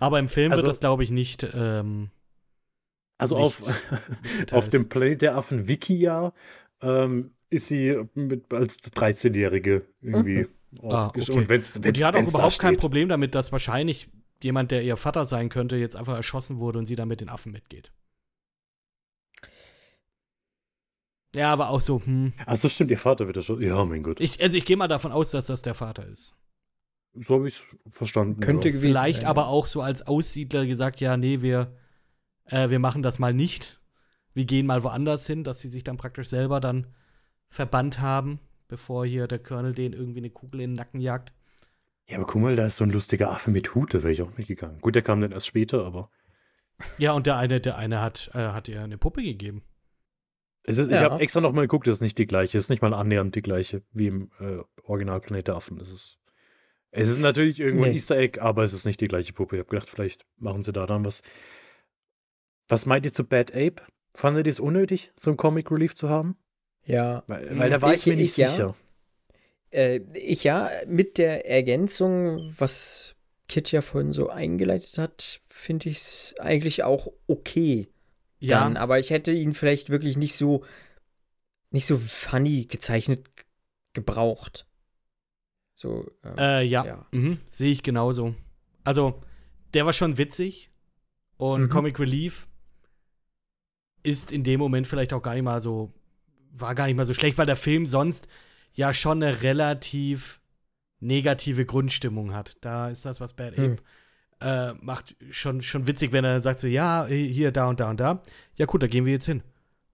[0.00, 1.46] Aber im Film also, wird das, glaube ich, nicht.
[1.54, 2.10] Ähm,
[3.18, 3.62] also nicht auf,
[4.52, 6.32] auf dem Play der Affen Wiki ja
[6.82, 10.46] ähm, ist sie mit, als 13-Jährige irgendwie.
[10.72, 10.90] Mhm.
[10.90, 11.32] Ah, okay.
[11.32, 14.10] Und, wenn's, wenn's, und die hat auch überhaupt kein Problem damit, dass wahrscheinlich
[14.42, 17.28] jemand, der ihr Vater sein könnte, jetzt einfach erschossen wurde und sie dann mit den
[17.28, 17.92] Affen mitgeht.
[21.34, 22.32] Ja, aber auch so, hm.
[22.46, 23.62] Achso, stimmt, ihr Vater wird das schon.
[23.62, 24.20] Ja, mein Gott.
[24.20, 26.34] Ich, also ich gehe mal davon aus, dass das der Vater ist.
[27.20, 28.40] So habe ich es verstanden.
[28.40, 28.74] Könnte ja.
[28.74, 29.48] gewesen Vielleicht sein, aber ja.
[29.48, 31.76] auch so als Aussiedler gesagt, ja, nee, wir,
[32.46, 33.80] äh, wir machen das mal nicht.
[34.34, 36.86] Wir gehen mal woanders hin, dass sie sich dann praktisch selber dann
[37.48, 41.32] verbannt haben, bevor hier der Colonel den irgendwie eine Kugel in den Nacken jagt.
[42.06, 44.36] Ja, aber guck mal, da ist so ein lustiger Affe mit Hute, wäre ich auch
[44.36, 44.80] mitgegangen.
[44.80, 46.10] Gut, der kam dann erst später, aber.
[46.98, 49.62] Ja, und der eine, der eine hat, äh, hat ihr eine Puppe gegeben.
[50.62, 50.98] Es ist, ja.
[50.98, 52.92] Ich habe extra noch mal geguckt, das ist nicht die gleiche, es ist nicht mal
[52.92, 55.80] annähernd die gleiche wie im äh, Original Planet der Affen.
[55.80, 56.18] Es ist,
[56.90, 57.90] es ist natürlich irgendwo nee.
[57.90, 59.56] ein Easter Egg, aber es ist nicht die gleiche Puppe.
[59.56, 61.22] Ich habe gedacht, vielleicht machen sie da dann was.
[62.68, 63.82] Was meint ihr zu Bad Ape?
[64.14, 66.36] Fandet ihr es unnötig, so ein Comic Relief zu haben?
[66.84, 67.22] Ja.
[67.26, 68.74] Weil, weil da war ich, ich mir nicht ich, sicher.
[69.72, 69.78] Ja.
[69.78, 73.14] Äh, ich ja, mit der Ergänzung, was
[73.48, 77.88] Kit ja vorhin so eingeleitet hat, finde ich es eigentlich auch okay.
[78.38, 78.60] Ja.
[78.60, 80.64] Dann, aber ich hätte ihn vielleicht wirklich nicht so
[81.70, 83.28] nicht so funny gezeichnet
[83.92, 84.65] gebraucht.
[85.76, 86.10] So.
[86.24, 86.84] Ähm, äh, ja.
[86.84, 87.06] ja.
[87.12, 87.38] Mhm.
[87.46, 88.34] Sehe ich genauso.
[88.82, 89.22] Also,
[89.74, 90.70] der war schon witzig
[91.36, 91.68] und mhm.
[91.68, 92.48] Comic Relief
[94.02, 95.92] ist in dem Moment vielleicht auch gar nicht mal so,
[96.50, 98.26] war gar nicht mal so schlecht, weil der Film sonst
[98.72, 100.40] ja schon eine relativ
[101.00, 102.56] negative Grundstimmung hat.
[102.64, 103.72] Da ist das, was Bad hm.
[103.72, 103.82] Ape
[104.40, 107.90] äh, macht, schon, schon witzig, wenn er dann sagt so, ja, hier, da und da
[107.90, 108.22] und da.
[108.54, 109.42] Ja, gut, da gehen wir jetzt hin.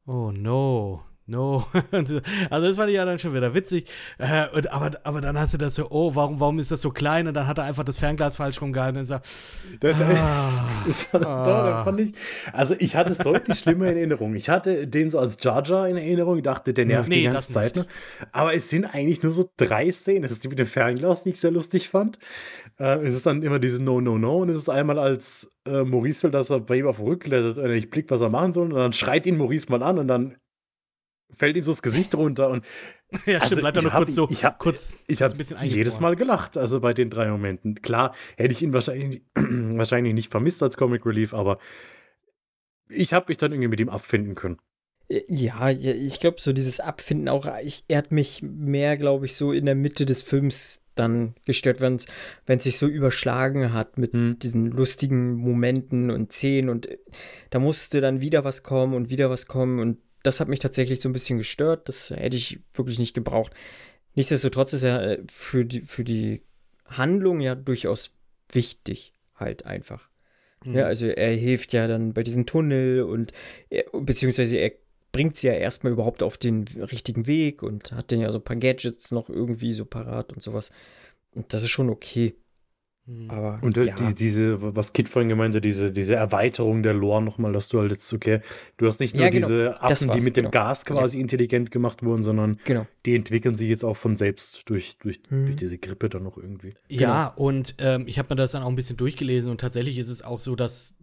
[0.07, 1.67] Oh no, No.
[1.93, 2.21] also
[2.51, 3.89] das fand ich ja dann schon wieder witzig.
[4.19, 6.91] Äh, und, aber, aber dann hast du das so, oh, warum, warum ist das so
[6.91, 7.29] klein?
[7.29, 9.27] Und dann hat er einfach das Fernglas falsch rumgehalten und sagt,
[9.81, 10.69] das, ah,
[11.25, 11.85] ah.
[11.85, 12.15] fand ich,
[12.53, 14.35] also ich hatte es deutlich schlimmer in Erinnerung.
[14.35, 17.31] Ich hatte den so als Jar Jar in Erinnerung, ich dachte, der nervt nee, die
[17.31, 17.77] ganze Zeit.
[17.77, 17.87] Ne?
[18.33, 20.25] Aber es sind eigentlich nur so drei Szenen.
[20.25, 22.19] Es ist die mit dem Fernglas, die ich sehr lustig fand.
[22.79, 24.39] Äh, es ist dann immer diese No, No, No.
[24.39, 27.71] Und es ist einmal als äh, Maurice will, dass er bei ihm auf Rückklettert und
[27.71, 28.73] ich blick, was er machen soll.
[28.73, 30.37] Und dann schreit ihn Maurice mal an und dann
[31.37, 32.65] fällt ihm so das Gesicht runter und
[33.27, 35.35] ja, also bleibt er nur kurz so ich hab, kurz ich habe
[35.65, 37.75] jedes Mal gelacht, also bei den drei Momenten.
[37.83, 41.59] Klar, hätte ich ihn wahrscheinlich, wahrscheinlich nicht vermisst als Comic Relief, aber
[42.89, 44.59] ich habe mich dann irgendwie mit ihm abfinden können.
[45.29, 49.53] Ja, ich glaube, so dieses Abfinden auch, ich, er hat mich mehr, glaube ich, so
[49.53, 54.39] in der Mitte des Films dann gestört, wenn es sich so überschlagen hat mit hm.
[54.39, 56.99] diesen lustigen Momenten und Szenen und äh,
[57.51, 61.01] da musste dann wieder was kommen und wieder was kommen und das hat mich tatsächlich
[61.01, 61.89] so ein bisschen gestört.
[61.89, 63.53] Das hätte ich wirklich nicht gebraucht.
[64.15, 66.43] Nichtsdestotrotz ist er äh, für die, für die
[66.87, 68.13] Handlung ja durchaus
[68.51, 70.09] wichtig, halt einfach.
[70.65, 70.75] Mhm.
[70.75, 73.33] Ja, also er hilft ja dann bei diesem Tunnel und
[73.71, 74.73] er, beziehungsweise er
[75.13, 78.45] bringt sie ja erstmal überhaupt auf den richtigen Weg und hat dann ja so ein
[78.45, 80.71] paar Gadgets noch irgendwie so parat und sowas.
[81.35, 82.35] Und das ist schon okay.
[83.07, 83.31] Mhm.
[83.31, 83.95] Aber, und ja.
[83.95, 87.81] die, diese, was Kit vorhin gemeint hat, diese, diese Erweiterung der Lore nochmal, dass du
[87.81, 88.41] halt jetzt, okay,
[88.77, 89.49] du hast nicht nur ja, genau.
[89.49, 90.49] diese Affen, die mit genau.
[90.49, 91.23] dem Gas quasi ja.
[91.23, 92.87] intelligent gemacht wurden, sondern genau.
[93.05, 95.47] die entwickeln sich jetzt auch von selbst durch, durch, mhm.
[95.47, 96.75] durch diese Grippe dann noch irgendwie.
[96.89, 97.49] Ja, genau.
[97.49, 100.23] und ähm, ich habe mir das dann auch ein bisschen durchgelesen und tatsächlich ist es
[100.23, 100.97] auch so, dass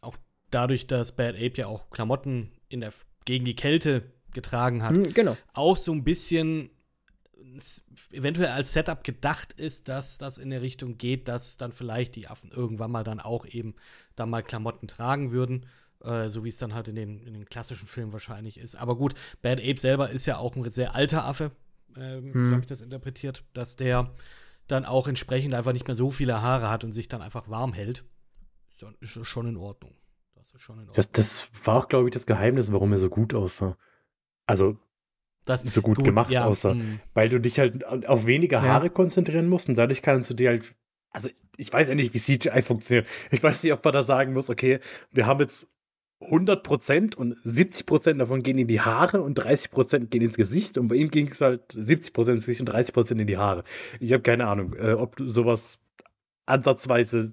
[0.00, 0.16] auch
[0.50, 2.92] dadurch, dass Bad Ape ja auch Klamotten in der,
[3.26, 4.02] gegen die Kälte
[4.32, 5.36] getragen hat, mhm, genau.
[5.52, 6.70] auch so ein bisschen
[8.12, 12.28] eventuell als Setup gedacht ist, dass das in der Richtung geht, dass dann vielleicht die
[12.28, 13.74] Affen irgendwann mal dann auch eben
[14.16, 15.66] da mal Klamotten tragen würden.
[16.04, 18.76] Äh, so wie es dann halt in den, in den klassischen Filmen wahrscheinlich ist.
[18.76, 21.50] Aber gut, Bad Ape selber ist ja auch ein sehr alter Affe,
[21.96, 22.50] ähm, hm.
[22.52, 24.12] habe ich das interpretiert, dass der
[24.66, 27.72] dann auch entsprechend einfach nicht mehr so viele Haare hat und sich dann einfach warm
[27.72, 28.04] hält.
[29.00, 29.94] Ist, ist schon in Ordnung.
[30.34, 30.96] Das ist schon in Ordnung.
[30.96, 33.76] Das, das war auch, glaube ich, das Geheimnis, warum er so gut aussah.
[34.46, 34.78] Also
[35.44, 36.74] das so gut, gut gemacht ja, aussah.
[36.74, 37.00] Mh.
[37.12, 38.90] Weil du dich halt auf weniger Haare ja.
[38.90, 40.74] konzentrieren musst und dadurch kannst du dir halt.
[41.10, 43.06] Also, ich weiß ja nicht, wie CGI funktioniert.
[43.30, 44.80] Ich weiß nicht, ob man da sagen muss, okay,
[45.12, 45.68] wir haben jetzt
[46.20, 50.78] 100% und 70% davon gehen in die Haare und 30% gehen ins Gesicht.
[50.78, 53.64] Und bei ihm ging es halt 70% ins Gesicht und 30% in die Haare.
[54.00, 55.78] Ich habe keine Ahnung, äh, ob sowas
[56.46, 57.32] ansatzweise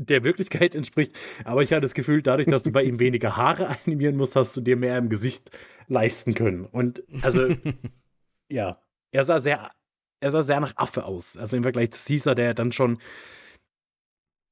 [0.00, 1.16] der Wirklichkeit entspricht.
[1.44, 4.56] Aber ich hatte das Gefühl, dadurch, dass du bei ihm weniger Haare animieren musst, hast
[4.56, 5.50] du dir mehr im Gesicht
[5.88, 6.64] leisten können.
[6.64, 7.48] Und also,
[8.48, 8.80] ja,
[9.12, 9.70] er sah sehr,
[10.20, 11.36] er sah sehr nach Affe aus.
[11.36, 12.98] Also im Vergleich zu Caesar, der dann schon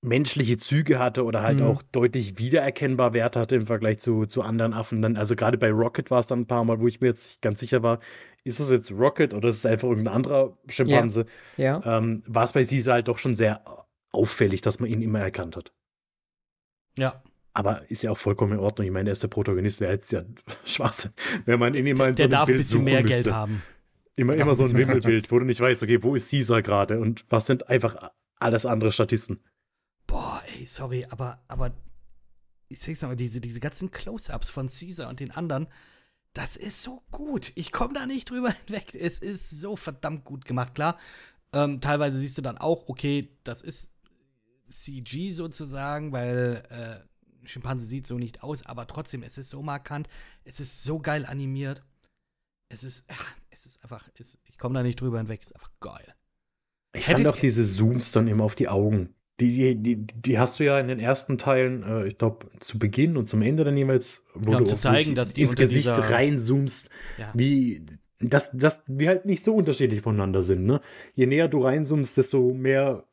[0.00, 1.66] menschliche Züge hatte oder halt mhm.
[1.66, 5.02] auch deutlich wiedererkennbar Werte hatte im Vergleich zu, zu anderen Affen.
[5.02, 7.26] Dann, also gerade bei Rocket war es dann ein paar Mal, wo ich mir jetzt
[7.26, 7.98] nicht ganz sicher war,
[8.44, 11.26] ist es jetzt Rocket oder ist es einfach irgendein anderer Schimpanse?
[11.56, 11.80] Ja.
[11.84, 11.98] ja.
[11.98, 13.60] Ähm, war es bei Caesar halt doch schon sehr
[14.10, 15.72] auffällig, dass man ihn immer erkannt hat.
[16.96, 17.22] Ja.
[17.52, 18.86] Aber ist ja auch vollkommen in Ordnung.
[18.86, 20.22] Ich meine, er ist der Protagonist, wäre jetzt ja
[20.64, 21.12] Schwachsinn,
[21.44, 23.62] wenn man ihn immer in so Der darf Bild ein bisschen mehr Geld haben.
[24.16, 27.24] Immer, immer so ein Wimmelbild, wo du nicht weißt, okay, wo ist Caesar gerade und
[27.28, 28.10] was sind einfach
[28.40, 29.40] alles andere Statisten.
[30.08, 31.72] Boah, ey, sorry, aber, aber
[32.68, 35.68] ich sag's mal, diese, diese ganzen Close-Ups von Caesar und den anderen,
[36.34, 37.52] Das ist so gut.
[37.54, 38.94] Ich komme da nicht drüber hinweg.
[38.94, 40.74] Es ist so verdammt gut gemacht.
[40.74, 40.98] Klar,
[41.52, 43.94] ähm, teilweise siehst du dann auch, okay, das ist
[44.68, 50.08] CG sozusagen, weil äh, Schimpanse sieht so nicht aus, aber trotzdem, es ist so markant,
[50.44, 51.82] es ist so geil animiert.
[52.68, 55.54] Es ist, ach, es ist einfach, es, ich komme da nicht drüber hinweg, es ist
[55.54, 56.14] einfach geil.
[56.94, 59.14] Ich fand auch diese Zooms dann immer auf die Augen.
[59.40, 63.16] Die, die, die, hast du ja in den ersten Teilen, äh, ich glaube, zu Beginn
[63.16, 65.88] und zum Ende dann jeweils, wo ja, um du zu zeigen, dass die ins Gesicht
[65.88, 67.30] reinzoomst, ja.
[67.34, 67.86] wie
[68.20, 70.66] dass, dass wir halt nicht so unterschiedlich voneinander sind.
[70.66, 70.80] Ne?
[71.14, 73.04] Je näher du reinzoomst, desto mehr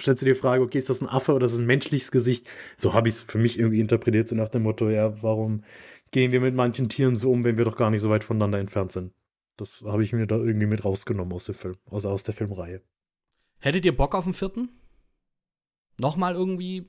[0.00, 2.10] stellst du dir die Frage, okay, ist das ein Affe oder ist das ein menschliches
[2.10, 2.48] Gesicht?
[2.76, 5.64] So habe ich es für mich irgendwie interpretiert, so nach dem Motto, ja, warum
[6.10, 8.58] gehen wir mit manchen Tieren so um, wenn wir doch gar nicht so weit voneinander
[8.58, 9.12] entfernt sind?
[9.56, 12.80] Das habe ich mir da irgendwie mit rausgenommen aus dem Film, also aus der Filmreihe.
[13.58, 14.68] Hättet ihr Bock auf den vierten?
[15.98, 16.86] Nochmal irgendwie?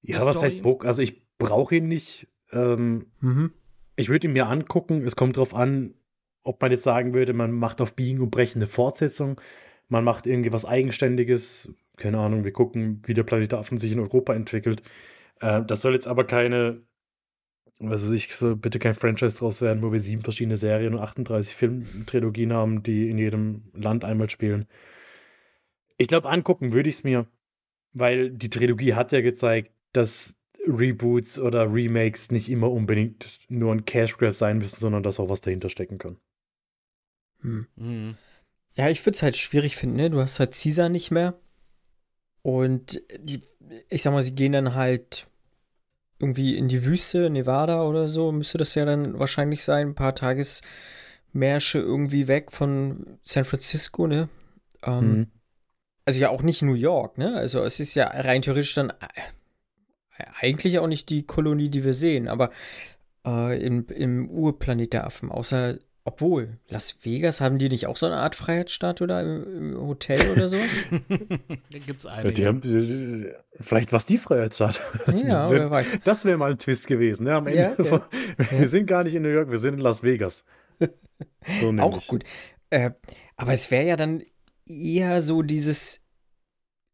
[0.00, 0.46] Ja, was Story?
[0.46, 0.84] heißt Bock?
[0.84, 2.28] Also ich brauche ihn nicht.
[2.52, 3.52] Ähm, mhm.
[3.96, 5.06] Ich würde ihn mir angucken.
[5.06, 5.94] Es kommt darauf an,
[6.42, 9.40] ob man jetzt sagen würde, man macht auf Biegen und Brechen eine Fortsetzung.
[9.88, 11.72] Man macht irgendwie was Eigenständiges.
[11.96, 14.82] Keine Ahnung, wir gucken, wie der Planet Affen sich in Europa entwickelt.
[15.40, 16.82] Äh, das soll jetzt aber keine,
[17.80, 21.54] also ich soll bitte kein Franchise draus werden, wo wir sieben verschiedene Serien und 38
[21.54, 24.66] Filmtrilogien haben, die in jedem Land einmal spielen.
[25.96, 27.26] Ich glaube, angucken würde ich es mir,
[27.92, 30.34] weil die Trilogie hat ja gezeigt, dass
[30.66, 35.28] Reboots oder Remakes nicht immer unbedingt nur ein Cash Grab sein müssen, sondern dass auch
[35.28, 36.16] was dahinter stecken kann.
[37.42, 38.16] Hm.
[38.76, 40.10] Ja, ich würde es halt schwierig finden, ne?
[40.10, 41.34] Du hast halt Caesar nicht mehr.
[42.42, 43.40] Und die,
[43.88, 45.26] ich sag mal, sie gehen dann halt
[46.18, 49.88] irgendwie in die Wüste, Nevada oder so, müsste das ja dann wahrscheinlich sein.
[49.88, 54.28] Ein paar Tagesmärsche irgendwie weg von San Francisco, ne?
[54.82, 55.26] Ähm, mhm
[56.04, 57.36] also ja auch nicht New York, ne?
[57.36, 61.94] Also es ist ja rein theoretisch dann äh, eigentlich auch nicht die Kolonie, die wir
[61.94, 62.50] sehen, aber
[63.26, 68.04] äh, im, im Urplanet der Affen, außer, obwohl, Las Vegas, haben die nicht auch so
[68.04, 70.70] eine Art Freiheitsstadt oder im, im Hotel oder sowas?
[71.08, 72.28] da gibt's eine.
[72.28, 74.82] Ja, die haben, äh, vielleicht war es die Freiheitsstadt.
[75.06, 76.00] Ja, wer weiß.
[76.04, 77.34] Das wäre mal ein Twist gewesen, ne?
[77.34, 78.02] Am Ende ja, von,
[78.38, 78.58] ja.
[78.58, 80.44] Wir sind gar nicht in New York, wir sind in Las Vegas.
[81.60, 82.24] So auch gut.
[82.68, 82.90] Äh,
[83.36, 84.22] aber es wäre ja dann
[84.68, 86.04] eher so dieses,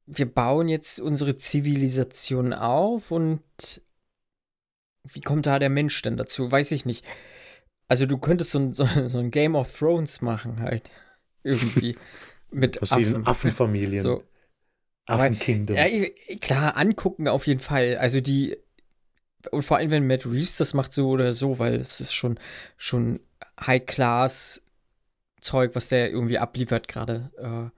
[0.06, 3.42] wir bauen jetzt unsere Zivilisation auf und
[5.02, 6.52] wie kommt da der Mensch denn dazu?
[6.52, 7.04] Weiß ich nicht.
[7.90, 10.92] Also du könntest so ein, so, so ein Game of Thrones machen halt.
[11.42, 11.96] Irgendwie.
[12.52, 13.26] mit Affen.
[13.26, 14.00] Affenfamilien.
[14.00, 14.22] So.
[15.06, 15.76] Affenkingdoms.
[15.76, 17.96] Ja, klar, angucken auf jeden Fall.
[17.96, 18.56] Also die,
[19.50, 22.38] und vor allem, wenn Matt Reeves das macht, so oder so, weil es ist schon,
[22.76, 23.18] schon
[23.60, 24.62] High-Class
[25.40, 27.32] Zeug, was der irgendwie abliefert gerade.
[27.38, 27.76] Äh,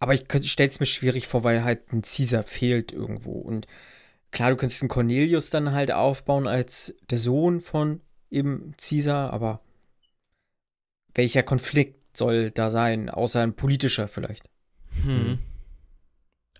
[0.00, 3.34] aber ich stelle es mir schwierig vor, weil halt ein Caesar fehlt irgendwo.
[3.34, 3.68] Und
[4.32, 9.60] klar, du könntest einen Cornelius dann halt aufbauen als der Sohn von eben Caesar, aber
[11.14, 14.48] welcher Konflikt soll da sein, außer ein politischer vielleicht?
[15.02, 15.38] Hm.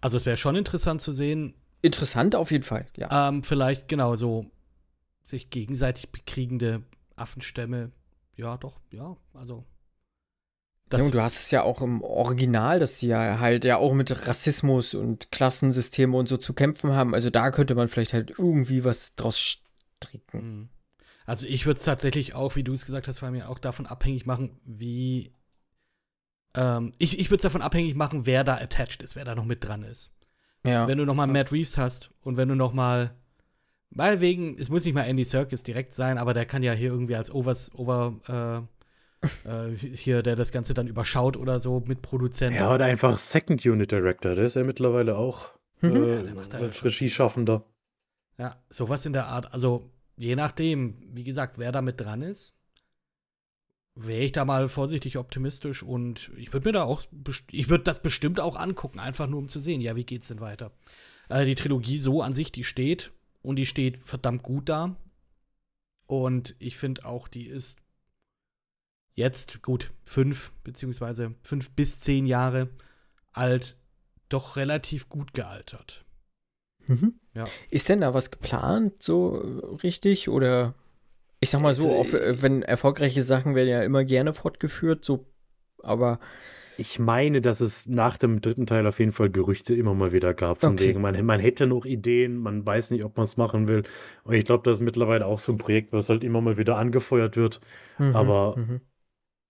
[0.00, 1.54] Also es wäre schon interessant zu sehen.
[1.82, 3.28] Interessant auf jeden Fall, ja.
[3.28, 4.50] Ähm, vielleicht genau so
[5.22, 6.82] sich gegenseitig bekriegende
[7.16, 7.92] Affenstämme.
[8.36, 9.64] Ja, doch, ja, also
[10.88, 13.92] das ja, du hast es ja auch im Original, dass sie ja halt ja auch
[13.92, 17.12] mit Rassismus und Klassensystemen und so zu kämpfen haben.
[17.12, 20.70] Also da könnte man vielleicht halt irgendwie was draus stricken.
[21.26, 23.86] Also ich würde es tatsächlich auch, wie du es gesagt hast, vor allem auch davon
[23.86, 25.32] abhängig machen, wie
[26.54, 29.44] ähm, ich, ich würde es davon abhängig machen, wer da attached ist, wer da noch
[29.44, 30.12] mit dran ist.
[30.64, 30.88] Ja.
[30.88, 33.14] Wenn du noch mal Matt Reeves hast und wenn du noch mal
[33.90, 36.90] weil wegen, es muss nicht mal Andy Serkis direkt sein, aber der kann ja hier
[36.90, 38.66] irgendwie als Overs, Over,
[39.24, 42.56] äh, äh, hier, der das Ganze dann überschaut oder so mit Produzent.
[42.56, 45.50] Ja, oder einfach Second Unit Director, der ist ja mittlerweile auch
[45.80, 45.96] mhm.
[45.96, 47.64] äh, ja, als Regieschaffender.
[48.38, 49.54] Ja, sowas in der Art.
[49.54, 52.54] Also, je nachdem, wie gesagt, wer da mit dran ist,
[53.94, 57.04] wäre ich da mal vorsichtig optimistisch und ich würde mir da auch,
[57.50, 60.40] ich würde das bestimmt auch angucken, einfach nur um zu sehen, ja, wie geht's denn
[60.40, 60.72] weiter.
[61.28, 63.12] Also die Trilogie so an sich, die steht
[63.42, 64.96] und die steht verdammt gut da.
[66.06, 67.80] Und ich finde auch, die ist
[69.14, 72.68] jetzt gut fünf beziehungsweise fünf bis zehn Jahre
[73.32, 73.76] alt,
[74.28, 76.05] doch relativ gut gealtert.
[76.86, 77.14] Mhm.
[77.34, 77.44] Ja.
[77.70, 79.36] Ist denn da was geplant, so
[79.82, 80.28] richtig?
[80.28, 80.74] Oder
[81.40, 85.26] ich sag mal so, auf, äh, wenn erfolgreiche Sachen werden ja immer gerne fortgeführt, so,
[85.82, 86.18] aber.
[86.78, 90.34] Ich meine, dass es nach dem dritten Teil auf jeden Fall Gerüchte immer mal wieder
[90.34, 90.60] gab.
[90.60, 90.88] Von okay.
[90.88, 93.82] wegen, man, man hätte noch Ideen, man weiß nicht, ob man es machen will.
[94.24, 96.76] Und ich glaube, das ist mittlerweile auch so ein Projekt, was halt immer mal wieder
[96.76, 97.60] angefeuert wird.
[97.98, 98.80] Mhm, aber mhm.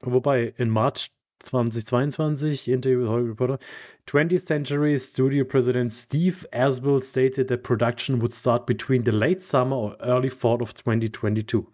[0.01, 1.11] Wobei, in March
[1.45, 3.59] 2022, Interview with Hollywood Reporter.
[4.07, 9.77] 20th Century Studio President Steve Aswell stated that production would start between the late summer
[9.77, 11.67] or early fall of 2022.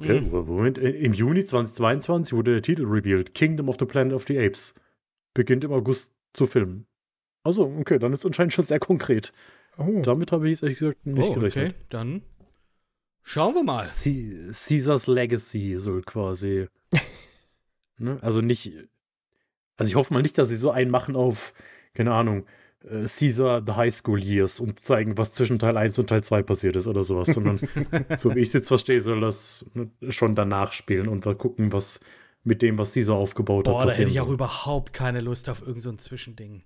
[0.00, 0.46] Okay, mhm.
[0.46, 3.34] Moment, im Juni 2022 wurde der Titel revealed.
[3.34, 4.74] Kingdom of the Planet of the Apes.
[5.34, 6.86] Beginnt im August zu filmen.
[7.44, 9.32] Also, okay, dann ist anscheinend schon sehr konkret.
[9.78, 10.02] Oh.
[10.02, 11.70] Damit habe ich es ehrlich gesagt nicht oh, gerechnet.
[11.70, 12.22] Okay, dann
[13.22, 13.90] schauen wir mal.
[13.90, 16.68] C Caesars Legacy soll quasi.
[18.02, 18.18] ne?
[18.22, 18.72] Also nicht.
[19.76, 21.54] Also ich hoffe mal nicht, dass sie so einen machen auf,
[21.94, 22.46] keine Ahnung,
[22.84, 26.42] äh, Caesar The High School Years und zeigen, was zwischen Teil 1 und Teil 2
[26.42, 27.58] passiert ist oder sowas, sondern
[28.18, 31.72] so wie ich es jetzt verstehe, soll das ne, schon danach spielen und dann gucken,
[31.72, 32.00] was
[32.44, 33.86] mit dem, was Caesar aufgebaut Boah, hat.
[33.86, 36.64] Boah, da hätte ich auch überhaupt keine Lust auf irgendein so Zwischending.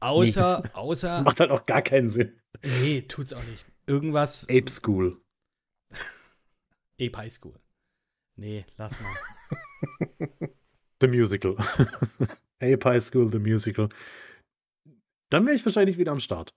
[0.00, 0.70] Außer, nee.
[0.74, 1.22] außer.
[1.22, 2.40] Macht halt auch gar keinen Sinn.
[2.82, 3.66] Nee, tut's auch nicht.
[3.86, 4.46] Irgendwas.
[4.50, 5.20] Ape School.
[7.00, 7.54] Ape High School.
[8.36, 9.12] Nee, lass mal.
[11.00, 11.56] The Musical.
[12.60, 13.88] Ape High School, The Musical.
[15.30, 16.54] Dann wäre ich wahrscheinlich wieder am Start.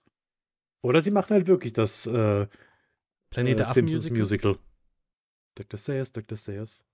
[0.82, 2.46] Oder sie machen halt wirklich das äh,
[3.30, 4.18] Planet äh, Affen Musical.
[4.18, 4.58] Musical.
[5.54, 5.78] Dr.
[5.78, 6.36] Sayers, Dr.
[6.36, 6.84] Sayers.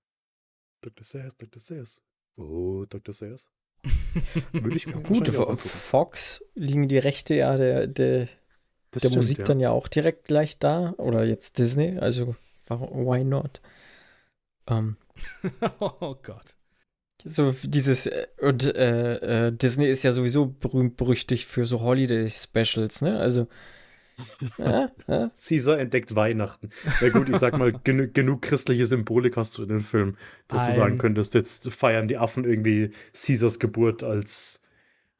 [0.82, 1.04] Dr.
[1.04, 1.60] Sayers, Dr.
[1.60, 2.02] Sayers.
[2.36, 3.14] Oh, Dr.
[3.14, 3.48] Sayers.
[4.52, 8.28] Würde ich mir Gut, Fox liegen die Rechte ja der, der,
[8.92, 9.44] der stimmt, Musik ja.
[9.44, 10.94] dann ja auch direkt gleich da.
[10.98, 12.34] Oder jetzt Disney, also
[12.68, 13.60] why not?
[14.66, 14.96] Um, ähm.
[15.80, 16.56] oh Gott.
[17.24, 23.02] So dieses, äh, und äh, äh, Disney ist ja sowieso berühmt berüchtigt für so Holiday-Specials,
[23.02, 23.18] ne?
[23.18, 23.48] Also.
[24.58, 25.30] ja, ja.
[25.46, 26.70] Caesar entdeckt Weihnachten.
[27.00, 30.16] Ja gut, ich sag mal, genu genug christliche Symbolik hast du in dem Film,
[30.48, 30.68] dass Ein.
[30.68, 34.60] du sagen könntest, jetzt feiern die Affen irgendwie Caesars Geburt als,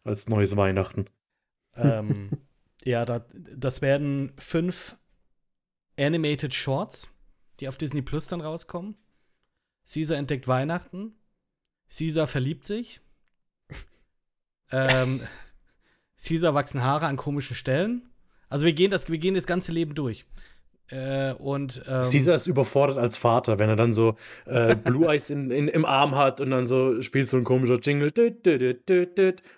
[0.05, 1.07] als neues Weihnachten.
[1.77, 2.31] Ähm,
[2.85, 3.25] ja, da,
[3.57, 4.97] das werden fünf
[5.99, 7.09] Animated Shorts,
[7.61, 8.97] die auf Disney Plus dann rauskommen.
[9.93, 11.15] Caesar entdeckt Weihnachten.
[11.91, 13.01] Caesar verliebt sich.
[14.73, 15.21] ähm,
[16.23, 18.11] Caesar wachsen Haare an komischen Stellen.
[18.49, 20.27] Also wir gehen das, wir gehen das ganze Leben durch.
[20.91, 24.17] Äh, und ähm, Caesar ist überfordert als Vater, wenn er dann so
[24.47, 27.79] äh, Blue Eyes in, in, im Arm hat und dann so spielt so ein komischer
[27.79, 28.11] Jingle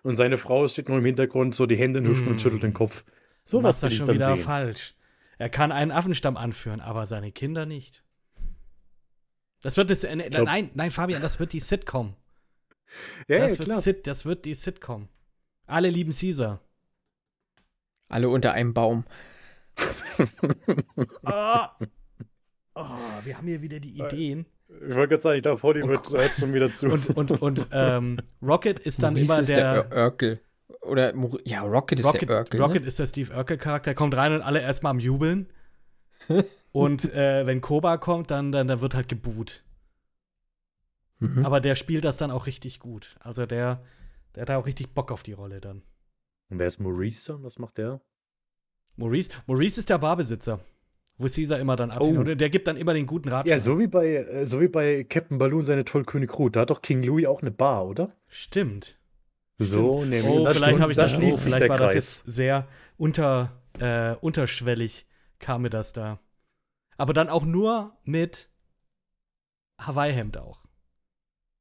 [0.03, 2.33] und seine Frau steht nur im Hintergrund, so die Hände in Hüften mm.
[2.33, 3.05] und schüttelt den Kopf.
[3.45, 4.45] So was ist schon wieder sehen.
[4.45, 4.95] falsch.
[5.39, 8.03] Er kann einen Affenstamm anführen, aber seine Kinder nicht.
[9.63, 12.15] Das wird das, äh, nein, nein, Fabian, das wird die Sitcom.
[13.29, 13.81] Ja, das, ja, wird klar.
[13.81, 15.09] Sit, das wird die Sitcom.
[15.67, 16.61] Alle lieben Caesar.
[18.09, 19.05] Alle unter einem Baum.
[21.23, 21.65] oh.
[22.75, 22.85] oh,
[23.25, 24.47] wir haben hier wieder die Ideen.
[24.69, 26.87] Ich wollte gerade sagen, ich glaube, Holly wird oh schon wieder zu.
[26.87, 30.41] Und, und, und ähm, Rocket ist dann Maurice immer ist der, der Urkel.
[30.83, 31.13] Oder,
[31.45, 32.61] ja, Rocket ist Rocket, der Urkel.
[32.61, 32.89] Rocket ne?
[32.89, 35.49] ist der Steve Urkel-Charakter, kommt rein und alle erstmal am Jubeln.
[36.73, 39.65] und äh, wenn Koba kommt, dann, dann, dann wird halt geboot.
[41.19, 41.45] Mhm.
[41.45, 43.17] Aber der spielt das dann auch richtig gut.
[43.21, 43.83] Also der,
[44.35, 45.83] der hat auch richtig Bock auf die Rolle dann.
[46.49, 47.43] Und wer ist Maurice dann?
[47.45, 48.01] Was macht der?
[48.97, 50.61] Maurice, Maurice ist der Barbesitzer,
[51.19, 52.17] wo Caesar immer dann abhängt.
[52.17, 52.21] Oh.
[52.21, 53.59] Und der gibt dann immer den guten Ratschlag.
[53.59, 56.57] Ja, so wie bei, äh, so wie bei Captain Balloon seine Tollkönig Ruth.
[56.57, 58.13] Da hat doch King Louis auch eine Bar, oder?
[58.27, 58.99] Stimmt.
[59.59, 60.25] So, nämlich.
[60.25, 62.67] Oh, vielleicht habe ich das, oh, vielleicht war das jetzt sehr
[62.97, 65.07] unter, äh, unterschwellig,
[65.39, 66.19] kam mir das da.
[67.01, 68.51] Aber dann auch nur mit
[69.79, 70.61] Hawaii-Hemd auch.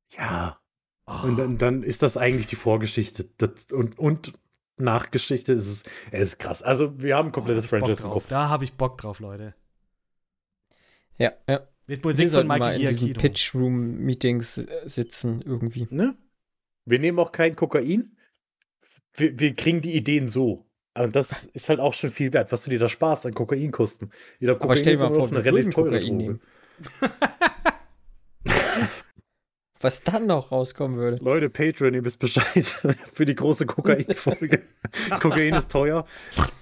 [0.09, 0.59] Ja.
[1.07, 1.13] Oh.
[1.23, 3.29] Und dann, dann, ist das eigentlich die Vorgeschichte.
[3.37, 4.33] Das, und, und
[4.75, 6.61] Nachgeschichte ist es, es ist krass.
[6.61, 8.27] Also, wir haben ein komplettes oh, Franchise im Kopf.
[8.27, 9.55] Da habe ich Bock drauf, Leute.
[11.17, 11.65] Ja, ja.
[11.87, 15.87] Mit Musik wir von Michael mal in diesen Pitch-Room-Meetings äh, sitzen irgendwie.
[15.89, 16.17] Ne?
[16.83, 18.17] Wir nehmen auch kein Kokain.
[19.13, 20.68] Wir, wir kriegen die Ideen so.
[20.95, 23.71] Und das ist halt auch schon viel wert, was du dir da Spaß an Kokain
[23.71, 24.09] kosten.
[24.39, 26.15] Jeder Kokain Aber stell dir mal vor, eine relativ teure Kokain Droge.
[26.15, 26.41] nehmen.
[29.81, 31.23] was dann noch rauskommen würde.
[31.23, 32.67] Leute, Patreon, ihr wisst Bescheid.
[33.13, 34.63] Für die große Kokain-Folge.
[35.19, 36.05] Kokain ist teuer.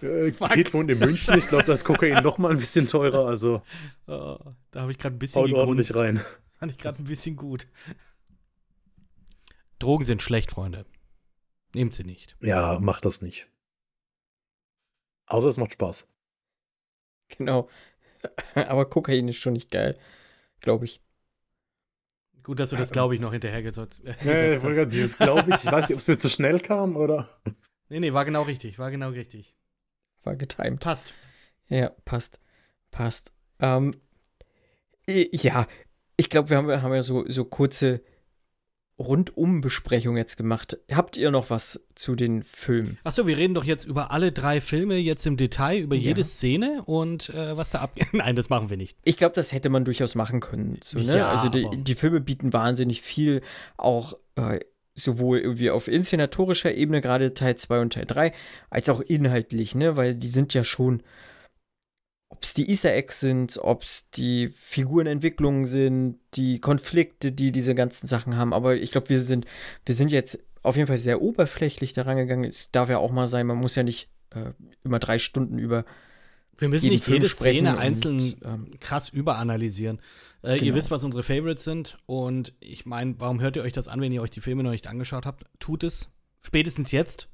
[0.02, 1.38] Äh, geht wohnt in München.
[1.38, 3.26] Ich glaube, da ist Kokain noch mal ein bisschen teurer.
[3.26, 3.62] Also,
[4.08, 4.38] oh,
[4.72, 6.22] da habe ich gerade ein bisschen Haut ordentlich rein.
[6.60, 7.68] Fand ich gerade ein bisschen gut.
[9.80, 10.86] Drogen sind schlecht, Freunde.
[11.74, 12.36] Nehmt sie nicht.
[12.42, 13.48] Ja, macht das nicht.
[15.28, 16.08] Außer es macht Spaß.
[17.38, 17.70] Genau.
[18.56, 19.98] Aber Kokain ist schon nicht geil.
[20.62, 21.02] Glaube ich.
[22.44, 24.26] Gut, dass du das, glaube ich, noch hinterhergesetzt hast.
[24.64, 25.64] Wollte dieses glaube ich.
[25.64, 27.28] Ich weiß nicht, ob es mir zu schnell kam oder.
[27.90, 28.80] Nee, nee, war genau richtig.
[28.80, 29.56] War genau richtig.
[30.24, 30.80] War getimed.
[30.80, 31.14] Passt.
[31.68, 32.40] Ja, passt.
[32.90, 33.34] Passt.
[33.60, 34.00] Ähm,
[35.08, 35.68] ja,
[36.16, 38.02] ich glaube, wir haben, haben ja so, so kurze
[39.00, 40.80] Rundum-Besprechung jetzt gemacht.
[40.92, 42.98] Habt ihr noch was zu den Filmen?
[43.04, 46.02] Achso, wir reden doch jetzt über alle drei Filme jetzt im Detail, über ja.
[46.02, 48.08] jede Szene und äh, was da abgeht.
[48.14, 48.98] Nein, das machen wir nicht.
[49.04, 50.80] Ich glaube, das hätte man durchaus machen können.
[50.82, 51.18] So, ne?
[51.18, 53.42] ja, also die, die, Filme bieten wahnsinnig viel,
[53.78, 54.60] auch äh,
[54.96, 58.34] sowohl irgendwie auf inszenatorischer Ebene, gerade Teil 2 und Teil 3,
[58.72, 59.96] als auch inhaltlich, ne?
[59.96, 61.04] Weil die sind ja schon
[62.30, 67.74] ob es die Easter Eggs sind, ob es die Figurenentwicklungen sind, die Konflikte, die diese
[67.74, 68.54] ganzen Sachen haben.
[68.54, 69.46] Aber ich glaube, wir sind,
[69.86, 72.44] wir sind jetzt auf jeden Fall sehr oberflächlich daran gegangen.
[72.44, 74.52] Es darf ja auch mal sein, man muss ja nicht äh,
[74.84, 75.86] immer drei Stunden über.
[76.58, 80.02] Wir müssen nicht jede Szene einzeln und, ähm, krass überanalysieren.
[80.42, 80.66] Äh, genau.
[80.66, 81.98] Ihr wisst, was unsere Favorites sind.
[82.08, 84.72] Und ich meine, warum hört ihr euch das an, wenn ihr euch die Filme noch
[84.72, 85.46] nicht angeschaut habt?
[85.60, 86.12] Tut es.
[86.42, 87.30] Spätestens jetzt.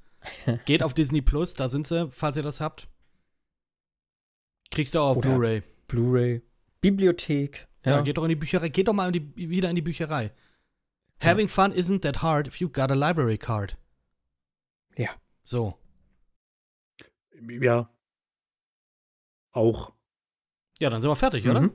[0.65, 2.87] Geht auf Disney Plus, da sind sie, falls ihr das habt.
[4.73, 5.61] Kriegst du auch auf Blu-ray.
[5.87, 6.41] Blu-ray.
[6.81, 7.67] Bibliothek.
[7.85, 7.97] Ja.
[7.97, 8.01] ja.
[8.01, 8.69] geht doch in die Bücherei.
[8.69, 10.31] Geht doch mal in die, wieder in die Bücherei.
[11.21, 11.29] Ja.
[11.29, 13.77] Having fun isn't that hard if you've got a library card.
[14.97, 15.09] Ja.
[15.43, 15.75] So.
[17.39, 17.87] Ja.
[19.51, 19.93] Auch.
[20.79, 21.51] Ja, dann sind wir fertig, mhm.
[21.51, 21.69] oder?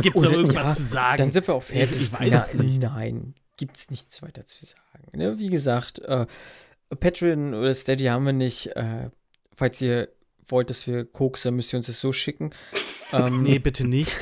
[0.00, 1.18] Gibt es noch irgendwas ja, zu sagen?
[1.18, 2.02] Dann sind wir auch fertig.
[2.02, 2.80] Ich, weiß Na, es nicht.
[2.80, 5.10] Nein, gibt es nichts weiter zu sagen.
[5.12, 5.38] Ne?
[5.38, 6.26] Wie gesagt, äh,
[6.88, 8.68] Patreon oder Steady haben wir nicht.
[8.76, 9.10] Äh,
[9.54, 10.08] falls ihr
[10.46, 12.50] wollt, dass wir Koks, dann müsst ihr uns das so schicken.
[13.12, 14.12] Ähm, nee, bitte nicht.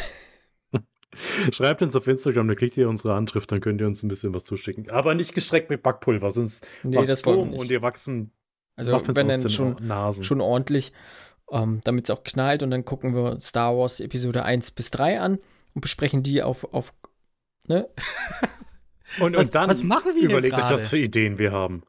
[1.53, 4.33] Schreibt uns auf Instagram, dann kriegt ihr unsere Handschrift, dann könnt ihr uns ein bisschen
[4.35, 4.91] was zuschicken.
[4.91, 7.61] Aber nicht gestreckt mit Backpulver, sonst nee, das wollen wir nicht.
[7.61, 8.33] und ihr wachsen.
[8.77, 10.25] Also wenn dann schon, Nasen.
[10.25, 10.93] schon ordentlich,
[11.51, 15.21] ähm, damit es auch knallt und dann gucken wir Star Wars Episode 1 bis 3
[15.21, 15.39] an
[15.75, 16.95] und besprechen die auf, auf
[17.67, 17.89] ne?
[19.21, 21.83] und, was, und dann was machen wir überlegt euch, was für Ideen wir haben.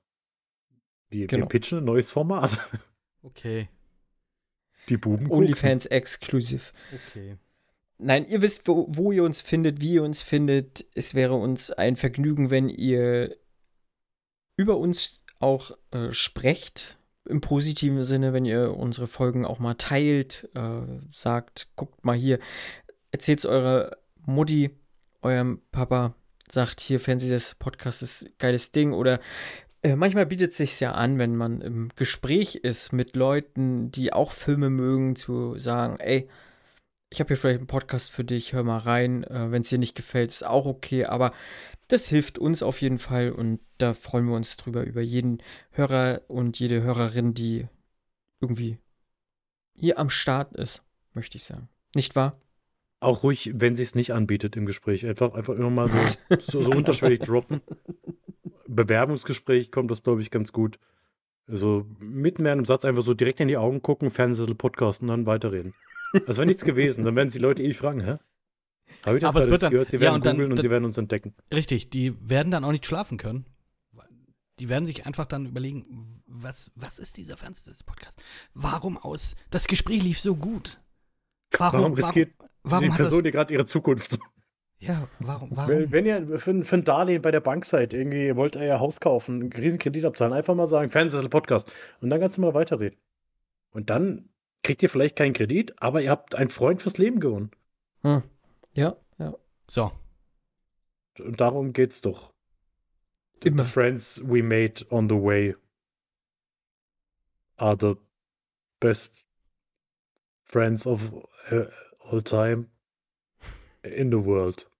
[1.10, 1.44] Wir, genau.
[1.44, 2.58] wir pitchen ein neues Format.
[3.24, 3.70] Okay.
[4.92, 6.74] Die Buben OnlyFans exklusiv.
[6.94, 7.38] Okay.
[7.98, 10.86] Nein, ihr wisst, wo, wo, ihr uns findet, wie ihr uns findet.
[10.96, 13.38] Es wäre uns ein Vergnügen, wenn ihr
[14.58, 16.98] über uns auch äh, sprecht.
[17.24, 22.40] Im positiven Sinne, wenn ihr unsere Folgen auch mal teilt, äh, sagt, guckt mal hier,
[23.12, 23.96] erzählt es eurer
[24.26, 24.72] Mutti,
[25.22, 26.16] eurem Papa,
[26.50, 29.22] sagt hier, Fernsehs Podcast ist ein geiles Ding oder
[29.84, 34.14] äh, manchmal bietet es sich ja an, wenn man im Gespräch ist mit Leuten, die
[34.14, 36.28] auch Filme mögen, zu sagen, ey,
[37.10, 39.24] ich habe hier vielleicht einen Podcast für dich, hör mal rein.
[39.26, 41.34] Äh, wenn es dir nicht gefällt, ist auch okay, aber
[41.88, 46.22] das hilft uns auf jeden Fall und da freuen wir uns drüber, über jeden Hörer
[46.28, 47.68] und jede Hörerin, die
[48.40, 48.78] irgendwie
[49.76, 50.84] hier am Start ist,
[51.14, 51.68] möchte ich sagen.
[51.96, 52.40] Nicht wahr?
[53.02, 55.06] Auch ruhig, wenn sie es nicht anbietet im Gespräch.
[55.06, 55.98] Einfach, einfach immer mal so,
[56.40, 57.62] so, so unterschwellig droppen.
[58.76, 60.80] Bewerbungsgespräch kommt das, glaube ich, ganz gut.
[61.48, 65.10] Also mitten in einem Satz einfach so direkt in die Augen gucken, Fernsehsessel Podcast und
[65.10, 65.74] dann weiterreden.
[66.28, 67.06] Das wäre nichts gewesen.
[67.06, 68.18] Dann werden die Leute ewig fragen, hä?
[69.06, 69.90] Habe ich das Aber es wird dann, gehört?
[69.90, 71.34] Sie werden ja, und googeln und sie werden uns entdecken.
[71.54, 73.46] Richtig, die werden dann auch nicht schlafen können.
[74.60, 78.22] Die werden sich einfach dann überlegen, was, was ist dieser Fernsehsessel-Podcast?
[78.54, 79.36] Warum aus?
[79.50, 80.80] Das Gespräch lief so gut.
[81.58, 84.20] Warum, warum riskiert warum, warum die Person dir gerade ihre Zukunft?
[84.82, 85.50] Ja, warum?
[85.52, 85.70] warum?
[85.70, 88.80] Wenn, wenn ihr für, für, ein Darlehen bei der Bank seid, irgendwie ihr wollt euer
[88.80, 91.72] Haus kaufen, einen Riesenkredit abzahlen, einfach mal sagen, Fernsehsessel Podcast.
[92.02, 92.98] Und dann kannst du mal weiterreden.
[93.70, 94.30] Und dann
[94.64, 97.52] kriegt ihr vielleicht keinen Kredit, aber ihr habt einen Freund fürs Leben gewonnen.
[98.02, 98.24] Hm.
[98.74, 99.36] Ja, ja.
[99.70, 99.92] So.
[101.20, 102.34] Und darum geht's doch.
[103.44, 103.64] Immer.
[103.64, 105.56] The friends we made on the way
[107.58, 107.96] are the
[108.80, 109.14] best
[110.44, 111.14] friends of
[111.52, 111.66] uh,
[112.00, 112.68] all time
[113.84, 114.71] in the world.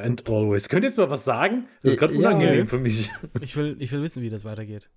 [0.00, 0.68] And always.
[0.68, 1.68] Könnt ihr jetzt mal was sagen?
[1.82, 3.10] Das ist gerade unangenehm ja, für mich.
[3.40, 4.90] Ich will, ich will wissen, wie das weitergeht.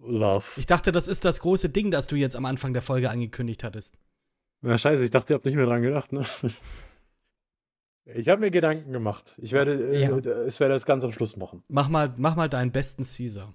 [0.00, 0.44] Love.
[0.56, 3.64] Ich dachte, das ist das große Ding, das du jetzt am Anfang der Folge angekündigt
[3.64, 3.98] hattest.
[4.60, 6.24] Na scheiße, ich dachte, ihr habt nicht mehr dran gedacht, ne?
[8.14, 9.36] Ich habe mir Gedanken gemacht.
[9.38, 10.16] Ich werde, äh, ja.
[10.46, 11.62] ich werde das ganz am Schluss machen.
[11.68, 13.52] Mach mal, mach mal deinen besten Caesar.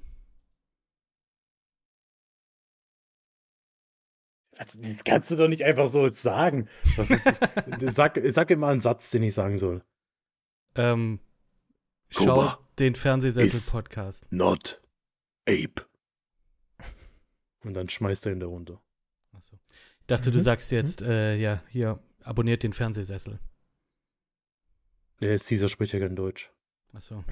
[4.56, 6.69] Das kannst du doch nicht einfach so sagen.
[6.98, 9.81] Ist, sag, sag mir mal einen Satz, den ich sagen soll.
[10.75, 11.19] Ähm,
[12.09, 14.31] schau den Fernsehsessel-Podcast.
[14.31, 14.81] Not
[15.47, 15.85] Ape.
[17.63, 18.81] Und dann schmeißt er ihn da runter.
[19.31, 19.57] Achso.
[20.01, 20.33] Ich dachte, mhm.
[20.33, 21.09] du sagst jetzt, mhm.
[21.09, 23.39] äh, ja, hier, abonniert den Fernsehsessel.
[25.21, 26.51] Der Caesar spricht ja kein Deutsch.
[26.91, 27.23] Achso.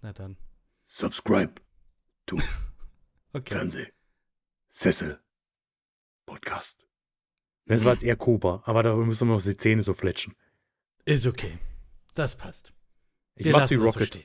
[0.00, 0.36] Na dann.
[0.88, 1.54] Subscribe
[2.26, 2.38] to
[3.32, 3.54] okay.
[3.54, 5.20] Fernsehsessel.
[6.26, 6.86] Podcast.
[7.66, 10.34] Das war jetzt eher Cobra, aber da müssen wir noch die Zähne so fletschen.
[11.04, 11.58] Ist okay.
[12.14, 12.72] Das passt.
[13.36, 14.12] Ich Wir mach wie Rocket.
[14.12, 14.18] So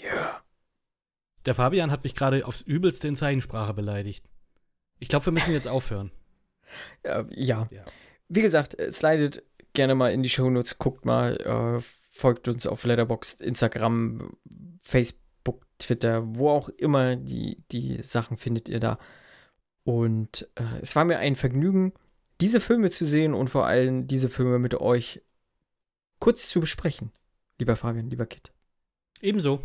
[0.00, 0.12] ja.
[0.12, 0.42] Yeah.
[1.46, 4.24] Der Fabian hat mich gerade aufs Übelste in Zeichensprache beleidigt.
[4.98, 6.10] Ich glaube, wir müssen jetzt aufhören.
[7.04, 7.68] Ja, ja.
[7.70, 7.84] ja.
[8.28, 9.42] Wie gesagt, slidet
[9.74, 11.36] gerne mal in die Shownotes, guckt mal.
[11.36, 11.82] Äh,
[12.12, 14.34] folgt uns auf Letterboxd, Instagram,
[14.80, 18.98] Facebook, Twitter, wo auch immer die, die Sachen findet ihr da.
[19.84, 21.92] Und äh, es war mir ein Vergnügen,
[22.40, 25.20] diese Filme zu sehen und vor allem diese Filme mit euch
[26.22, 27.10] kurz zu besprechen.
[27.58, 28.52] Lieber Fabian, lieber Kit.
[29.20, 29.64] Ebenso.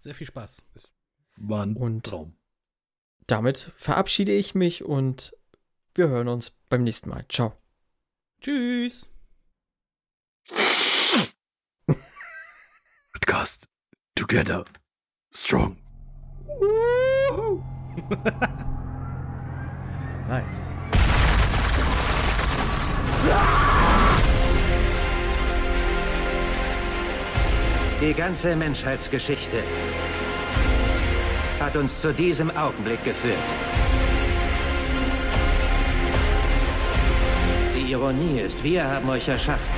[0.00, 0.64] Sehr viel Spaß.
[1.36, 2.34] War ein und Traum.
[3.26, 5.36] Damit verabschiede ich mich und
[5.94, 7.26] wir hören uns beim nächsten Mal.
[7.28, 7.52] Ciao.
[8.40, 9.10] Tschüss.
[13.12, 13.68] Podcast
[14.14, 14.64] together
[15.30, 15.76] strong.
[20.26, 20.74] nice.
[28.00, 29.58] Die ganze Menschheitsgeschichte
[31.60, 33.36] hat uns zu diesem Augenblick geführt.
[37.76, 39.74] Die Ironie ist, wir haben euch erschaffen.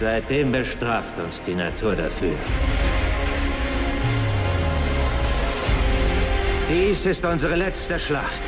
[0.00, 2.34] Seitdem bestraft uns die Natur dafür.
[6.68, 8.42] Dies ist unsere letzte Schlacht.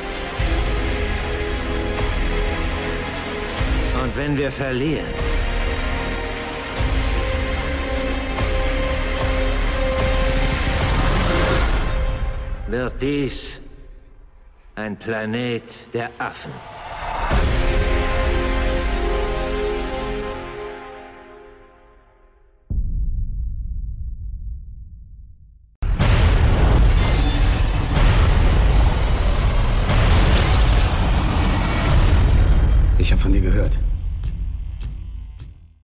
[4.02, 5.35] Und wenn wir verlieren,
[12.68, 13.60] wird dies
[14.74, 16.52] ein Planet der Affen.